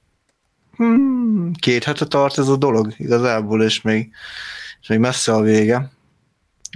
hmm, 0.75 1.51
két 1.53 1.83
hete 1.83 2.05
tart 2.05 2.37
ez 2.37 2.47
a 2.47 2.57
dolog 2.57 2.93
igazából, 2.97 3.63
és 3.63 3.81
még, 3.81 4.11
és 4.81 4.87
még 4.87 4.99
messze 4.99 5.33
a 5.33 5.41
vége. 5.41 5.91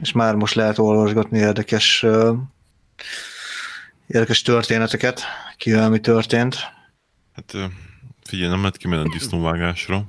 És 0.02 0.12
már 0.12 0.36
most 0.36 0.56
lehet 0.56 0.78
olvasgatni 0.78 1.38
érdekes, 1.38 2.06
érdekes 4.08 4.42
történeteket, 4.42 5.22
kivel 5.58 5.90
mi 5.90 6.00
történt. 6.00 6.58
Hát 7.34 7.54
Figyelj, 8.28 8.50
nem 8.50 8.60
lehet 8.60 8.78
kimenni 8.78 9.10
a 9.10 9.12
disznóvágásra. 9.12 10.06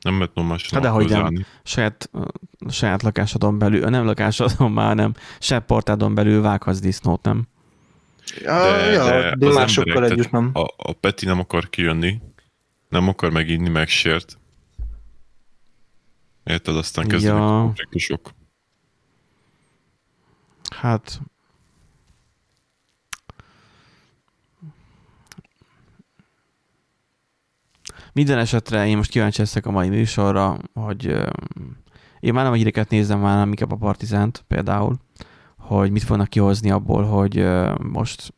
Nem 0.00 0.18
lehet 0.18 0.34
normálisan 0.34 0.72
Hát 0.72 0.82
dehogy 0.82 1.08
nem. 1.08 1.46
Saját, 1.62 2.10
saját 2.68 3.02
lakásodon 3.02 3.58
belül, 3.58 3.88
nem 3.88 4.04
lakásodon 4.04 4.72
már, 4.72 4.94
nem. 4.94 5.14
Se 5.38 5.58
portádon 5.58 6.14
belül 6.14 6.42
vághatsz 6.42 6.78
disznót, 6.78 7.22
nem? 7.22 7.46
Ja, 8.40 8.62
de, 8.62 8.90
ja, 8.92 9.04
de, 9.04 9.34
de 9.36 9.52
másokkal 9.52 10.04
együtt 10.04 10.30
nem. 10.30 10.50
A, 10.52 10.64
a 10.76 10.92
Peti 10.92 11.26
nem 11.26 11.38
akar 11.38 11.68
kijönni, 11.68 12.20
nem 12.88 13.08
akar 13.08 13.30
meginni, 13.30 13.68
megsért. 13.68 14.38
Érted, 16.44 16.76
aztán 16.76 17.06
kezdődik 17.06 17.36
ja. 17.36 17.58
a 17.58 17.62
konfliktusok. 17.62 18.30
Hát 20.76 21.20
Minden 28.16 28.38
esetre 28.38 28.86
én 28.86 28.96
most 28.96 29.10
kíváncsi 29.10 29.40
leszek 29.40 29.66
a 29.66 29.70
mai 29.70 29.88
műsorra, 29.88 30.58
hogy 30.74 31.04
én 32.20 32.32
már 32.32 32.44
nem 32.44 32.52
a 32.52 32.56
híreket 32.56 32.90
nézem, 32.90 33.20
már 33.20 33.46
inkább 33.46 33.72
a 33.72 33.76
Partizánt 33.76 34.44
például, 34.48 34.96
hogy 35.58 35.90
mit 35.90 36.02
fognak 36.02 36.28
kihozni 36.28 36.70
abból, 36.70 37.04
hogy 37.04 37.48
most 37.82 38.34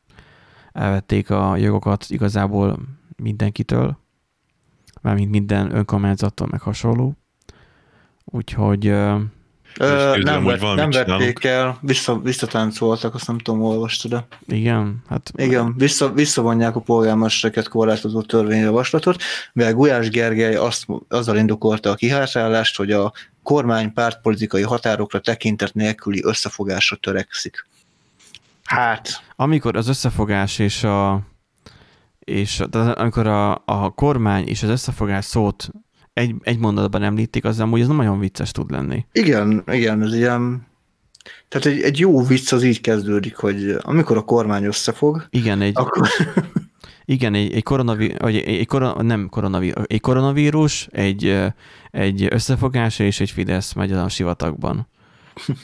elvették 0.72 1.30
a 1.30 1.56
jogokat 1.56 2.04
igazából 2.08 2.78
mindenkitől, 3.16 3.98
mármint 5.02 5.30
minden 5.30 5.74
önkormányzattól 5.74 6.48
meg 6.50 6.60
hasonló. 6.60 7.14
Úgyhogy 8.24 8.86
ö, 8.86 9.18
Ö, 9.76 10.14
érzem, 10.16 10.20
nem, 10.20 10.44
vett, 10.44 10.74
nem 10.74 10.90
vették 10.90 11.44
el, 11.44 11.78
vissza, 11.80 12.18
visszatáncoltak, 12.18 13.14
azt 13.14 13.26
nem 13.26 13.38
tudom, 13.38 13.62
olvastad 13.62 14.10
de 14.10 14.56
igen, 14.56 15.02
hát 15.08 15.32
Igen, 15.36 15.74
vissza, 15.76 16.12
visszavonják 16.12 16.76
a 16.76 16.80
polgármestereket 16.80 17.68
korlátozó 17.68 18.22
törvényjavaslatot, 18.22 19.22
mivel 19.52 19.74
Gulyás 19.74 20.08
Gergely 20.08 20.54
azt, 20.54 20.86
azzal 21.08 21.36
indokolta 21.36 21.90
a 21.90 21.94
kihátrálást, 21.94 22.76
hogy 22.76 22.92
a 22.92 23.12
kormány 23.42 23.92
pártpolitikai 23.92 24.62
határokra 24.62 25.20
tekintet 25.20 25.74
nélküli 25.74 26.22
összefogásra 26.24 26.96
törekszik. 26.96 27.66
Hát, 28.64 29.22
amikor 29.36 29.76
az 29.76 29.88
összefogás 29.88 30.58
és 30.58 30.84
a 30.84 31.20
és 32.18 32.62
tehát 32.70 32.98
amikor 32.98 33.26
a, 33.26 33.62
a 33.64 33.90
kormány 33.94 34.46
és 34.48 34.62
az 34.62 34.68
összefogás 34.68 35.24
szót 35.24 35.70
egy, 36.18 36.34
egy 36.42 36.58
mondatban 36.58 37.02
említik, 37.02 37.44
az 37.44 37.60
amúgy 37.60 37.80
ez 37.80 37.86
nem 37.86 37.96
nagyon 37.96 38.18
vicces 38.18 38.50
tud 38.50 38.70
lenni. 38.70 39.06
igen, 39.12 39.62
igen, 39.66 40.02
ez 40.02 40.14
ilyen... 40.14 40.66
Tehát 41.48 41.66
egy, 41.66 41.80
egy 41.80 41.98
jó 41.98 42.22
vicc 42.22 42.52
az 42.52 42.62
így 42.62 42.80
kezdődik, 42.80 43.36
hogy 43.36 43.76
amikor 43.80 44.16
a 44.16 44.22
kormány 44.24 44.64
összefog, 44.64 45.26
Igen, 45.30 45.60
egy, 45.60 45.72
akkor 45.74 46.08
igen, 47.04 47.34
egy, 47.34 47.52
egy, 47.52 47.62
koronaví, 47.62 48.14
vagy 48.18 48.36
egy, 48.36 48.56
egy 48.56 48.66
koron, 48.66 49.06
nem 49.06 49.28
koronaví, 49.28 49.72
egy 49.86 50.00
koronavírus, 50.00 50.88
egy, 50.90 51.38
egy 51.90 52.26
összefogás 52.30 52.98
és 52.98 53.20
egy 53.20 53.30
Fidesz 53.30 53.72
megy 53.72 53.92
a 53.92 54.08
sivatagban. 54.08 54.88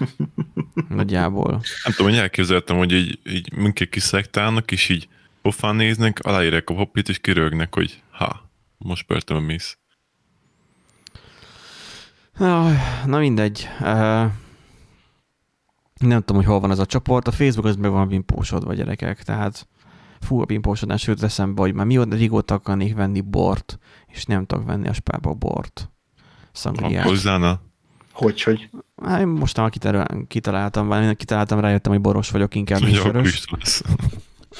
Nagyjából. 0.89 1.51
Nem 1.85 1.93
tudom, 1.97 2.11
hogy 2.11 2.21
elképzeltem, 2.21 2.77
hogy 2.77 2.93
így, 2.93 3.19
így 3.27 3.53
mindkét 3.53 3.89
kiszektálnak, 3.89 4.73
és 4.73 4.89
így 4.89 5.09
pofán 5.43 5.77
néznek, 5.77 6.19
aláírják 6.23 6.71
a 6.71 6.75
papírt, 6.75 7.09
és 7.09 7.19
kirögnek, 7.19 7.75
hogy 7.75 8.03
ha, 8.11 8.51
most 8.79 9.07
börtönbe 9.07 9.45
mész. 9.45 9.79
Na 13.07 13.19
mindegy. 13.19 13.69
Nem 16.01 16.21
tudom, 16.21 16.37
hogy 16.37 16.45
hol 16.45 16.61
van 16.61 16.71
ez 16.71 16.79
a 16.79 16.87
csoport. 16.87 17.29
A 17.29 17.33
Facebook 17.33 17.67
az 17.67 17.77
meg 17.77 17.91
van 17.91 18.09
pimpósodva, 18.09 18.75
gyerekek. 18.75 19.23
Tehát 19.23 19.69
fú, 20.21 20.41
a 20.41 20.45
pimpósodás 20.45 21.07
jut 21.07 21.23
eszembe, 21.23 21.61
hogy 21.61 21.75
már 21.75 21.87
mióta 21.87 22.17
régóta 22.17 22.55
akarnék 22.55 22.95
venni 22.95 23.21
bort, 23.21 23.79
és 24.07 24.25
nem 24.25 24.47
tudok 24.47 24.67
venni 24.67 24.89
a 24.89 24.93
spába 24.93 25.35
bort. 25.35 25.91
Szangriát. 26.53 27.05
Hozzána? 27.05 27.61
hogy, 28.15 28.43
hogy 28.43 28.71
Hát 29.03 29.21
én 29.21 29.27
mostanában 29.27 29.73
kitaláltam, 29.73 30.27
kitaláltam, 30.27 31.15
kitaláltam, 31.15 31.61
rájöttem, 31.61 31.93
hogy 31.93 32.01
boros 32.01 32.31
vagyok, 32.31 32.55
inkább 32.55 32.83
is 32.83 33.03
lesz. 33.51 33.83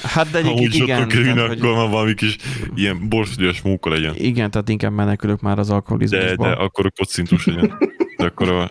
Hát 0.03 0.29
de 0.31 0.39
Amúgy 0.39 0.71
sokkal 0.71 0.87
igen, 0.95 1.07
kerülne, 1.07 1.33
tehát, 1.33 1.51
akkor 1.51 1.75
hogy, 1.75 1.89
valami 1.89 2.13
kis 2.13 2.35
ilyen 2.75 3.09
borsodias 3.09 3.61
móka 3.61 3.89
legyen. 3.89 4.15
igen, 4.15 4.51
tehát 4.51 4.69
inkább 4.69 4.93
menekülök 4.93 5.41
már 5.41 5.59
az 5.59 5.67
De, 5.67 5.73
alkoholizmusba. 5.73 6.43
de 6.47 6.51
akkor 6.51 6.85
a 6.85 6.89
kocintus 6.95 7.45
legyen. 7.45 7.77
De 8.17 8.25
akkor 8.25 8.49
a, 8.49 8.61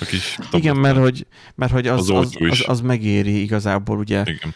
a 0.00 0.04
kis 0.08 0.38
igen, 0.52 0.76
mert 0.76 0.96
hogy, 0.98 1.26
mert 1.54 1.72
hogy 1.72 1.86
az, 1.86 2.10
Az 2.10 2.10
az, 2.10 2.36
az, 2.50 2.64
az, 2.66 2.80
megéri 2.80 3.40
igazából 3.42 3.98
ugye 3.98 4.22
Igen. 4.26 4.54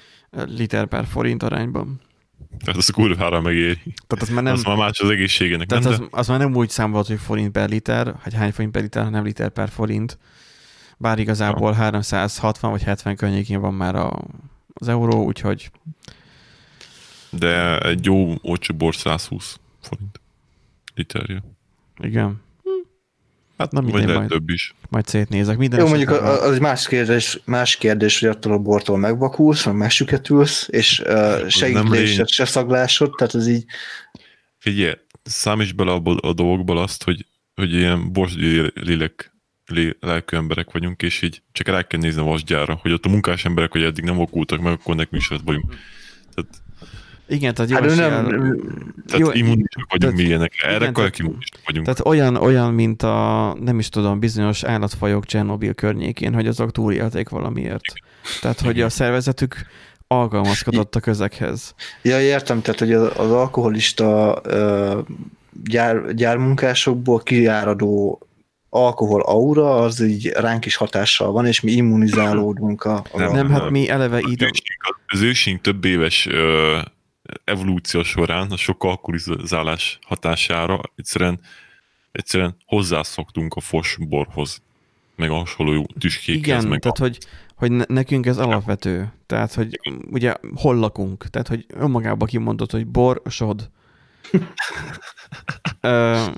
liter 0.56 0.86
per 0.86 1.06
forint 1.06 1.42
arányban. 1.42 2.00
Tehát 2.64 2.76
az 2.80 2.88
kurvára 2.88 3.40
megéri. 3.40 3.78
Tehát 4.06 4.22
az 4.22 4.28
már 4.28 4.42
Nem, 4.42 4.52
az 4.52 4.62
már 4.62 4.76
más 4.76 5.00
az 5.00 5.10
egészségének, 5.10 5.66
tehát 5.66 5.84
nem? 5.84 5.92
az, 5.92 5.98
De 5.98 6.04
az 6.10 6.28
már 6.28 6.38
nem 6.38 6.54
úgy 6.56 6.68
számolt, 6.68 7.06
hogy 7.06 7.18
forint 7.18 7.52
per 7.52 7.68
liter, 7.68 8.14
hogy 8.22 8.34
hány 8.34 8.52
forint 8.52 8.72
per 8.72 8.82
liter, 8.82 9.04
hanem 9.04 9.24
liter 9.24 9.48
per 9.50 9.68
forint. 9.68 10.18
Bár 10.98 11.18
igazából 11.18 11.72
360 11.72 12.70
vagy 12.70 12.82
70 12.82 13.16
környékén 13.16 13.60
van 13.60 13.74
már 13.74 13.94
a, 13.94 14.24
az 14.74 14.88
euró, 14.88 15.24
úgyhogy 15.24 15.70
de 17.30 17.78
egy 17.80 18.04
jó 18.04 18.34
olcsó 18.42 18.74
bor 18.74 18.94
120 18.94 19.58
forint 19.82 20.20
literje. 20.94 21.42
igen. 22.02 22.42
Hát 23.58 23.72
Na, 23.72 23.82
vagy 23.82 23.92
lehet 23.92 24.16
majd. 24.16 24.28
több 24.28 24.48
is. 24.48 24.74
Majd 24.88 25.06
szétnézek. 25.06 25.58
Minden 25.58 25.80
Jó, 25.80 25.86
mondjuk 25.86 26.10
a- 26.10 26.42
az 26.42 26.52
egy 26.54 26.60
más 26.60 26.86
kérdés, 26.88 27.40
más 27.44 27.76
kérdés, 27.76 28.20
hogy 28.20 28.28
attól 28.28 28.52
a 28.52 28.58
bortól 28.58 28.98
megvakulsz, 28.98 29.64
meg 29.66 29.74
megsüketülsz, 29.76 30.68
és 30.70 31.00
uh, 31.00 31.48
se 31.48 31.68
nem 31.68 31.86
ízlésed, 31.86 32.28
se 32.28 32.44
szaglásod, 32.44 33.14
tehát 33.16 33.34
ez 33.34 33.48
így, 33.48 33.64
Figyelj, 34.58 34.94
számíts 35.22 35.74
bele 35.74 35.90
abból 35.92 36.16
a 36.18 36.32
dolgokból 36.32 36.78
azt, 36.78 37.04
hogy, 37.04 37.26
hogy 37.54 37.72
ilyen 37.72 38.12
borsdi 38.12 38.46
lélek, 38.74 38.74
lé, 38.74 39.33
lelkű 40.00 40.36
emberek 40.36 40.70
vagyunk, 40.72 41.02
és 41.02 41.22
így 41.22 41.42
csak 41.52 41.66
rá 41.68 41.82
kell 41.82 42.00
nézni 42.00 42.20
a 42.20 42.24
vasgyára, 42.24 42.78
hogy 42.82 42.92
ott 42.92 43.04
a 43.04 43.08
munkás 43.08 43.44
emberek, 43.44 43.72
hogy 43.72 43.82
eddig 43.82 44.04
nem 44.04 44.16
vakultak 44.16 44.60
meg, 44.60 44.72
akkor 44.72 44.94
nekünk 44.96 45.22
is 45.22 45.30
ott 45.30 45.42
vagyunk. 45.44 45.74
Tehát, 46.34 46.50
Igen, 47.26 47.54
tehát 47.54 47.70
jó 47.70 47.76
hát 47.76 47.86
nem, 47.86 48.24
tehát 49.06 49.26
Jó, 49.26 49.30
immunisak 49.30 49.84
vagyunk 49.88 49.98
tehát- 49.98 50.16
mi 50.16 50.22
ilyenek. 50.22 50.52
Erre 50.62 50.74
igen, 50.76 50.92
tehát- 50.92 51.18
immunisak 51.18 51.60
vagyunk. 51.66 51.84
Tehát 51.84 52.06
olyan, 52.06 52.36
olyan, 52.36 52.74
mint 52.74 53.02
a, 53.02 53.56
nem 53.60 53.78
is 53.78 53.88
tudom, 53.88 54.18
bizonyos 54.18 54.62
állatfajok 54.62 55.24
Csernobil 55.24 55.74
környékén, 55.74 56.34
hogy 56.34 56.46
azok 56.46 56.70
túlélték 56.72 57.28
valamiért. 57.28 57.84
Tehát, 58.40 58.60
hogy 58.60 58.80
a 58.80 58.88
szervezetük 58.88 59.66
alkalmazkodott 60.06 60.94
a 60.94 61.00
közekhez. 61.00 61.74
ja, 62.02 62.20
értem, 62.20 62.62
tehát 62.62 62.78
hogy 62.80 62.92
az, 62.92 63.12
az 63.16 63.30
alkoholista 63.30 64.40
uh, 64.46 64.98
gyár, 65.64 66.14
gyármunkásokból 66.14 67.18
kiáradó 67.22 68.18
alkohol 68.74 69.22
aura, 69.22 69.76
az 69.76 70.00
így 70.00 70.26
ránk 70.26 70.64
is 70.66 70.76
hatással 70.76 71.32
van, 71.32 71.46
és 71.46 71.60
mi 71.60 71.72
immunizálódunk 71.72 72.84
a, 72.84 73.04
a 73.12 73.18
Nem, 73.18 73.32
Nem, 73.32 73.50
hát 73.50 73.70
mi 73.70 73.88
eleve 73.88 74.16
Az 74.16 74.30
ide... 74.30 74.44
ősink, 74.44 75.00
az 75.06 75.20
ősink 75.20 75.60
több 75.60 75.84
éves 75.84 76.26
ö, 76.26 76.78
evolúció 77.44 78.02
során 78.02 78.50
a 78.50 78.56
sok 78.56 78.84
alkoholizálás 78.84 79.98
hatására 80.06 80.80
egyszerűen, 80.96 81.40
egyszerűen 82.12 82.56
hozzászoktunk 82.66 83.54
a 83.54 83.60
fos 83.60 83.96
borhoz, 84.08 84.62
meg 85.16 85.30
a 85.30 85.34
hasonló 85.34 85.88
tüskékhez, 85.98 86.42
Igen, 86.42 86.68
meg 86.68 86.80
tehát, 86.80 86.98
hogy, 86.98 87.18
hogy 87.54 87.70
ne- 87.72 87.84
nekünk 87.88 88.26
ez 88.26 88.38
alapvető. 88.38 89.12
Tehát, 89.26 89.54
hogy 89.54 89.80
ugye 90.10 90.34
hol 90.54 90.76
lakunk? 90.76 91.30
Tehát, 91.30 91.48
hogy 91.48 91.66
önmagában 91.68 92.28
kimondott, 92.28 92.70
hogy 92.70 92.86
borsod. 92.86 93.70
Ö, 95.80 95.88
e- 95.88 96.14
e- 96.14 96.32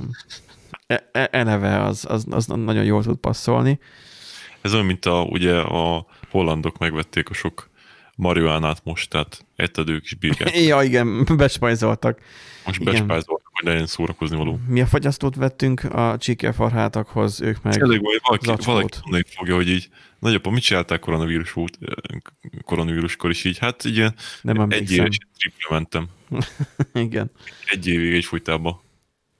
eleve 1.31 1.83
az, 1.83 2.05
az, 2.09 2.27
az 2.31 2.47
nagyon 2.47 2.85
jól 2.85 3.03
tud 3.03 3.17
passzolni. 3.17 3.79
Ez 4.61 4.75
olyan, 4.75 4.87
mint 4.87 5.05
a, 5.05 5.23
ugye 5.23 5.59
a 5.59 6.07
hollandok 6.31 6.79
megvették 6.79 7.31
a 7.31 7.35
sok 7.35 7.71
marihuánát 8.17 8.81
most, 8.85 9.11
tehát 9.11 9.47
etted 9.57 9.89
ők 9.89 10.05
is 10.05 10.15
bírják. 10.15 10.57
Ja, 10.67 10.83
igen, 10.83 11.25
bespajzoltak. 11.37 12.21
Most 12.65 12.81
Igen. 12.81 12.93
bespázoltak, 12.93 13.51
hogy 13.53 13.69
legyen 13.69 13.87
szórakozni 13.87 14.37
való. 14.37 14.59
Mi 14.69 14.81
a 14.81 14.87
fagyasztót 14.87 15.35
vettünk 15.35 15.85
a 15.85 16.17
csíkelfarhátakhoz, 16.19 17.41
ők 17.41 17.63
meg... 17.63 17.73
Tényleg, 17.73 18.01
hogy 18.05 18.21
valaki, 18.23 18.47
zacskót. 18.47 18.75
valaki 18.75 18.99
mondani 19.03 19.25
fogja, 19.37 19.55
hogy 19.55 19.69
így 19.69 19.89
nagyapa, 20.19 20.51
mit 20.51 20.63
csináltál 20.63 20.99
koronavírus 20.99 21.53
volt, 21.53 21.79
koronavíruskor 22.65 23.31
is 23.31 23.45
így, 23.45 23.59
hát 23.59 23.85
ilyen 23.85 24.15
Nem 24.43 24.71
egy 24.71 24.93
éves 24.93 25.19
mentem. 25.69 26.09
Igen. 26.93 27.31
Egy 27.65 27.87
évig 27.87 28.13
egy 28.13 28.25
folytában. 28.25 28.81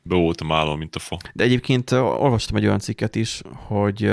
Be 0.09 0.15
voltam 0.15 0.53
állva, 0.53 0.77
mint 0.77 0.97
a 0.97 0.99
fa. 0.99 1.19
De 1.33 1.45
egyébként 1.45 1.91
olvastam 1.93 2.57
egy 2.57 2.65
olyan 2.67 2.79
cikket 2.79 3.17
is, 3.17 3.43
hogy 3.55 4.13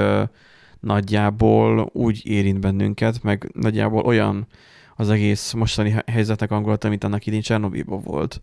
nagyjából 0.79 1.89
úgy 1.93 2.21
érint 2.25 2.59
bennünket, 2.59 3.23
meg 3.23 3.49
nagyjából 3.53 4.01
olyan 4.01 4.47
az 4.95 5.09
egész 5.09 5.51
mostani 5.51 5.89
he- 5.89 6.09
helyzetnek 6.09 6.51
angolata, 6.51 6.89
mint 6.89 7.03
annak 7.03 7.25
idén 7.25 7.41
Csernobilban 7.41 8.01
volt, 8.01 8.41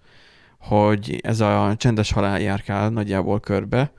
hogy 0.59 1.21
ez 1.23 1.41
a 1.41 1.75
csendes 1.77 2.13
halál 2.13 2.41
járkál 2.41 2.91
nagyjából 2.91 3.41
körbe, 3.41 3.93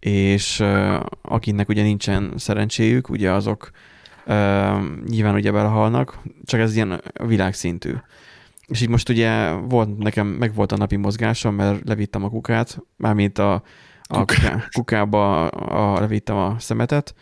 és 0.00 0.60
ö, 0.60 0.98
akiknek 1.22 1.68
ugye 1.68 1.82
nincsen 1.82 2.32
szerencséjük, 2.36 3.08
ugye 3.08 3.32
azok 3.32 3.70
ö, 4.26 4.34
nyilván 5.06 5.34
ugye 5.34 5.52
belehalnak, 5.52 6.18
csak 6.44 6.60
ez 6.60 6.74
ilyen 6.74 7.02
világszintű. 7.26 7.92
És 8.70 8.80
így 8.80 8.88
most 8.88 9.08
ugye 9.08 9.52
volt 9.52 9.98
nekem, 9.98 10.26
meg 10.26 10.54
volt 10.54 10.72
a 10.72 10.76
napi 10.76 10.96
mozgásom, 10.96 11.54
mert 11.54 11.88
levittem 11.88 12.24
a 12.24 12.28
kukát, 12.28 12.78
mármint 12.96 13.38
a, 13.38 13.62
a 14.02 14.24
kuká, 14.24 14.68
kukába 14.70 15.48
a, 15.48 16.00
levittem 16.00 16.36
a 16.36 16.56
szemetet, 16.58 17.14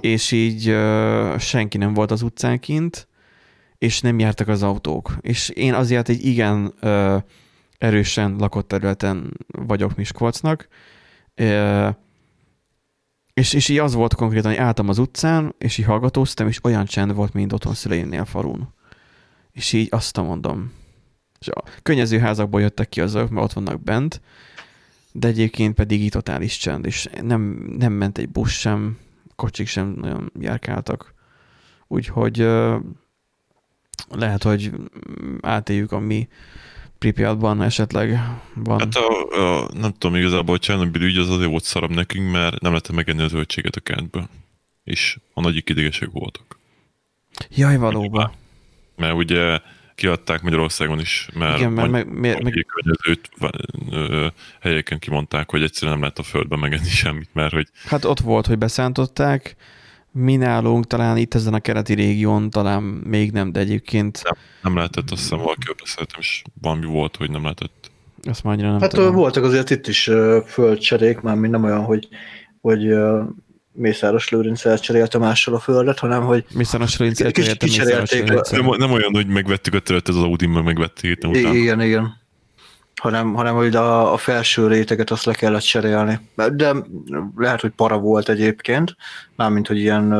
és 0.00 0.30
így 0.30 0.68
ö, 0.68 1.34
senki 1.38 1.78
nem 1.78 1.94
volt 1.94 2.10
az 2.10 2.22
utcán 2.22 2.58
kint, 2.58 3.08
és 3.78 4.00
nem 4.00 4.18
jártak 4.18 4.48
az 4.48 4.62
autók. 4.62 5.16
És 5.20 5.48
én 5.48 5.74
azért 5.74 6.08
egy 6.08 6.24
igen 6.24 6.72
ö, 6.80 7.16
erősen 7.78 8.36
lakott 8.38 8.68
területen 8.68 9.32
vagyok 9.46 9.96
Miskolcnak, 9.96 10.68
ö, 11.34 11.88
És, 13.34 13.52
és 13.52 13.68
így 13.68 13.78
az 13.78 13.94
volt 13.94 14.14
konkrétan, 14.14 14.50
hogy 14.50 14.60
álltam 14.60 14.88
az 14.88 14.98
utcán, 14.98 15.54
és 15.58 15.78
így 15.78 15.84
hallgatóztam, 15.86 16.48
és 16.48 16.64
olyan 16.64 16.84
csend 16.84 17.14
volt, 17.14 17.32
mint 17.32 17.52
otthon 17.52 17.74
szüleimnél 17.74 18.24
falun. 18.24 18.74
És 19.52 19.72
így 19.72 19.88
azt 19.90 20.16
mondom. 20.16 20.72
És 21.42 21.48
a 21.48 21.64
könnyező 21.82 22.18
házakból 22.18 22.60
jöttek 22.60 22.88
ki 22.88 23.00
azok, 23.00 23.30
mert 23.30 23.44
ott 23.44 23.52
vannak 23.52 23.82
bent, 23.82 24.20
de 25.12 25.28
egyébként 25.28 25.74
pedig 25.74 26.00
így 26.02 26.10
totális 26.10 26.56
csend, 26.56 26.86
és 26.86 27.08
nem, 27.22 27.40
nem 27.78 27.92
ment 27.92 28.18
egy 28.18 28.28
busz 28.28 28.52
sem, 28.52 28.98
kocsik 29.36 29.66
sem 29.66 29.94
nagyon 30.00 30.32
járkáltak. 30.40 31.14
Úgyhogy 31.86 32.36
lehet, 34.10 34.42
hogy 34.42 34.70
átéljük 35.40 35.92
a 35.92 35.98
mi 35.98 36.28
Pripyatban 36.98 37.62
esetleg 37.62 38.20
van. 38.54 38.78
Hát 38.78 38.94
a, 38.94 39.62
a, 39.62 39.68
nem 39.74 39.92
tudom 39.98 40.16
igazából, 40.16 40.50
hogy 40.50 40.60
Csernobyl 40.60 41.02
ügy 41.02 41.16
az 41.16 41.30
azért 41.30 41.50
volt 41.50 41.64
szarabb 41.64 41.90
nekünk, 41.90 42.30
mert 42.30 42.60
nem 42.60 42.70
lehetett 42.70 42.96
megenni 42.96 43.22
a 43.22 43.28
zöldséget 43.28 43.76
a 43.76 43.80
kertből. 43.80 44.28
És 44.84 45.18
a 45.34 45.40
nagyik 45.40 45.68
idegesek 45.68 46.10
voltak. 46.10 46.58
Jaj, 47.50 47.76
valóban. 47.76 48.32
Mert 48.96 49.14
ugye 49.14 49.60
kiadták 49.94 50.42
Magyarországon 50.42 51.00
is, 51.00 51.28
mert, 51.34 51.58
Igen, 51.58 51.72
mert 51.72 51.90
meg, 51.90 52.06
meg, 52.06 52.42
meg, 52.42 52.66
környezőt 52.74 53.30
helyeken 54.60 54.98
kimondták, 54.98 55.50
hogy 55.50 55.62
egyszerűen 55.62 55.92
nem 55.92 56.00
lehet 56.00 56.18
a 56.18 56.22
földben 56.22 56.58
megenni 56.58 56.88
semmit, 57.02 57.28
mert 57.32 57.52
hogy... 57.52 57.68
Hát 57.86 58.04
ott 58.04 58.20
volt, 58.20 58.46
hogy 58.46 58.58
beszántották, 58.58 59.56
mi 60.12 60.36
nálunk 60.36 60.86
talán 60.86 61.16
itt 61.16 61.34
ezen 61.34 61.54
a 61.54 61.60
keleti 61.60 61.94
régión 61.94 62.50
talán 62.50 62.82
még 62.82 63.30
nem, 63.30 63.52
de 63.52 63.60
egyébként... 63.60 64.20
Nem, 64.24 64.34
nem 64.62 64.76
lehetett, 64.76 65.10
azt 65.10 65.22
hiszem 65.22 65.38
valaki 65.38 65.66
beszéltem, 65.80 66.20
és 66.20 66.42
valami 66.60 66.86
volt, 66.86 67.16
hogy 67.16 67.30
nem 67.30 67.42
lehetett. 67.42 67.90
Azt 68.22 68.44
már 68.44 68.56
nem 68.56 68.80
Hát 68.80 68.90
tudom. 68.90 69.14
voltak 69.14 69.44
azért 69.44 69.70
itt 69.70 69.86
is 69.86 70.10
földcserék, 70.46 71.20
már 71.20 71.36
mi 71.36 71.48
nem 71.48 71.64
olyan, 71.64 71.84
hogy, 71.84 72.08
hogy 72.60 72.94
Mészáros 73.72 74.28
Lőrinc 74.28 74.64
elcserélte 74.64 75.18
mással 75.18 75.54
a 75.54 75.58
földet, 75.58 75.98
hanem 75.98 76.22
hogy 76.22 76.44
Mészáros 76.54 76.98
Lőrinc 76.98 77.20
elcserélte 77.20 77.66
Mészáros 77.66 78.50
nem, 78.50 78.66
nem 78.78 78.90
olyan, 78.90 79.10
hogy 79.12 79.26
megvettük 79.26 79.74
a 79.74 79.78
területet, 79.78 80.14
az 80.14 80.22
Audi 80.22 80.46
meg 80.46 80.64
megvették 80.64 81.18
utána. 81.18 81.54
Igen, 81.54 81.80
igen. 81.80 82.20
Hanem, 83.00 83.34
hanem 83.34 83.54
hogy 83.54 83.76
a, 83.76 84.12
a 84.12 84.16
felső 84.16 84.66
réteget 84.66 85.10
azt 85.10 85.24
le 85.24 85.32
kellett 85.32 85.62
cserélni. 85.62 86.20
De 86.52 86.74
lehet, 87.36 87.60
hogy 87.60 87.70
para 87.70 87.98
volt 87.98 88.28
egyébként, 88.28 88.96
mármint, 89.36 89.66
hogy 89.66 89.78
ilyen, 89.78 90.14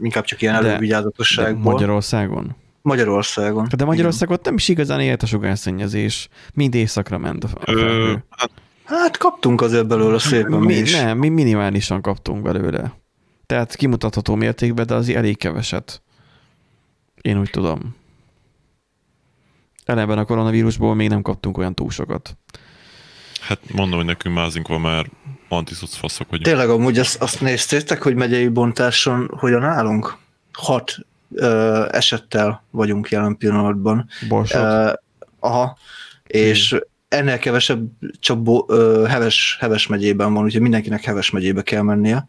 inkább 0.00 0.24
csak 0.24 0.42
ilyen 0.42 0.54
elővigyázatosságból. 0.54 1.72
Magyarországon? 1.72 2.56
Magyarországon. 2.82 3.66
De 3.76 3.84
Magyarországon 3.84 4.38
nem 4.42 4.54
is 4.54 4.68
igazán 4.68 5.00
élt 5.00 5.22
a 5.22 5.26
sugárszennyezés. 5.26 6.28
Mind 6.54 6.74
éjszakra 6.74 7.18
ment 7.18 7.44
a, 7.44 7.48
a 7.54 7.72
Ö, 7.72 8.12
hát 8.30 8.50
Hát 8.84 9.16
kaptunk 9.16 9.60
azért 9.60 9.86
belőle 9.86 10.18
szépen 10.18 10.58
mi, 10.58 10.66
mi 10.66 10.74
is. 10.74 10.92
Nem, 10.92 11.18
mi 11.18 11.28
minimálisan 11.28 12.02
kaptunk 12.02 12.42
belőle. 12.42 12.92
Tehát 13.46 13.74
kimutatható 13.74 14.34
mértékben, 14.34 14.86
de 14.86 14.94
az 14.94 15.08
elég 15.08 15.36
keveset. 15.38 16.02
Én 17.20 17.38
úgy 17.38 17.50
tudom. 17.50 17.96
Eleben 19.84 20.18
a 20.18 20.24
koronavírusból 20.24 20.94
még 20.94 21.08
nem 21.08 21.22
kaptunk 21.22 21.58
olyan 21.58 21.74
túl 21.74 21.90
sokat. 21.90 22.36
Hát 23.40 23.72
mondom, 23.72 23.96
hogy 23.96 24.06
nekünk 24.06 24.34
mázink 24.34 24.68
van 24.68 24.80
már 24.80 25.10
antiszoc 25.48 25.94
faszok 25.94 26.30
vagyunk. 26.30 26.48
Tényleg 26.48 26.68
amúgy 26.68 26.98
azt, 26.98 27.22
azt 27.22 27.40
néztétek, 27.40 28.02
hogy 28.02 28.14
megyei 28.14 28.48
bontáson 28.48 29.30
hogyan 29.36 29.64
állunk? 29.64 30.16
Hat 30.52 30.96
ö, 31.34 31.86
esettel 31.90 32.64
vagyunk 32.70 33.08
jelen 33.08 33.36
pillanatban. 33.36 34.08
Borsod. 34.28 34.62
Ö, 34.62 34.92
aha. 35.38 35.78
És 36.26 36.70
hmm 36.70 36.92
ennél 37.14 37.38
kevesebb 37.38 37.90
csak 38.20 38.42
bo, 38.42 38.64
ö, 38.68 39.06
Heves, 39.08 39.56
Heves 39.60 39.86
megyében 39.86 40.34
van, 40.34 40.44
úgyhogy 40.44 40.60
mindenkinek 40.60 41.04
Heves 41.04 41.30
megyébe 41.30 41.62
kell 41.62 41.82
mennie. 41.82 42.28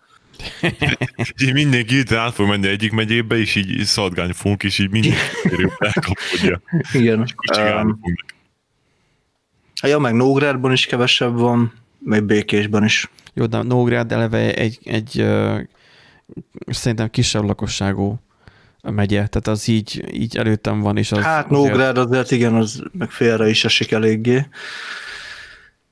így 1.44 1.54
mindenki 1.54 1.98
itt 1.98 2.12
át 2.12 2.34
fog 2.34 2.48
menni 2.48 2.68
egyik 2.68 2.92
megyébe, 2.92 3.38
és 3.38 3.56
így 3.56 3.84
szaladgálni 3.84 4.34
fogunk, 4.34 4.64
és 4.64 4.80
így 4.80 4.90
mindenki 4.90 5.18
elkapodja. 5.78 6.62
Igen. 6.94 7.26
Um, 7.58 8.00
ja, 9.82 10.00
meg 10.00 10.14
Nógrádban 10.14 10.72
is 10.72 10.86
kevesebb 10.86 11.38
van, 11.38 11.74
meg 12.00 12.24
Békésben 12.24 12.84
is. 12.84 13.10
Jó, 13.34 13.46
de 13.46 13.62
Nógrád 13.62 14.12
eleve 14.12 14.54
egy, 14.54 14.80
egy 14.84 15.22
uh, 15.22 15.60
szerintem 16.68 17.10
kisebb 17.10 17.44
lakosságú 17.44 18.20
megye, 18.92 19.28
tehát 19.28 19.48
az 19.48 19.68
így, 19.68 20.04
így 20.12 20.38
előttem 20.38 20.80
van, 20.80 20.98
és 20.98 21.12
az... 21.12 21.20
Hát 21.20 21.50
Nógrád 21.50 21.98
azért 21.98 22.32
igen, 22.32 22.56
az 22.56 22.84
meg 22.92 23.12
félre 23.12 23.50
is 23.50 23.66
esik 23.66 23.92
eléggé. 23.92 24.48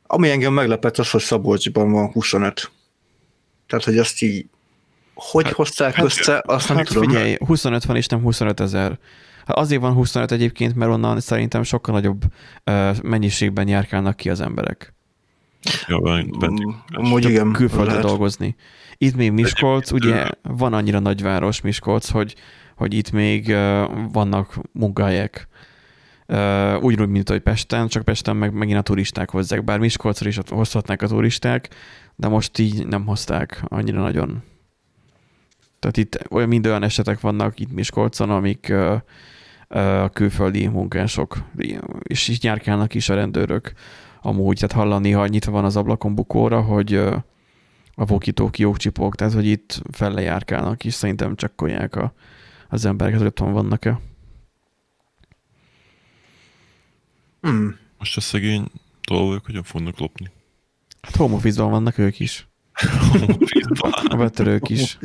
Ami 0.07 0.29
engem 0.29 0.53
meglepett 0.53 0.97
az, 0.97 1.09
hogy 1.09 1.21
Szabolcsban 1.21 1.91
van 1.91 2.11
25. 2.11 2.71
Tehát, 3.67 3.85
hogy 3.85 3.97
azt 3.97 4.21
így 4.21 4.45
hogy 5.13 5.45
hát, 5.45 5.53
hozták 5.53 5.93
hát, 5.93 6.05
össze, 6.05 6.43
azt 6.45 6.67
nem 6.67 6.77
hát 6.77 6.87
tudom. 6.87 7.03
Figyelj, 7.03 7.35
25 7.45 7.85
van 7.85 7.95
és 7.95 8.07
nem 8.07 8.21
25 8.21 8.59
ezer. 8.59 8.99
Hát 9.45 9.57
azért 9.57 9.81
van 9.81 9.93
25 9.93 10.31
egyébként, 10.31 10.75
mert 10.75 10.91
onnan 10.91 11.19
szerintem 11.19 11.63
sokkal 11.63 11.93
nagyobb 11.93 12.23
uh, 12.65 13.01
mennyiségben 13.01 13.67
járkálnak 13.67 14.15
ki 14.15 14.29
az 14.29 14.41
emberek. 14.41 14.93
Jó, 15.87 15.99
Amúgy 16.87 17.29
igen. 17.29 17.51
Külföldre 17.51 17.99
dolgozni. 17.99 18.55
Itt 18.97 19.15
még 19.15 19.31
Miskolc, 19.31 19.91
ugye 19.91 20.27
van 20.41 20.73
annyira 20.73 20.99
nagyváros 20.99 21.61
Miskolc, 21.61 22.09
hogy 22.09 22.35
hogy 22.83 22.93
itt 22.93 23.11
még 23.11 23.55
vannak 24.11 24.59
munkahelyek. 24.71 25.47
Úgy, 26.81 27.07
mint 27.07 27.29
hogy 27.29 27.39
Pesten, 27.39 27.87
csak 27.87 28.03
Pesten 28.03 28.35
meg 28.35 28.53
megint 28.53 28.77
a 28.77 28.81
turisták 28.81 29.29
hozzák, 29.29 29.63
bár 29.63 29.79
Miskolcra 29.79 30.27
is 30.27 30.39
hozhatnák 30.49 31.01
a 31.01 31.07
turisták, 31.07 31.69
de 32.15 32.27
most 32.27 32.59
így 32.59 32.87
nem 32.87 33.05
hozták 33.05 33.63
annyira 33.67 34.01
nagyon. 34.01 34.43
Tehát 35.79 35.97
itt 35.97 36.19
olyan 36.29 36.47
mind 36.47 36.65
olyan 36.65 36.83
esetek 36.83 37.19
vannak 37.19 37.59
itt 37.59 37.71
Miskolcon, 37.71 38.29
amik 38.29 38.73
a 39.67 40.09
külföldi 40.09 40.67
munkások, 40.67 41.43
és 42.01 42.27
így 42.27 42.39
nyárkálnak 42.41 42.93
is 42.93 43.09
a 43.09 43.15
rendőrök 43.15 43.73
amúgy, 44.21 44.55
tehát 44.55 44.75
hallani, 44.75 45.11
ha 45.11 45.27
nyitva 45.27 45.51
van 45.51 45.65
az 45.65 45.75
ablakon 45.75 46.15
bukóra, 46.15 46.61
hogy 46.61 46.93
a 47.95 48.05
vokítókiók 48.05 48.77
csipog, 48.77 49.15
tehát 49.15 49.33
hogy 49.33 49.45
itt 49.45 49.81
fellejárkálnak, 49.91 50.85
és 50.85 50.93
szerintem 50.93 51.35
csekkolják 51.35 51.95
a, 51.95 52.13
az 52.73 52.85
emberek, 52.85 53.17
hogy 53.17 53.25
otthon 53.25 53.51
vannak-e. 53.51 53.99
Hmm. 57.41 57.77
Most 57.97 58.17
a 58.17 58.21
szegény 58.21 58.65
dolgok 59.07 59.45
hogyan 59.45 59.63
fognak 59.63 59.99
lopni? 59.99 60.31
Hát 61.01 61.15
home 61.15 61.35
office 61.35 61.61
vannak 61.61 61.97
ők 61.97 62.19
is. 62.19 62.47
a 64.09 64.15
betörők 64.15 64.69
is. 64.69 64.97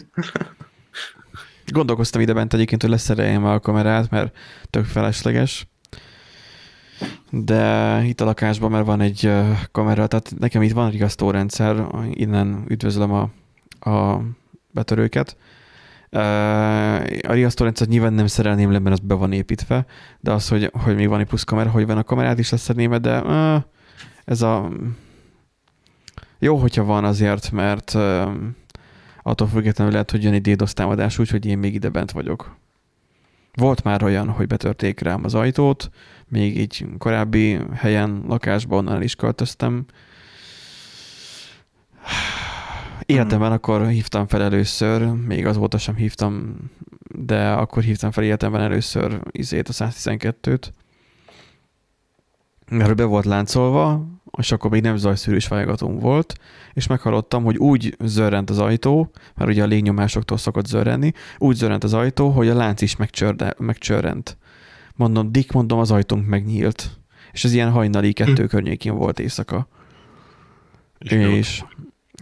Gondolkoztam 1.67 2.21
ide 2.21 2.33
bent 2.33 2.55
egyébként, 2.55 2.83
hogy 2.83 2.91
leszereljem 2.91 3.45
a 3.45 3.61
kamerát, 3.61 4.11
mert 4.11 4.37
tök 4.71 4.85
felesleges. 4.85 5.67
De 7.31 8.03
itt 8.05 8.21
a 8.21 8.25
lakásban, 8.25 8.71
mert 8.71 8.87
van 8.87 9.01
egy 9.01 9.33
kamera, 9.73 10.07
tehát 10.07 10.35
nekem 10.39 10.63
itt 10.63 10.73
van 10.73 10.91
riasztórendszer, 10.91 11.87
innen 12.11 12.65
üdvözlöm 12.69 13.13
a, 13.13 13.31
a 13.91 14.23
betörőket, 14.71 15.37
a 16.11 17.33
riasztórendszert 17.33 17.91
nyilván 17.91 18.13
nem 18.13 18.27
szerelném 18.27 18.73
le, 18.73 18.79
mert 18.79 18.99
az 18.99 19.07
be 19.07 19.15
van 19.15 19.33
építve, 19.33 19.87
de 20.21 20.33
az, 20.33 20.49
hogy, 20.49 20.71
hogy 20.73 20.95
még 20.95 21.09
van 21.09 21.21
egy 21.21 21.27
plusz 21.27 21.45
kamera, 21.45 21.71
hogy 21.71 21.87
van 21.87 21.99
a 21.99 22.03
kamerát 22.03 22.39
is 22.39 22.51
leszerném, 22.51 23.01
de 23.01 23.23
ez 24.25 24.43
a... 24.43 24.71
Jó, 26.39 26.57
hogyha 26.57 26.85
van 26.85 27.05
azért, 27.05 27.51
mert 27.51 27.95
attól 29.23 29.47
függetlenül 29.47 29.93
lehet, 29.93 30.11
hogy 30.11 30.23
jön 30.23 30.33
egy 30.33 30.55
DDoS 30.55 30.73
támadás, 30.73 31.19
úgyhogy 31.19 31.47
én 31.47 31.59
még 31.59 31.75
ide 31.75 31.89
bent 31.89 32.11
vagyok. 32.11 32.57
Volt 33.55 33.83
már 33.83 34.03
olyan, 34.03 34.29
hogy 34.29 34.47
betörték 34.47 35.01
rám 35.01 35.25
az 35.25 35.35
ajtót, 35.35 35.91
még 36.29 36.59
egy 36.59 36.87
korábbi 36.99 37.59
helyen, 37.75 38.23
lakásban 38.29 38.89
el 38.91 39.03
is 39.03 39.15
költöztem, 39.15 39.87
Életemben 43.07 43.53
akkor 43.53 43.89
hívtam 43.89 44.27
fel 44.27 44.43
először, 44.43 45.03
még 45.03 45.47
azóta 45.47 45.79
sem 45.79 45.95
hívtam, 45.95 46.57
de 47.15 47.51
akkor 47.53 47.83
hívtam 47.83 48.11
fel 48.11 48.25
életemben 48.25 48.61
először 48.61 49.21
izét 49.31 49.69
a 49.69 49.73
112-t, 49.73 50.63
mert 52.71 52.97
be 52.97 53.05
volt 53.05 53.25
láncolva, 53.25 54.07
és 54.39 54.53
akkor 54.53 54.71
még 54.71 54.83
nem 54.83 54.97
zajszűrűs 54.97 55.49
válogatunk 55.49 56.01
volt, 56.01 56.35
és 56.73 56.87
meghallottam, 56.87 57.45
hogy 57.45 57.57
úgy 57.57 57.97
zörrent 58.05 58.51
az 58.51 58.59
ajtó, 58.59 59.11
mert 59.35 59.51
ugye 59.51 59.63
a 59.63 59.67
légnyomásoktól 59.67 60.37
szokott 60.37 60.67
zörrenni, 60.67 61.13
úgy 61.39 61.57
zörrent 61.57 61.85
az 61.85 61.95
ajtó, 61.95 62.31
hogy 62.31 62.49
a 62.49 62.55
lánc 62.55 62.81
is 62.81 62.97
megcsörrent. 63.59 64.37
Mondom, 64.95 65.33
Dick, 65.33 65.53
mondom, 65.53 65.79
az 65.79 65.91
ajtónk 65.91 66.27
megnyílt. 66.27 66.99
És 67.33 67.45
ez 67.45 67.53
ilyen 67.53 67.71
hajnali 67.71 68.13
kettő 68.13 68.43
hm. 68.43 68.49
környékén 68.49 68.95
volt 68.95 69.19
éjszaka. 69.19 69.69
És, 70.99 71.13
és 71.13 71.65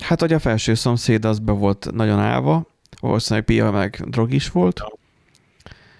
Hát, 0.02 0.20
hogy 0.20 0.32
a 0.32 0.38
felső 0.38 0.74
szomszéd 0.74 1.24
az 1.24 1.38
be 1.38 1.52
volt 1.52 1.88
nagyon 1.92 2.18
állva, 2.18 2.66
valószínűleg 3.00 3.44
pia 3.44 3.70
meg 3.70 4.02
drog 4.08 4.32
is 4.32 4.50
volt, 4.50 4.82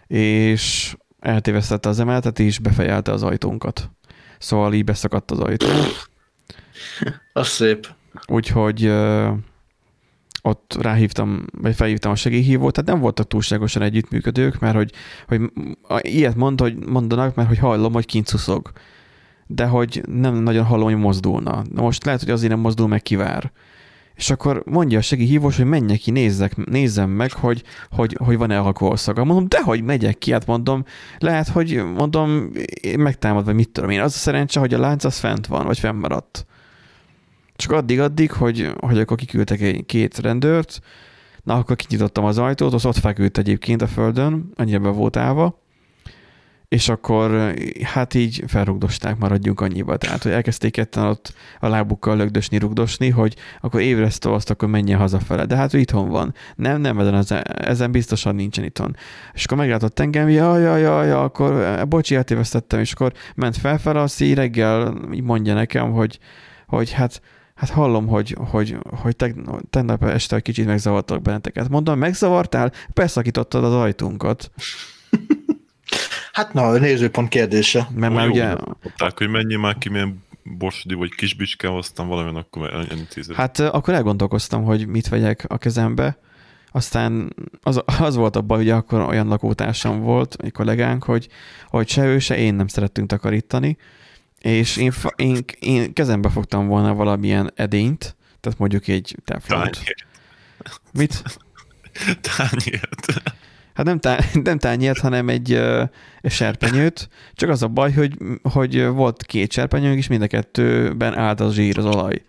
és 0.06 0.96
eltévesztette 1.20 1.88
az 1.88 2.00
emeletet, 2.00 2.38
és 2.38 2.58
befejelte 2.58 3.12
az 3.12 3.22
ajtónkat. 3.22 3.90
Szóval 4.38 4.74
így 4.74 4.84
beszakadt 4.84 5.30
az 5.30 5.38
ajtó. 5.38 5.66
Az 7.32 7.48
szép. 7.48 7.88
Úgyhogy 8.26 8.92
ott 10.42 10.76
ráhívtam, 10.80 11.44
vagy 11.60 11.74
felhívtam 11.74 12.12
a 12.12 12.14
segélyhívót, 12.14 12.72
tehát 12.72 12.90
nem 12.90 13.00
voltak 13.00 13.28
túlságosan 13.28 13.82
együttműködők, 13.82 14.58
mert 14.58 14.74
hogy, 14.76 14.92
hogy 15.26 15.50
ilyet 16.00 16.34
mond, 16.34 16.60
hogy 16.60 16.76
mondanak, 16.86 17.34
mert 17.34 17.48
hogy 17.48 17.58
hallom, 17.58 17.92
hogy 17.92 18.06
kint 18.06 18.26
szuszog. 18.26 18.72
De 19.46 19.66
hogy 19.66 20.02
nem 20.08 20.34
nagyon 20.34 20.64
hallom, 20.64 20.84
hogy 20.84 20.96
mozdulna. 20.96 21.62
Na 21.72 21.82
most 21.82 22.04
lehet, 22.04 22.20
hogy 22.20 22.30
azért 22.30 22.50
nem 22.50 22.60
mozdul 22.60 22.88
meg 22.88 23.02
kivár. 23.02 23.52
És 24.16 24.30
akkor 24.30 24.62
mondja 24.64 24.98
a 24.98 25.02
segélyhívós, 25.02 25.56
hogy 25.56 25.66
menjek 25.66 25.98
ki, 25.98 26.10
nézzek, 26.10 26.56
nézzem 26.56 27.10
meg, 27.10 27.32
hogy, 27.32 27.62
hogy, 27.90 28.16
hogy 28.24 28.36
van-e 28.36 28.58
alkoholszaga. 28.58 29.24
Mondom, 29.24 29.48
de 29.48 29.62
hogy 29.62 29.82
megyek 29.82 30.18
ki, 30.18 30.32
hát 30.32 30.46
mondom, 30.46 30.84
lehet, 31.18 31.48
hogy 31.48 31.82
mondom, 31.96 32.50
megtámad, 32.96 33.44
vagy 33.44 33.54
mit 33.54 33.68
tudom 33.68 33.90
én. 33.90 34.00
Az 34.00 34.14
a 34.14 34.18
szerencse, 34.18 34.60
hogy 34.60 34.74
a 34.74 34.78
lánc 34.78 35.04
az 35.04 35.18
fent 35.18 35.46
van, 35.46 35.66
vagy 35.66 35.78
fennmaradt. 35.78 36.46
Csak 37.56 37.72
addig-addig, 37.72 38.32
hogy, 38.32 38.72
hogy 38.78 38.98
akkor 38.98 39.16
kiküldtek 39.16 39.60
egy 39.60 39.86
két 39.86 40.18
rendőrt, 40.18 40.80
na 41.42 41.54
akkor 41.54 41.76
kinyitottam 41.76 42.24
az 42.24 42.38
ajtót, 42.38 42.72
az 42.74 42.86
ott 42.86 42.98
feküdt 42.98 43.38
egyébként 43.38 43.82
a 43.82 43.86
földön, 43.86 44.50
annyira 44.54 44.78
be 44.78 44.88
volt 44.88 45.16
állva, 45.16 45.65
és 46.68 46.88
akkor 46.88 47.54
hát 47.82 48.14
így 48.14 48.44
felrugdosták, 48.46 49.18
maradjunk 49.18 49.60
annyiba. 49.60 49.96
Tehát, 49.96 50.22
hogy 50.22 50.32
elkezdték 50.32 50.72
ketten 50.72 51.04
ott 51.04 51.34
a 51.60 51.68
lábukkal 51.68 52.16
lögdösni, 52.16 52.58
rugdosni, 52.58 53.08
hogy 53.08 53.36
akkor 53.60 53.80
ébresztő 53.80 54.30
azt, 54.30 54.50
akkor 54.50 54.68
menjen 54.68 54.98
hazafele. 54.98 55.44
De 55.44 55.56
hát 55.56 55.74
ő 55.74 55.78
itthon 55.78 56.08
van. 56.08 56.34
Nem, 56.54 56.80
nem, 56.80 56.98
ezen, 56.98 57.42
ezen 57.46 57.90
biztosan 57.90 58.34
nincsen 58.34 58.64
itthon. 58.64 58.96
És 59.32 59.44
akkor 59.44 59.56
meglátott 59.58 59.98
engem, 59.98 60.28
ja, 60.28 60.58
ja, 60.58 60.76
ja, 60.76 61.02
ja, 61.02 61.22
akkor 61.22 61.52
eh, 61.52 61.84
bocsi, 61.84 62.14
eltévesztettem, 62.14 62.80
és 62.80 62.92
akkor 62.92 63.12
ment 63.34 63.56
felfele, 63.56 64.00
azt 64.00 64.20
így 64.20 64.34
reggel 64.34 64.94
így 65.12 65.22
mondja 65.22 65.54
nekem, 65.54 65.92
hogy, 65.92 66.18
hogy 66.66 66.92
hát 66.92 67.20
Hát 67.56 67.70
hallom, 67.70 68.06
hogy, 68.06 68.36
hogy, 68.50 68.76
hogy 68.90 69.16
tegnap 69.70 70.04
este 70.04 70.36
egy 70.36 70.42
kicsit 70.42 70.66
megzavartak 70.66 71.22
benneteket. 71.22 71.68
Mondom, 71.68 71.98
megzavartál? 71.98 72.72
Beszakítottad 72.94 73.64
az 73.64 73.72
ajtunkat. 73.72 74.50
Hát 76.36 76.52
na, 76.52 76.66
a 76.66 76.78
nézőpont 76.78 77.28
kérdése. 77.28 77.88
Mert 77.94 78.12
már 78.12 78.28
ugye... 78.28 78.46
Mondták, 78.46 79.18
hogy 79.18 79.28
mennyi 79.28 79.54
már 79.54 79.78
ki, 79.78 79.88
milyen 79.88 80.24
borsodi 80.42 80.94
vagy 80.94 81.14
kisbicskám, 81.14 81.72
aztán 81.72 82.08
valamilyen 82.08 82.36
akkor 82.36 82.86
elintézett. 82.90 83.36
Hát 83.36 83.58
akkor 83.58 83.94
elgondolkoztam, 83.94 84.64
hogy 84.64 84.86
mit 84.86 85.08
vegyek 85.08 85.44
a 85.48 85.58
kezembe. 85.58 86.18
Aztán 86.70 87.34
az, 87.62 87.82
az 87.84 88.16
volt 88.16 88.36
a 88.36 88.40
baj, 88.40 88.58
hogy 88.58 88.70
akkor 88.70 89.00
olyan 89.00 89.26
lakótársam 89.26 90.00
volt, 90.00 90.36
egy 90.42 90.52
kollégánk, 90.52 91.04
hogy, 91.04 91.28
hogy 91.68 91.88
se 91.88 92.04
ő, 92.04 92.18
se 92.18 92.36
én 92.36 92.54
nem 92.54 92.66
szerettünk 92.66 93.08
takarítani, 93.08 93.76
és 94.40 94.76
én, 94.76 94.92
én, 95.16 95.44
én 95.58 95.92
kezembe 95.92 96.28
fogtam 96.28 96.66
volna 96.66 96.94
valamilyen 96.94 97.50
edényt, 97.54 98.16
tehát 98.40 98.58
mondjuk 98.58 98.88
egy 98.88 99.16
teflont. 99.24 99.82
Mit? 100.92 101.22
Tányért. 102.36 103.22
Hát 103.76 103.86
nem, 103.86 103.98
tá, 103.98 104.18
nem 104.42 104.58
tányért, 104.58 104.98
hanem 104.98 105.28
egy, 105.28 105.52
egy 106.20 106.32
serpenyőt, 106.32 107.08
csak 107.34 107.50
az 107.50 107.62
a 107.62 107.68
baj, 107.68 107.92
hogy, 107.92 108.16
hogy 108.42 108.86
volt 108.86 109.22
két 109.22 109.52
serpenyőnk, 109.52 109.98
és 109.98 110.06
mind 110.06 110.22
a 110.22 110.26
kettőben 110.26 111.14
állt 111.14 111.40
az 111.40 111.54
zsír, 111.54 111.78
az 111.78 111.84
olaj. 111.84 112.22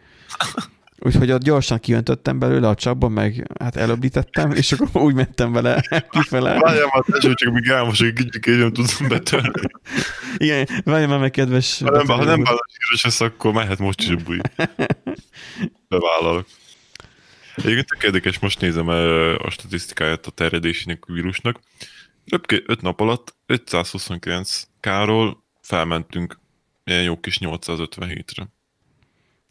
Úgyhogy 1.00 1.32
ott 1.32 1.43
gyorsan 1.43 1.80
kijöntöttem 1.80 2.39
belőle 2.39 2.68
a 2.68 2.76
csapba, 2.76 3.08
meg 3.08 3.48
hát 3.60 3.76
elöblítettem, 3.76 4.52
és 4.52 4.72
akkor 4.72 5.02
úgy 5.02 5.14
mentem 5.14 5.52
vele 5.52 5.82
kifele. 6.10 6.60
Várjál 6.60 6.89
már, 6.93 7.04
tesó, 7.06 7.34
csak 7.34 7.54
még 7.54 7.70
álmos, 7.70 8.00
hogy 8.00 8.14
kicsit 8.14 8.45
nem 8.45 8.74
tudom 8.74 9.08
betörni. 9.08 9.70
Igen, 10.38 10.68
várjál 10.84 11.08
már 11.08 11.20
meg, 11.20 11.32
kedves. 11.32 11.82
Ha 11.84 11.91
nem, 11.91 12.08
ha 12.08 12.24
nem 12.24 12.43
bános 12.43 13.04
lesz, 13.04 13.22
akkor 13.22 13.54
mehet 13.54 13.80
most 13.80 14.02
is 14.02 14.24
búj. 14.24 14.38
Bevállalok. 15.89 16.45
Egyébként 17.58 17.88
tök 17.88 18.03
érdekes, 18.03 18.39
most 18.39 18.62
nézem 18.62 18.88
a 19.38 19.49
statisztikáját 19.49 20.26
a 20.26 20.32
terjedésének 20.32 21.03
a 21.08 21.14
vírusnak. 21.14 21.60
Röpke 22.26 22.60
5 22.66 22.82
nap 22.82 22.99
alatt 22.99 23.36
529 23.45 24.68
káról 24.80 25.43
felmentünk 25.62 26.39
ilyen 26.84 27.03
jó 27.03 27.20
kis 27.20 27.38
857-re. 27.41 28.47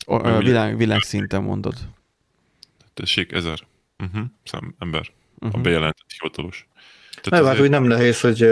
A, 0.07 0.38
világ, 0.38 0.76
világszinten 0.76 1.42
mondod. 1.42 1.74
Tessék, 2.94 3.32
ezer. 3.32 3.59
Uh-huh, 3.98 4.24
szem, 4.44 4.74
ember. 4.78 5.11
Uh-huh. 5.38 5.59
A 5.59 5.62
bejelentett 5.62 6.11
hivatalos. 6.18 6.66
Tehát 7.22 7.44
nem, 7.44 7.52
hát 7.52 7.62
úgy 7.64 7.70
nem 7.70 7.84
nehéz, 7.84 8.20
hogy 8.20 8.48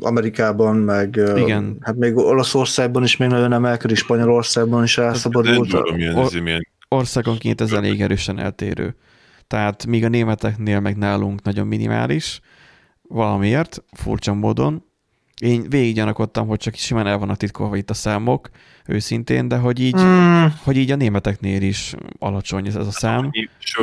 Amerikában, 0.00 0.76
meg 0.76 1.16
Igen. 1.36 1.76
hát 1.80 1.96
még 1.96 2.16
Olaszországban 2.16 3.02
is 3.02 3.16
még 3.16 3.28
nagyon 3.28 3.52
emelkedik, 3.52 3.96
Spanyolországban 3.96 4.84
is 4.84 4.98
elszabadult. 4.98 5.70
Nem 5.70 5.80
tudom, 5.80 5.94
milyen, 5.96 6.14
Or- 6.14 6.40
milyen 6.40 6.66
országonként 6.88 7.60
ez 7.60 7.72
elég 7.72 8.02
erősen 8.02 8.38
eltérő. 8.38 8.96
Tehát 9.46 9.86
míg 9.86 10.04
a 10.04 10.08
németeknél 10.08 10.80
meg 10.80 10.96
nálunk 10.96 11.42
nagyon 11.42 11.66
minimális, 11.66 12.40
valamiért, 13.02 13.82
furcsa 13.92 14.34
módon, 14.34 14.84
én 15.40 15.66
végig 15.68 15.94
gyanakodtam, 15.94 16.46
hogy 16.46 16.58
csak 16.58 16.74
simán 16.74 17.06
el 17.06 17.18
vannak 17.18 17.36
titkolva 17.36 17.76
itt 17.76 17.90
a 17.90 17.94
számok, 17.94 18.48
őszintén, 18.86 19.48
de 19.48 19.56
hogy 19.56 19.80
így, 19.80 19.96
mm. 20.00 20.44
hogy 20.62 20.76
így 20.76 20.90
a 20.90 20.96
németeknél 20.96 21.62
is 21.62 21.94
alacsony 22.18 22.66
ez, 22.66 22.74
ez 22.74 22.86
a 22.86 22.90
szám. 22.90 23.30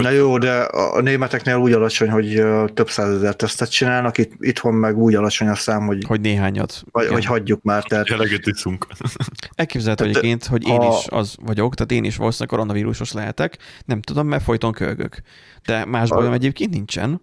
Na 0.01 0.09
jó, 0.09 0.37
de 0.37 0.51
a 0.61 1.01
németeknél 1.01 1.55
úgy 1.55 1.71
alacsony, 1.71 2.09
hogy 2.09 2.43
több 2.73 2.89
százezer 2.89 3.35
tesztet 3.35 3.71
csinálnak, 3.71 4.17
itt, 4.17 4.31
itthon 4.39 4.73
meg 4.73 4.97
úgy 4.97 5.15
alacsony 5.15 5.47
a 5.47 5.55
szám, 5.55 5.85
hogy... 5.85 6.03
Hogy 6.07 6.21
néhányat. 6.21 6.83
Vagy, 6.91 7.07
hogy 7.07 7.25
hagyjuk 7.25 7.63
már. 7.63 7.83
Tehát... 7.83 8.09
Eleget 8.09 8.47
iszunk. 8.47 8.87
Elképzelhető 9.55 10.03
egyébként, 10.05 10.45
hogy 10.45 10.67
én 10.67 10.81
is 10.81 11.05
az 11.07 11.35
vagyok, 11.41 11.75
tehát 11.75 11.91
én 11.91 12.03
is 12.03 12.15
valószínűleg 12.15 12.57
koronavírusos 12.57 13.11
lehetek, 13.11 13.57
nem 13.85 14.01
tudom, 14.01 14.27
mert 14.27 14.43
folyton 14.43 14.71
kölgök. 14.71 15.21
De 15.65 15.85
más 15.85 16.09
bajom 16.09 16.33
egyébként 16.33 16.71
nincsen 16.71 17.21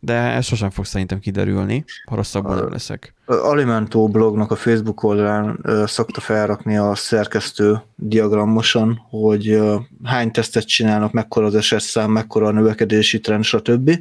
de 0.00 0.14
ez 0.14 0.44
sosem 0.44 0.70
fog 0.70 0.84
szerintem 0.84 1.18
kiderülni, 1.18 1.84
ha 2.04 2.16
rosszabbul 2.16 2.68
leszek. 2.70 3.14
Alimentó 3.26 4.08
blognak 4.08 4.50
a 4.50 4.56
Facebook 4.56 5.02
oldalán 5.02 5.64
szokta 5.86 6.20
felrakni 6.20 6.76
a 6.76 6.94
szerkesztő 6.94 7.82
diagramosan, 7.94 9.06
hogy 9.10 9.60
hány 10.04 10.30
tesztet 10.30 10.66
csinálnak, 10.66 11.12
mekkora 11.12 11.46
az 11.46 11.54
esetszám, 11.54 12.10
mekkora 12.10 12.46
a 12.46 12.52
növekedési 12.52 13.20
trend, 13.20 13.44
stb. 13.44 13.98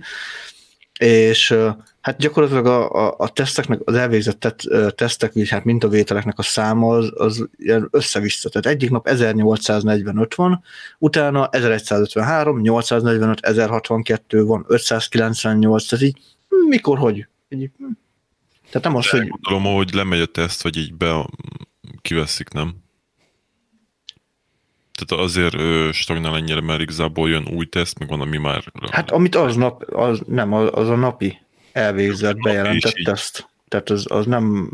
És 0.99 1.55
Hát 2.09 2.17
gyakorlatilag 2.17 2.65
a, 2.65 3.07
a, 3.07 3.15
a 3.17 3.29
teszteknek, 3.29 3.79
az 3.83 3.95
elvégzett 3.95 4.39
tett, 4.39 4.61
tesztek, 4.95 5.35
így 5.35 5.49
hát 5.49 5.63
mintavételeknek 5.63 6.37
a 6.37 6.41
száma 6.41 6.95
az, 6.95 7.11
az 7.15 7.49
ilyen 7.57 7.87
össze-vissza. 7.91 8.49
Tehát 8.49 8.77
egyik 8.77 8.89
nap 8.89 9.07
1845 9.07 10.35
van, 10.35 10.63
utána 10.97 11.47
1153, 11.51 12.59
845, 12.59 13.39
1062 13.39 14.43
van, 14.43 14.65
598, 14.67 15.85
tehát 15.85 16.05
így 16.05 16.17
mikor, 16.67 16.97
hogy? 16.97 17.27
Így, 17.49 17.69
tehát 18.69 18.83
nem 18.83 18.95
az, 18.95 19.09
hogy... 19.09 19.27
Gondolom, 19.27 19.75
hogy 19.75 19.93
lemegy 19.93 20.19
a 20.19 20.25
teszt, 20.25 20.61
hogy 20.61 20.77
így 20.77 20.93
be 20.93 21.29
kiveszik, 22.01 22.49
nem? 22.49 22.75
Tehát 24.91 25.23
azért 25.25 25.55
stagnál 25.93 26.35
ennyire, 26.35 26.61
mert 26.61 26.81
igazából 26.81 27.29
jön 27.29 27.47
új 27.47 27.65
teszt, 27.65 27.99
meg 27.99 28.07
van, 28.07 28.21
ami 28.21 28.37
már... 28.37 28.63
Hát 28.91 29.11
amit 29.11 29.35
az 29.35 29.55
nap, 29.55 29.83
az 29.83 30.21
nem, 30.27 30.53
az 30.53 30.89
a 30.89 30.95
napi 30.95 31.47
elvégzett, 31.79 32.37
bejelentett 32.37 32.95
teszt. 33.03 33.49
Tehát 33.67 33.89
az, 33.89 34.05
az 34.09 34.25
nem... 34.25 34.71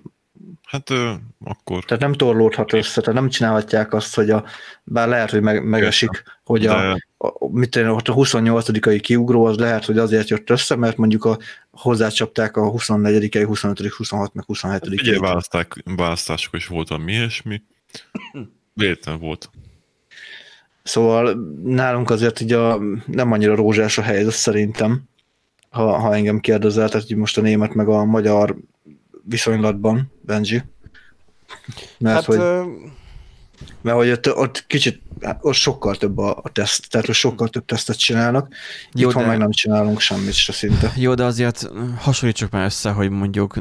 Hát 0.64 0.90
ö, 0.90 1.12
akkor... 1.44 1.84
Tehát 1.84 2.04
nem 2.04 2.14
torlódhat 2.14 2.74
össze, 2.74 3.02
tehát 3.02 3.20
nem 3.20 3.30
csinálhatják 3.30 3.94
azt, 3.94 4.16
hogy 4.16 4.30
a, 4.30 4.46
bár 4.84 5.08
lehet, 5.08 5.32
hogy 5.32 5.42
meg, 5.42 5.66
megesik, 5.66 6.24
hogy 6.44 6.62
De... 6.62 6.72
a, 6.72 6.98
a, 7.18 7.50
mit 7.52 7.76
én, 7.76 7.88
ott 7.88 8.08
a 8.08 8.14
28 8.14 9.02
kiugró 9.02 9.46
az 9.46 9.58
lehet, 9.58 9.86
hogy 9.86 9.98
azért 9.98 10.30
jött 10.30 10.50
össze, 10.50 10.76
mert 10.76 10.98
mondjuk 10.98 11.26
a, 11.26 11.38
hozzácsapták 11.72 12.58
a 12.58 12.70
24 12.70 13.44
25 13.44 13.94
26 13.94 14.34
meg 14.34 14.46
27 14.46 14.72
hát 14.72 14.88
Ugye 14.88 15.20
választák, 15.20 15.84
választások 15.96 16.54
is 16.54 16.68
volt 16.68 16.88
valami 16.88 17.12
ilyesmi. 17.12 17.62
Véletlen 18.74 19.20
volt. 19.20 19.50
Szóval 20.84 21.38
nálunk 21.64 22.10
azért 22.10 22.42
így 22.42 22.54
a, 22.54 22.80
nem 23.06 23.32
annyira 23.32 23.56
rózsás 23.56 23.98
a 23.98 24.02
helyzet 24.02 24.34
szerintem 24.34 25.04
ha, 25.76 26.00
ha 26.00 26.16
engem 26.16 26.40
kérdezel, 26.40 26.90
tehát 26.90 27.10
most 27.10 27.38
a 27.38 27.42
német 27.42 27.74
meg 27.74 27.88
a 27.88 28.06
magyar 28.06 28.56
viszonylatban, 29.24 30.12
Benji. 30.22 30.64
Mert 31.98 32.16
hát, 32.16 32.26
hogy, 32.26 32.38
ö... 32.38 32.64
mert 33.82 33.98
hogy 33.98 34.10
ott, 34.10 34.36
ott 34.36 34.66
kicsit, 34.68 35.02
hát 35.22 35.40
ott 35.42 35.54
sokkal 35.54 35.96
több 35.96 36.18
a, 36.18 36.40
a 36.44 36.50
teszt, 36.50 36.90
tehát 36.90 37.10
ott 37.10 37.16
sokkal 37.16 37.48
több 37.48 37.66
tesztet 37.66 37.98
csinálnak, 37.98 38.54
jó, 38.94 39.08
itthon 39.08 39.24
de... 39.24 39.30
meg 39.30 39.38
nem 39.38 39.52
csinálunk 39.52 40.00
semmit 40.00 40.34
se 40.34 40.54
szinte. 40.54 40.92
Jó, 40.96 41.14
de 41.14 41.24
azért 41.24 41.70
hasonlítsuk 41.98 42.52
már 42.52 42.66
össze, 42.66 42.90
hogy 42.90 43.10
mondjuk 43.10 43.60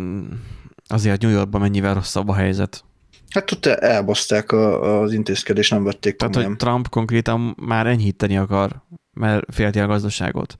azért 0.86 1.22
New 1.22 1.30
Yorkban 1.30 1.60
mennyivel 1.60 1.94
rosszabb 1.94 2.28
a 2.28 2.34
helyzet. 2.34 2.84
Hát 3.28 3.52
ott 3.52 3.66
elbaszták 3.66 4.52
a, 4.52 5.00
az 5.00 5.12
intézkedést, 5.12 5.70
nem 5.70 5.84
vették 5.84 6.16
Tehát, 6.16 6.34
komolyan. 6.34 6.56
hogy 6.58 6.66
Trump 6.68 6.88
konkrétan 6.88 7.56
már 7.60 7.86
enyhíteni 7.86 8.36
akar, 8.36 8.82
mert 9.12 9.54
félti 9.54 9.78
a 9.78 9.86
gazdaságot 9.86 10.58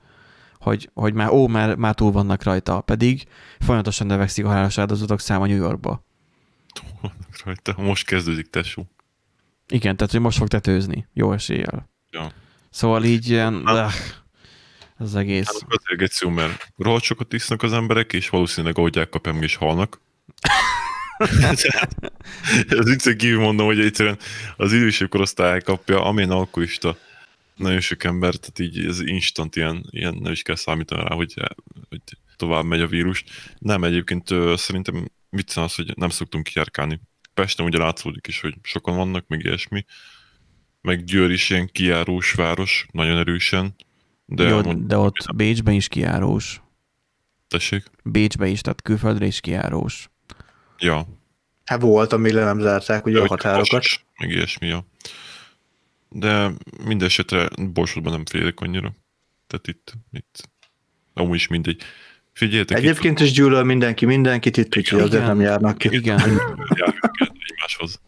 hogy, 0.65 0.91
hogy 0.95 1.15
már, 1.15 1.31
ó, 1.31 1.47
már, 1.49 1.77
már 1.77 1.95
túl 1.95 2.13
vannak 2.13 2.43
rajta, 2.43 2.81
pedig 2.81 3.25
folyamatosan 3.59 4.07
növekszik 4.07 4.45
a 4.45 4.49
halálos 4.49 4.79
áldozatok 4.79 5.21
száma 5.21 5.47
New 5.47 5.57
Yorkba. 5.57 6.05
Túl 6.73 6.91
vannak 7.01 7.43
rajta, 7.45 7.75
most 7.77 8.07
kezdődik, 8.07 8.51
tesó. 8.51 8.87
Igen, 9.69 9.97
tehát 9.97 10.13
hogy 10.13 10.21
most 10.21 10.39
fog 10.39 10.49
tetőzni, 10.49 11.09
jó 11.13 11.33
eséllyel. 11.33 11.91
Ja. 12.11 12.33
Szóval 12.71 13.05
így 13.05 13.31
ilyen... 13.31 13.69
Ez 13.69 13.77
az 14.97 15.13
Hát 15.13 15.23
egész. 15.23 15.49
azért 15.49 16.01
egyszerű, 16.01 16.33
mert 16.33 16.73
rohadt 16.77 17.05
sokat 17.05 17.33
isznak 17.33 17.63
az 17.63 17.73
emberek, 17.73 18.13
és 18.13 18.29
valószínűleg 18.29 18.79
ahogy 18.79 19.09
meg 19.23 19.43
is 19.43 19.57
halnak. 19.57 20.01
Ez 22.69 22.89
viccen 22.89 23.17
kívül 23.17 23.41
mondom, 23.41 23.67
hogy 23.67 23.81
egyszerűen 23.81 24.19
az 24.57 24.73
idősebb 24.73 25.09
korosztály 25.09 25.51
elkapja, 25.51 26.05
amilyen 26.05 26.31
alkoholista 26.31 26.97
nagyon 27.57 27.81
sok 27.81 28.05
ember, 28.05 28.35
tehát 28.35 28.59
így 28.59 28.87
ez 28.87 29.01
instant 29.01 29.57
ilyen, 29.57 29.87
ilyen 29.91 30.15
nem 30.21 30.33
is 30.33 30.43
kell 30.43 30.55
számítani 30.57 31.03
rá, 31.09 31.15
hogy, 31.15 31.35
hogy 31.89 32.01
tovább 32.37 32.65
megy 32.65 32.81
a 32.81 32.87
vírus. 32.87 33.25
Nem, 33.59 33.85
egyébként 33.85 34.29
szerintem 34.57 35.09
viccen 35.31 35.65
az, 35.65 35.75
hogy 35.75 35.93
nem 35.97 36.09
szoktunk 36.09 36.45
kijárkálni. 36.45 37.01
Pesten 37.35 37.67
ugye 37.67 37.79
látszódik 37.79 38.27
is, 38.27 38.41
hogy 38.41 38.55
sokan 38.63 38.97
vannak, 38.97 39.25
meg 39.29 39.45
ilyesmi. 39.45 39.85
Meg 40.81 41.05
Győr 41.05 41.31
is 41.31 41.51
ilyen 41.51 41.69
kijárós 41.73 42.33
város, 42.33 42.87
nagyon 42.93 43.19
erősen. 43.19 43.75
De, 44.27 44.43
De, 44.43 44.49
Jó, 44.49 44.63
mond, 44.63 44.87
de 44.87 44.97
ott 44.97 45.35
Bécsben 45.35 45.75
is 45.75 45.89
kijárós. 45.89 46.61
tessék? 47.49 47.85
Bécsbe 48.05 48.47
is, 48.47 48.61
tehát 48.61 48.83
külföldre 48.83 49.27
is 49.27 49.41
kijárós. 49.41 50.09
Ja, 50.79 51.07
Hát 51.65 51.81
volt, 51.81 52.13
amíg 52.13 52.33
le 52.33 52.45
nem 52.45 52.61
zárták 52.61 53.07
ugye 53.07 53.17
a 53.17 53.21
hogy 53.21 53.29
határokat. 53.29 53.69
Kossuth, 53.69 54.03
Meg 54.19 54.31
ilyesmi, 54.31 54.67
ja. 54.67 54.87
De 56.17 56.51
minden 56.85 57.07
esetre 57.07 57.49
Borsodban 57.73 58.13
nem 58.13 58.25
félek 58.25 58.61
annyira. 58.61 58.95
Tehát 59.47 59.67
itt, 59.67 59.93
itt 60.13 60.49
amúgy 61.15 61.35
is 61.35 61.47
mindegy. 61.47 61.83
Figyeljetek, 62.33 62.77
Egyébként 62.77 63.21
is 63.21 63.33
gyűlöl 63.33 63.65
mindenki 63.65 64.05
mindenkit 64.05 64.57
itt, 64.57 64.77
úgyhogy 64.77 65.01
azért 65.01 65.27
nem 65.27 65.41
járnak 65.41 65.79
ki. 65.79 65.89
Igen. 65.93 66.19
itt 66.19 66.77
járunk 66.77 67.21
el 67.21 67.33
egymáshoz. 67.49 68.01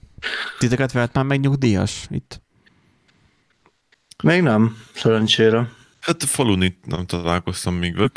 Titeket 0.58 0.92
vehet 0.92 1.12
már 1.12 1.24
meg 1.24 1.40
nyugdíjas 1.40 2.06
itt? 2.10 2.42
Még 4.24 4.42
nem, 4.42 4.76
szerencsére. 4.94 5.72
Hát 6.00 6.22
a 6.22 6.26
falun 6.26 6.62
itt 6.62 6.86
nem 6.86 7.06
találkoztam 7.06 7.74
még. 7.74 7.96
Van 7.96 8.10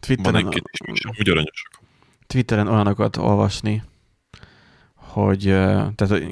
Twitteren, 0.00 0.34
egy-két 0.36 0.64
is, 0.72 0.80
és 0.92 1.04
amúgy 1.04 1.28
aranyosak. 1.28 1.80
Twitteren 2.26 2.68
olyanokat 2.68 3.16
olvasni, 3.16 3.82
hogy 4.94 5.42
tehát 5.94 6.22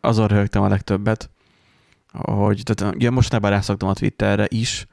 azon 0.00 0.28
röhögtem 0.28 0.62
a 0.62 0.68
legtöbbet, 0.68 1.30
hogy 2.12 2.62
tehát, 2.64 2.94
ugye 2.94 3.10
mostanában 3.10 3.50
rászoktam 3.50 3.88
a 3.88 3.94
Twitterre 3.94 4.46
is, 4.48 4.86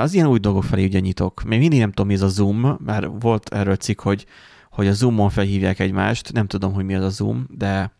az 0.00 0.14
ilyen 0.14 0.26
új 0.26 0.38
dolgok 0.38 0.64
felé 0.64 0.84
ugye 0.84 1.00
nyitok. 1.00 1.42
Még 1.42 1.58
mindig 1.58 1.78
nem 1.78 1.88
tudom, 1.88 2.06
mi 2.06 2.14
ez 2.14 2.22
a 2.22 2.28
Zoom, 2.28 2.78
mert 2.84 3.06
volt 3.20 3.54
erről 3.54 3.76
cikk, 3.76 4.00
hogy, 4.00 4.26
hogy 4.70 4.86
a 4.86 4.92
Zoomon 4.92 5.30
felhívják 5.30 5.78
egymást, 5.78 6.32
nem 6.32 6.46
tudom, 6.46 6.72
hogy 6.72 6.84
mi 6.84 6.94
az 6.94 7.04
a 7.04 7.08
Zoom, 7.08 7.46
de 7.50 7.92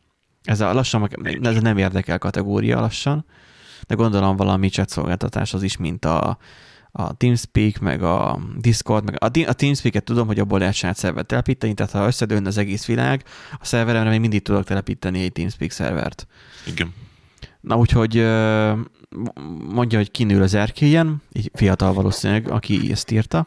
ez 0.43 0.61
a 0.61 0.73
lassan, 0.73 1.09
ez 1.43 1.57
a 1.57 1.61
nem 1.61 1.79
érdekel 1.79 2.19
kategória 2.19 2.81
lassan, 2.81 3.25
de 3.87 3.95
gondolom 3.95 4.37
valami 4.37 4.69
chat 4.69 4.89
szolgáltatás 4.89 5.55
az 5.55 5.63
is, 5.63 5.77
mint 5.77 6.05
a, 6.05 6.39
a 6.93 7.17
TeamSpeak, 7.17 7.79
meg 7.79 8.03
a 8.03 8.41
Discord, 8.59 9.05
meg 9.05 9.17
a, 9.23 9.25
a 9.25 9.53
TeamSpeak-et 9.53 10.05
tudom, 10.05 10.27
hogy 10.27 10.39
abból 10.39 10.59
lehet 10.59 10.75
saját 10.75 10.97
szervert 10.97 11.27
telepíteni, 11.27 11.75
tehát 11.75 11.93
ha 11.93 12.07
összedőlne 12.07 12.49
az 12.49 12.59
egész 12.59 12.87
világ, 12.87 13.25
a 13.53 13.65
szerveremre 13.65 14.11
még 14.11 14.21
mindig 14.21 14.43
tudok 14.43 14.65
telepíteni 14.65 15.23
egy 15.23 15.33
TeamSpeak 15.33 15.71
szervert. 15.71 16.27
Igen. 16.67 16.95
Na 17.61 17.77
úgyhogy 17.77 18.15
mondja, 19.69 19.99
hogy 19.99 20.11
kinül 20.11 20.43
az 20.43 20.55
erkélyen, 20.55 21.23
egy 21.33 21.51
fiatal 21.55 21.93
valószínűleg, 21.93 22.51
aki 22.51 22.91
ezt 22.91 23.11
írta, 23.11 23.47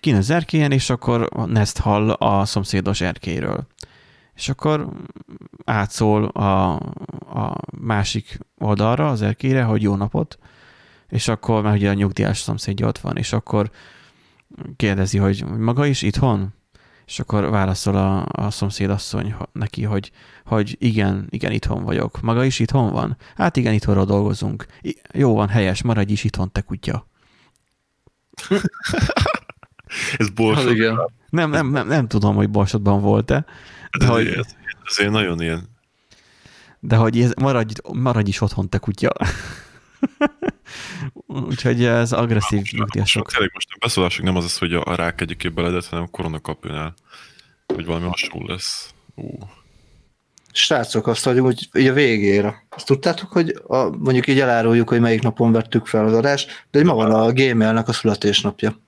kinül 0.00 0.18
az 0.18 0.30
erkélyen, 0.30 0.72
és 0.72 0.90
akkor 0.90 1.28
Nest 1.46 1.78
hall 1.78 2.10
a 2.10 2.44
szomszédos 2.44 3.00
erkélyről. 3.00 3.66
És 4.34 4.48
akkor 4.48 4.88
átszól 5.64 6.24
a, 6.24 6.72
a 7.40 7.56
másik 7.80 8.38
oldalra, 8.58 9.08
az 9.08 9.22
erkélyre, 9.22 9.62
hogy 9.62 9.82
jó 9.82 9.96
napot, 9.96 10.38
és 11.08 11.28
akkor, 11.28 11.62
mert 11.62 11.76
ugye 11.76 11.90
a 11.90 11.94
nyugdíjas 11.94 12.38
szomszédja 12.38 12.86
ott 12.86 12.98
van, 12.98 13.16
és 13.16 13.32
akkor 13.32 13.70
kérdezi, 14.76 15.18
hogy 15.18 15.44
maga 15.44 15.86
is 15.86 16.02
itthon? 16.02 16.54
És 17.10 17.18
akkor 17.18 17.50
válaszol 17.50 17.96
a, 17.96 18.26
a 18.44 18.50
szomszédasszony 18.50 19.34
neki, 19.52 19.82
hogy, 19.82 20.10
hogy 20.44 20.76
igen, 20.78 21.26
igen, 21.30 21.52
itthon 21.52 21.84
vagyok. 21.84 22.20
Maga 22.20 22.44
is 22.44 22.58
itthon 22.58 22.92
van? 22.92 23.16
Hát 23.36 23.56
igen, 23.56 23.72
itthonról 23.72 24.04
dolgozunk. 24.04 24.66
I- 24.80 25.00
jó 25.12 25.34
van, 25.34 25.48
helyes, 25.48 25.82
maradj 25.82 26.12
is 26.12 26.24
itthon, 26.24 26.52
te 26.52 26.60
kutya. 26.60 27.06
Ez 30.18 30.28
borsod. 30.30 30.70
Igen. 30.70 30.98
Nem, 31.28 31.50
nem, 31.50 31.70
nem, 31.70 31.86
nem 31.86 32.08
tudom, 32.08 32.34
hogy 32.34 32.50
Borsodban 32.50 33.00
volt-e, 33.00 33.44
de 33.98 34.04
Ez, 34.04 34.10
hogy, 34.10 34.26
ez, 34.26 34.46
azért 34.84 35.10
nagyon 35.10 35.40
ilyen. 35.40 35.68
de 36.80 36.96
hogy 36.96 37.20
ez, 37.20 37.32
maradj, 37.40 37.74
maradj 37.92 38.28
is 38.28 38.40
otthon, 38.40 38.68
te 38.68 38.78
kutya. 38.78 39.12
Úgyhogy 41.30 41.84
ez 41.84 42.12
agresszív 42.12 42.62
nyugdíjasok. 42.70 43.30
tényleg 43.30 43.50
most 43.52 43.68
a 43.70 43.76
beszólások 43.80 44.24
nem 44.24 44.36
az 44.36 44.44
az, 44.44 44.58
hogy 44.58 44.74
a, 44.74 44.94
rák 44.94 45.20
egyik 45.20 45.54
beledet, 45.54 45.86
hanem 45.86 46.04
a 46.04 46.10
koronakapjánál. 46.10 46.94
Hogy 47.66 47.84
valami 47.84 48.06
hasonló 48.06 48.46
lesz. 48.46 48.94
Ú. 49.14 49.38
Srácok, 50.52 51.06
azt 51.06 51.24
vagyunk, 51.24 51.46
hogy 51.46 51.68
így 51.72 51.86
a 51.86 51.92
végére. 51.92 52.66
Azt 52.68 52.86
tudtátok, 52.86 53.32
hogy 53.32 53.60
a, 53.66 53.96
mondjuk 53.96 54.26
így 54.26 54.40
eláruljuk, 54.40 54.88
hogy 54.88 55.00
melyik 55.00 55.22
napon 55.22 55.52
vettük 55.52 55.86
fel 55.86 56.04
az 56.04 56.12
adást, 56.12 56.66
de 56.70 56.78
hogy 56.78 56.86
ma 56.86 56.94
van 56.94 57.10
a 57.10 57.32
Gmailnek 57.32 57.88
a 57.88 57.92
születésnapja. 57.92 58.80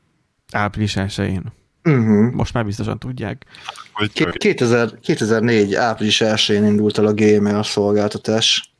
Április 0.52 0.94
1-én. 0.96 1.52
Uh-huh. 1.84 2.32
Most 2.32 2.54
már 2.54 2.64
biztosan 2.64 2.98
tudják. 2.98 3.44
Hogy 3.92 4.12
2000, 4.32 4.98
2004. 5.00 5.74
április 5.74 6.20
1-én 6.24 6.64
indult 6.64 6.98
el 6.98 7.06
a 7.06 7.12
Gmail 7.12 7.62
szolgáltatás. 7.62 8.72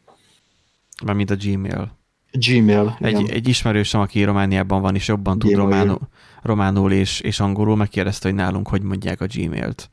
Már 1.04 1.14
mint 1.14 1.30
a 1.30 1.36
Gmail. 1.36 2.00
Gmail. 2.32 2.96
Egy, 3.00 3.20
igen. 3.20 3.30
egy 3.30 3.48
ismerősöm, 3.48 4.00
aki 4.00 4.22
Romániában 4.22 4.80
van, 4.80 4.94
és 4.94 5.08
jobban 5.08 5.38
tud 5.38 5.50
Gmail. 5.50 5.64
románul, 5.68 5.98
románul 6.42 6.92
és, 6.92 7.20
és 7.20 7.40
angolul, 7.40 7.76
megkérdezte, 7.76 8.28
hogy 8.28 8.36
nálunk 8.36 8.68
hogy 8.68 8.82
mondják 8.82 9.20
a 9.20 9.26
Gmailt. 9.34 9.90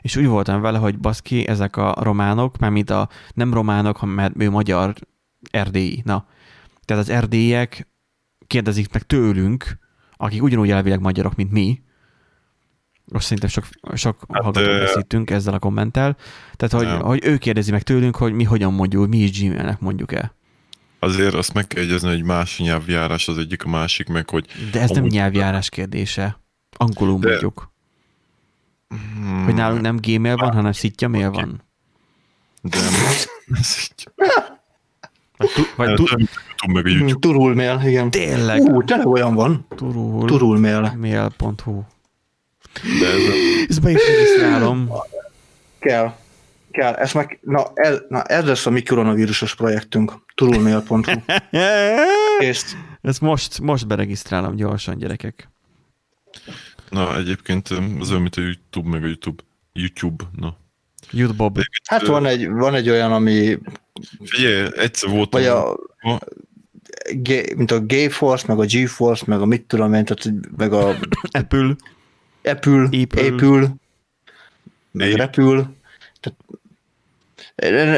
És 0.00 0.16
úgy 0.16 0.26
voltam 0.26 0.60
vele, 0.60 0.78
hogy 0.78 0.98
baszki, 0.98 1.48
ezek 1.48 1.76
a 1.76 1.94
románok, 2.00 2.58
már 2.58 2.70
mint 2.70 2.90
a 2.90 3.08
nem 3.34 3.54
románok, 3.54 3.96
hanem 3.96 4.14
mert 4.14 4.34
ő 4.38 4.50
magyar 4.50 4.94
erdélyi. 5.50 6.02
Na, 6.04 6.26
tehát 6.84 7.02
az 7.02 7.08
erdélyek 7.08 7.88
kérdezik 8.46 8.92
meg 8.92 9.02
tőlünk, 9.02 9.78
akik 10.16 10.42
ugyanúgy 10.42 10.70
elvileg 10.70 11.00
magyarok, 11.00 11.34
mint 11.34 11.50
mi, 11.50 11.80
most 13.04 13.24
szerintem 13.24 13.48
sok, 13.48 13.64
sok 13.94 14.24
Hát, 14.28 14.42
hallgatót 14.42 14.68
ö- 14.68 14.78
veszítünk 14.78 15.30
ezzel 15.30 15.54
a 15.54 15.58
kommenttel. 15.58 16.16
Tehát, 16.52 16.86
hogy, 16.86 17.02
hogy 17.02 17.20
ő 17.24 17.36
kérdezi 17.36 17.70
meg 17.70 17.82
tőlünk, 17.82 18.16
hogy 18.16 18.32
mi 18.32 18.44
hogyan 18.44 18.72
mondjuk, 18.72 19.08
mi 19.08 19.18
is 19.18 19.40
Gmailnek 19.40 19.80
mondjuk-e. 19.80 20.34
Azért 21.02 21.34
azt 21.34 21.52
meg 21.52 21.66
kell 21.66 21.82
egyezni, 21.82 22.08
hogy 22.08 22.22
más 22.22 22.58
nyelvjárás 22.58 23.28
az 23.28 23.38
egyik, 23.38 23.64
a 23.64 23.68
másik, 23.68 24.08
meg 24.08 24.30
hogy 24.30 24.46
De 24.72 24.80
ez 24.80 24.90
nem 24.90 25.04
nyelvjárás 25.04 25.68
kérdése. 25.68 26.40
Angolul 26.76 27.18
De- 27.18 27.28
mondjuk. 27.28 27.72
hmm, 28.88 29.44
Hogy 29.44 29.54
nálunk 29.54 29.80
nem 29.80 29.96
Gmail 29.96 30.36
van, 30.36 30.52
hanem 30.52 30.72
szitja 30.72 31.08
mail 31.08 31.30
van. 31.30 31.62
de 32.62 32.78
Vagy, 35.36 35.50
tu, 35.54 35.62
vagy 35.76 35.94
tu, 35.94 36.04
nem 36.16 36.72
meg 36.72 36.86
a 36.86 36.88
YouTube. 36.88 37.18
Turul 37.20 37.54
mail, 37.54 37.80
igen. 37.84 38.10
tényleg, 38.10 38.60
Ú, 38.60 38.82
tényleg 38.84 39.06
olyan 39.06 39.34
van. 39.34 39.66
turul, 39.76 40.26
Turul 40.26 40.58
mail. 40.58 40.94
mail.hu. 40.98 41.82
De 43.00 43.06
ez 43.06 43.22
a, 43.28 43.32
Ezt 43.68 43.82
be 43.82 43.90
is 43.90 44.06
regisztrálom. 44.06 44.88
Kell. 45.78 46.14
Kell. 46.80 46.94
Ez 46.94 47.12
meg, 47.12 47.38
na, 47.42 47.70
ez, 47.74 47.98
na, 48.08 48.22
ez 48.22 48.44
lesz 48.44 48.66
a 48.66 48.70
mi 48.70 48.82
koronavírusos 48.82 49.54
projektünk. 49.54 50.12
Turulmail.hu. 50.34 51.00
És 52.38 52.62
Ezt 53.00 53.20
most, 53.20 53.60
most 53.60 53.86
beregisztrálom 53.86 54.56
gyorsan, 54.56 54.98
gyerekek. 54.98 55.48
na 56.90 57.16
egyébként 57.16 57.68
az 58.00 58.10
olyan, 58.10 58.22
mint 58.22 58.36
a 58.36 58.40
YouTube 58.40 58.88
meg 58.88 59.02
a 59.02 59.06
YouTube. 59.06 59.42
YouTube, 59.72 60.24
na. 60.36 60.56
Jutbob. 61.10 61.58
hát 61.88 62.06
van 62.06 62.26
egy, 62.26 62.48
van 62.48 62.74
egy 62.74 62.88
olyan, 62.90 63.12
ami 63.12 63.58
Figyelj, 64.24 64.68
egyszer 64.76 65.10
voltam. 65.10 65.40
vagy 65.40 65.50
a, 65.50 65.76
G- 67.12 67.54
mint 67.56 67.70
a 67.70 67.80
GeForce, 67.80 68.44
meg 68.48 68.58
a 68.58 68.64
GeForce, 68.64 69.24
meg 69.26 69.40
a 69.40 69.44
mit 69.46 69.62
tudom 69.62 69.94
én, 69.94 70.04
tehát 70.04 70.38
meg 70.56 70.72
a 70.72 70.88
Apple. 70.88 71.08
Apple, 71.30 71.76
Apple. 72.42 72.82
Apple, 72.82 73.28
Apple 73.28 73.74
meg 74.92 75.10
Apple. 75.10 75.24
Repül. 75.24 75.78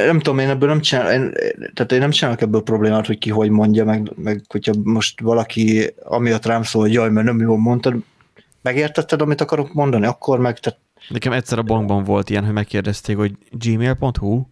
Nem 0.07 0.19
tudom, 0.19 0.39
én 0.39 0.49
ebből 0.49 0.69
nem 0.69 0.81
csinál, 0.81 1.13
én, 1.13 1.33
tehát 1.75 1.93
én 1.93 1.99
nem 1.99 2.11
csinálok 2.11 2.41
ebből 2.41 2.63
problémát, 2.63 3.07
hogy 3.07 3.19
ki 3.19 3.31
hogy 3.31 3.51
mondja, 3.51 3.85
meg, 3.85 4.13
meg 4.17 4.43
hogyha 4.49 4.73
most 4.83 5.21
valaki 5.21 5.95
amiatt 6.03 6.47
rám 6.47 6.63
szól, 6.63 6.83
hogy 6.83 6.93
jaj, 6.93 7.11
mert 7.11 7.27
nem 7.27 7.41
jól 7.41 7.59
mondtad, 7.59 7.95
megértetted, 8.63 9.21
amit 9.21 9.41
akarok 9.41 9.73
mondani, 9.73 10.07
akkor 10.07 10.39
meg, 10.39 10.59
tehát 10.59 10.79
Nekem 11.09 11.33
egyszer 11.33 11.59
a 11.59 11.63
bankban 11.63 12.05
volt 12.05 12.31
ilyen, 12.31 12.45
hogy 12.45 12.53
megkérdezték, 12.53 13.17
hogy 13.17 13.33
gmail.hu, 13.51 14.43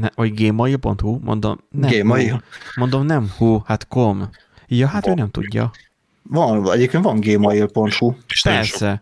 ne, 0.00 0.08
vagy 0.14 0.34
gmail.hu, 0.34 1.18
mondom, 1.22 1.58
nem. 1.70 1.90
Gmail. 1.90 2.32
Hu. 2.32 2.38
Mondom, 2.74 3.06
nem 3.06 3.32
hu, 3.36 3.60
hát 3.64 3.88
com. 3.88 4.28
Ja, 4.66 4.86
hát 4.86 5.06
ő 5.06 5.14
nem 5.14 5.30
tudja. 5.30 5.70
van, 6.22 6.72
egyébként 6.72 7.04
van 7.04 7.20
gmail.hu. 7.20 8.14
És 8.28 8.42
Persze. 8.42 9.00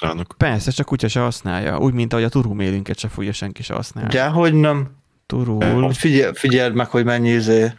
Regisztrálnak. 0.00 0.34
Persze, 0.36 0.70
csak 0.70 0.86
kutya 0.86 1.08
se 1.08 1.20
használja. 1.20 1.78
Úgy, 1.78 1.92
mint 1.92 2.12
ahogy 2.12 2.24
a 2.24 2.28
turú 2.28 2.52
mailünket 2.52 2.98
se 2.98 3.08
fogja 3.08 3.32
senki 3.32 3.62
se 3.62 3.74
használni. 3.74 4.10
De 4.10 4.26
hogy 4.28 4.54
nem, 4.54 4.96
Turul. 5.26 5.92
Figyel, 5.92 6.32
figyeld 6.34 6.74
meg, 6.74 6.86
hogy 6.88 7.04
mennyi 7.04 7.30
izé. 7.30 7.72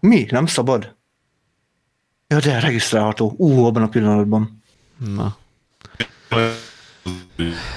Mi? 0.00 0.26
Nem 0.30 0.46
szabad? 0.46 0.94
Ja, 2.28 2.38
de 2.38 2.60
regisztrálható. 2.60 3.34
Ú, 3.36 3.64
abban 3.64 3.82
a 3.82 3.88
pillanatban. 3.88 4.62
Na. 5.14 5.36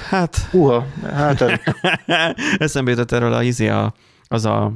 Hát, 0.08 0.48
Uha, 0.52 0.86
hát 1.02 1.40
ez- 1.40 1.58
eszembe 2.58 2.90
jutott 2.90 3.12
erről 3.12 3.32
a, 3.32 3.42
izé 3.42 3.68
a, 3.68 3.94
az 4.28 4.44
a 4.44 4.72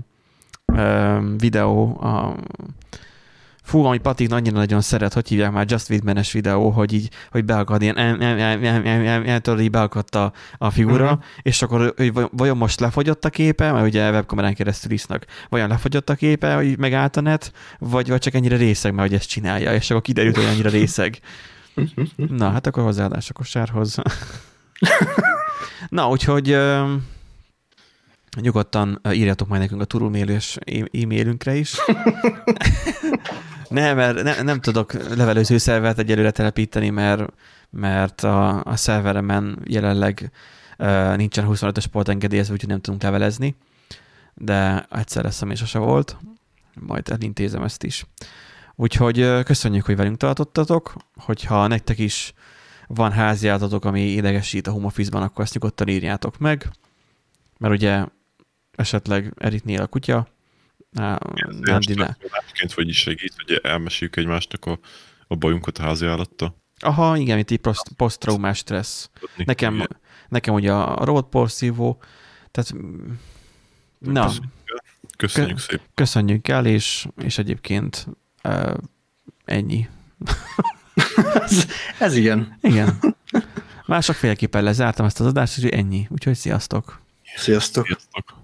ö, 0.66 1.18
videó, 1.36 2.00
a, 2.00 2.36
fú, 3.64 3.84
ami 3.84 3.98
Patik 3.98 4.32
annyira 4.32 4.56
nagyon 4.56 4.80
szeret, 4.80 5.12
hogy 5.12 5.28
hívják 5.28 5.52
már 5.52 5.64
Just 5.68 5.90
Widman-es 5.90 6.32
videó, 6.32 6.70
hogy 6.70 6.92
így, 6.92 7.08
hogy 7.30 7.44
beakad 7.44 7.82
ilyen, 7.82 9.42
tudod, 9.42 9.60
így 9.60 9.70
beakadt 9.70 10.14
a, 10.14 10.32
a 10.58 10.70
figura, 10.70 11.10
Mhm. 11.10 11.20
és 11.42 11.62
akkor 11.62 11.92
hogy 11.96 12.12
vaj- 12.12 12.28
vajon 12.32 12.56
most 12.56 12.80
lefogyott 12.80 13.24
a 13.24 13.30
képe, 13.30 13.72
mert 13.72 13.86
ugye 13.86 14.10
webkamerán 14.10 14.54
keresztül 14.54 14.92
isznak, 14.92 15.24
vajon 15.48 15.68
lefogyott 15.68 16.10
a 16.10 16.14
képe, 16.14 16.54
hogy 16.54 16.78
megállt 16.78 17.16
a 17.16 17.20
net, 17.20 17.52
vagy, 17.78 18.08
vagy 18.08 18.20
csak 18.20 18.34
ennyire 18.34 18.56
részeg, 18.56 18.94
mert 18.94 19.08
hogy 19.08 19.16
ezt 19.18 19.28
csinálja, 19.28 19.74
és 19.74 19.90
akkor 19.90 20.02
kiderült, 20.02 20.36
hogy 20.36 20.44
annyira 20.44 20.70
részeg. 20.70 21.18
Na, 22.16 22.50
hát 22.50 22.66
akkor 22.66 22.82
hozzáadás 22.82 23.30
a 23.30 23.32
kosárhoz. 23.32 23.96
Na, 25.88 26.08
úgyhogy 26.08 26.56
nyugodtan 28.40 29.00
írjatok 29.12 29.48
majd 29.48 29.60
nekünk 29.60 29.80
a 29.80 29.84
turulmélős 29.84 30.58
e-mailünkre 31.02 31.54
is. 31.54 31.74
nem, 33.68 33.96
mert 33.96 34.22
ne, 34.22 34.42
nem 34.42 34.60
tudok 34.60 34.92
levelező 34.92 35.58
szervert 35.58 35.98
egyelőre 35.98 36.30
telepíteni, 36.30 36.90
mert, 36.90 37.32
mert 37.70 38.22
a, 38.22 38.64
a 38.64 38.76
szerveremen 38.76 39.58
jelenleg 39.64 40.30
ö, 40.76 41.16
nincsen 41.16 41.46
25-ös 41.48 41.84
port 41.90 42.08
engedélyezve, 42.08 42.52
úgyhogy 42.52 42.68
nem 42.68 42.80
tudunk 42.80 43.02
levelezni. 43.02 43.56
De 44.34 44.86
egyszer 44.90 45.24
lesz, 45.24 45.42
ami 45.42 45.54
sose 45.54 45.78
volt. 45.78 46.16
Majd 46.80 47.08
elintézem 47.08 47.62
ezt 47.62 47.82
is. 47.82 48.06
Úgyhogy 48.76 49.42
köszönjük, 49.44 49.84
hogy 49.84 49.96
velünk 49.96 50.16
tartottatok. 50.16 50.94
Hogyha 51.16 51.66
nektek 51.66 51.98
is 51.98 52.32
van 52.86 53.12
háziállatotok, 53.12 53.84
ami 53.84 54.00
idegesít 54.00 54.66
a 54.66 54.70
home 54.70 54.86
office-ban, 54.86 55.22
akkor 55.22 55.44
ezt 55.44 55.54
nyugodtan 55.54 55.88
írjátok 55.88 56.38
meg, 56.38 56.68
mert 57.58 57.74
ugye 57.74 58.04
esetleg 58.76 59.32
Eritnél 59.36 59.80
a 59.80 59.86
kutya, 59.86 60.26
Á, 60.94 61.18
Nandinál. 61.60 62.16
Másként 62.30 62.74
vagy 62.74 62.88
is 62.88 62.98
segít, 62.98 63.34
hogy 63.46 63.60
elmeséljük 63.62 64.16
egymásnak 64.16 64.64
a, 64.66 64.78
a 65.26 65.34
bajunkat 65.34 65.78
a 65.78 65.82
házi 65.82 66.06
állattal. 66.06 66.62
Aha, 66.80 67.16
igen, 67.16 67.38
itt 67.38 67.50
így 67.50 67.58
poszt- 67.58 67.92
posztraumás 67.96 68.58
stressz. 68.58 69.10
Nekem, 69.36 69.86
nekem 70.28 70.54
ugye 70.54 70.72
a 70.72 71.04
robotporszívó, 71.04 72.02
tehát 72.50 72.74
mm, 72.74 73.12
na, 73.98 74.30
Köszönjük 75.16 75.56
Kö- 75.56 75.64
szépen. 75.68 75.86
köszönjük 75.94 76.48
el, 76.48 76.66
és, 76.66 77.06
és 77.22 77.38
egyébként 77.38 78.06
uh, 78.44 78.74
ennyi. 79.44 79.88
ez, 81.34 81.66
ez 81.98 82.16
igen. 82.16 82.58
Igen. 82.60 82.98
Másokféleképpen 83.86 84.62
lezártam 84.62 85.06
ezt 85.06 85.20
az 85.20 85.26
adást, 85.26 85.58
úgyhogy 85.58 85.72
ennyi. 85.72 86.06
Úgyhogy 86.10 86.34
sziasztok! 86.34 87.02
Sziasztok. 87.36 87.86
Sziasztok. 87.86 88.42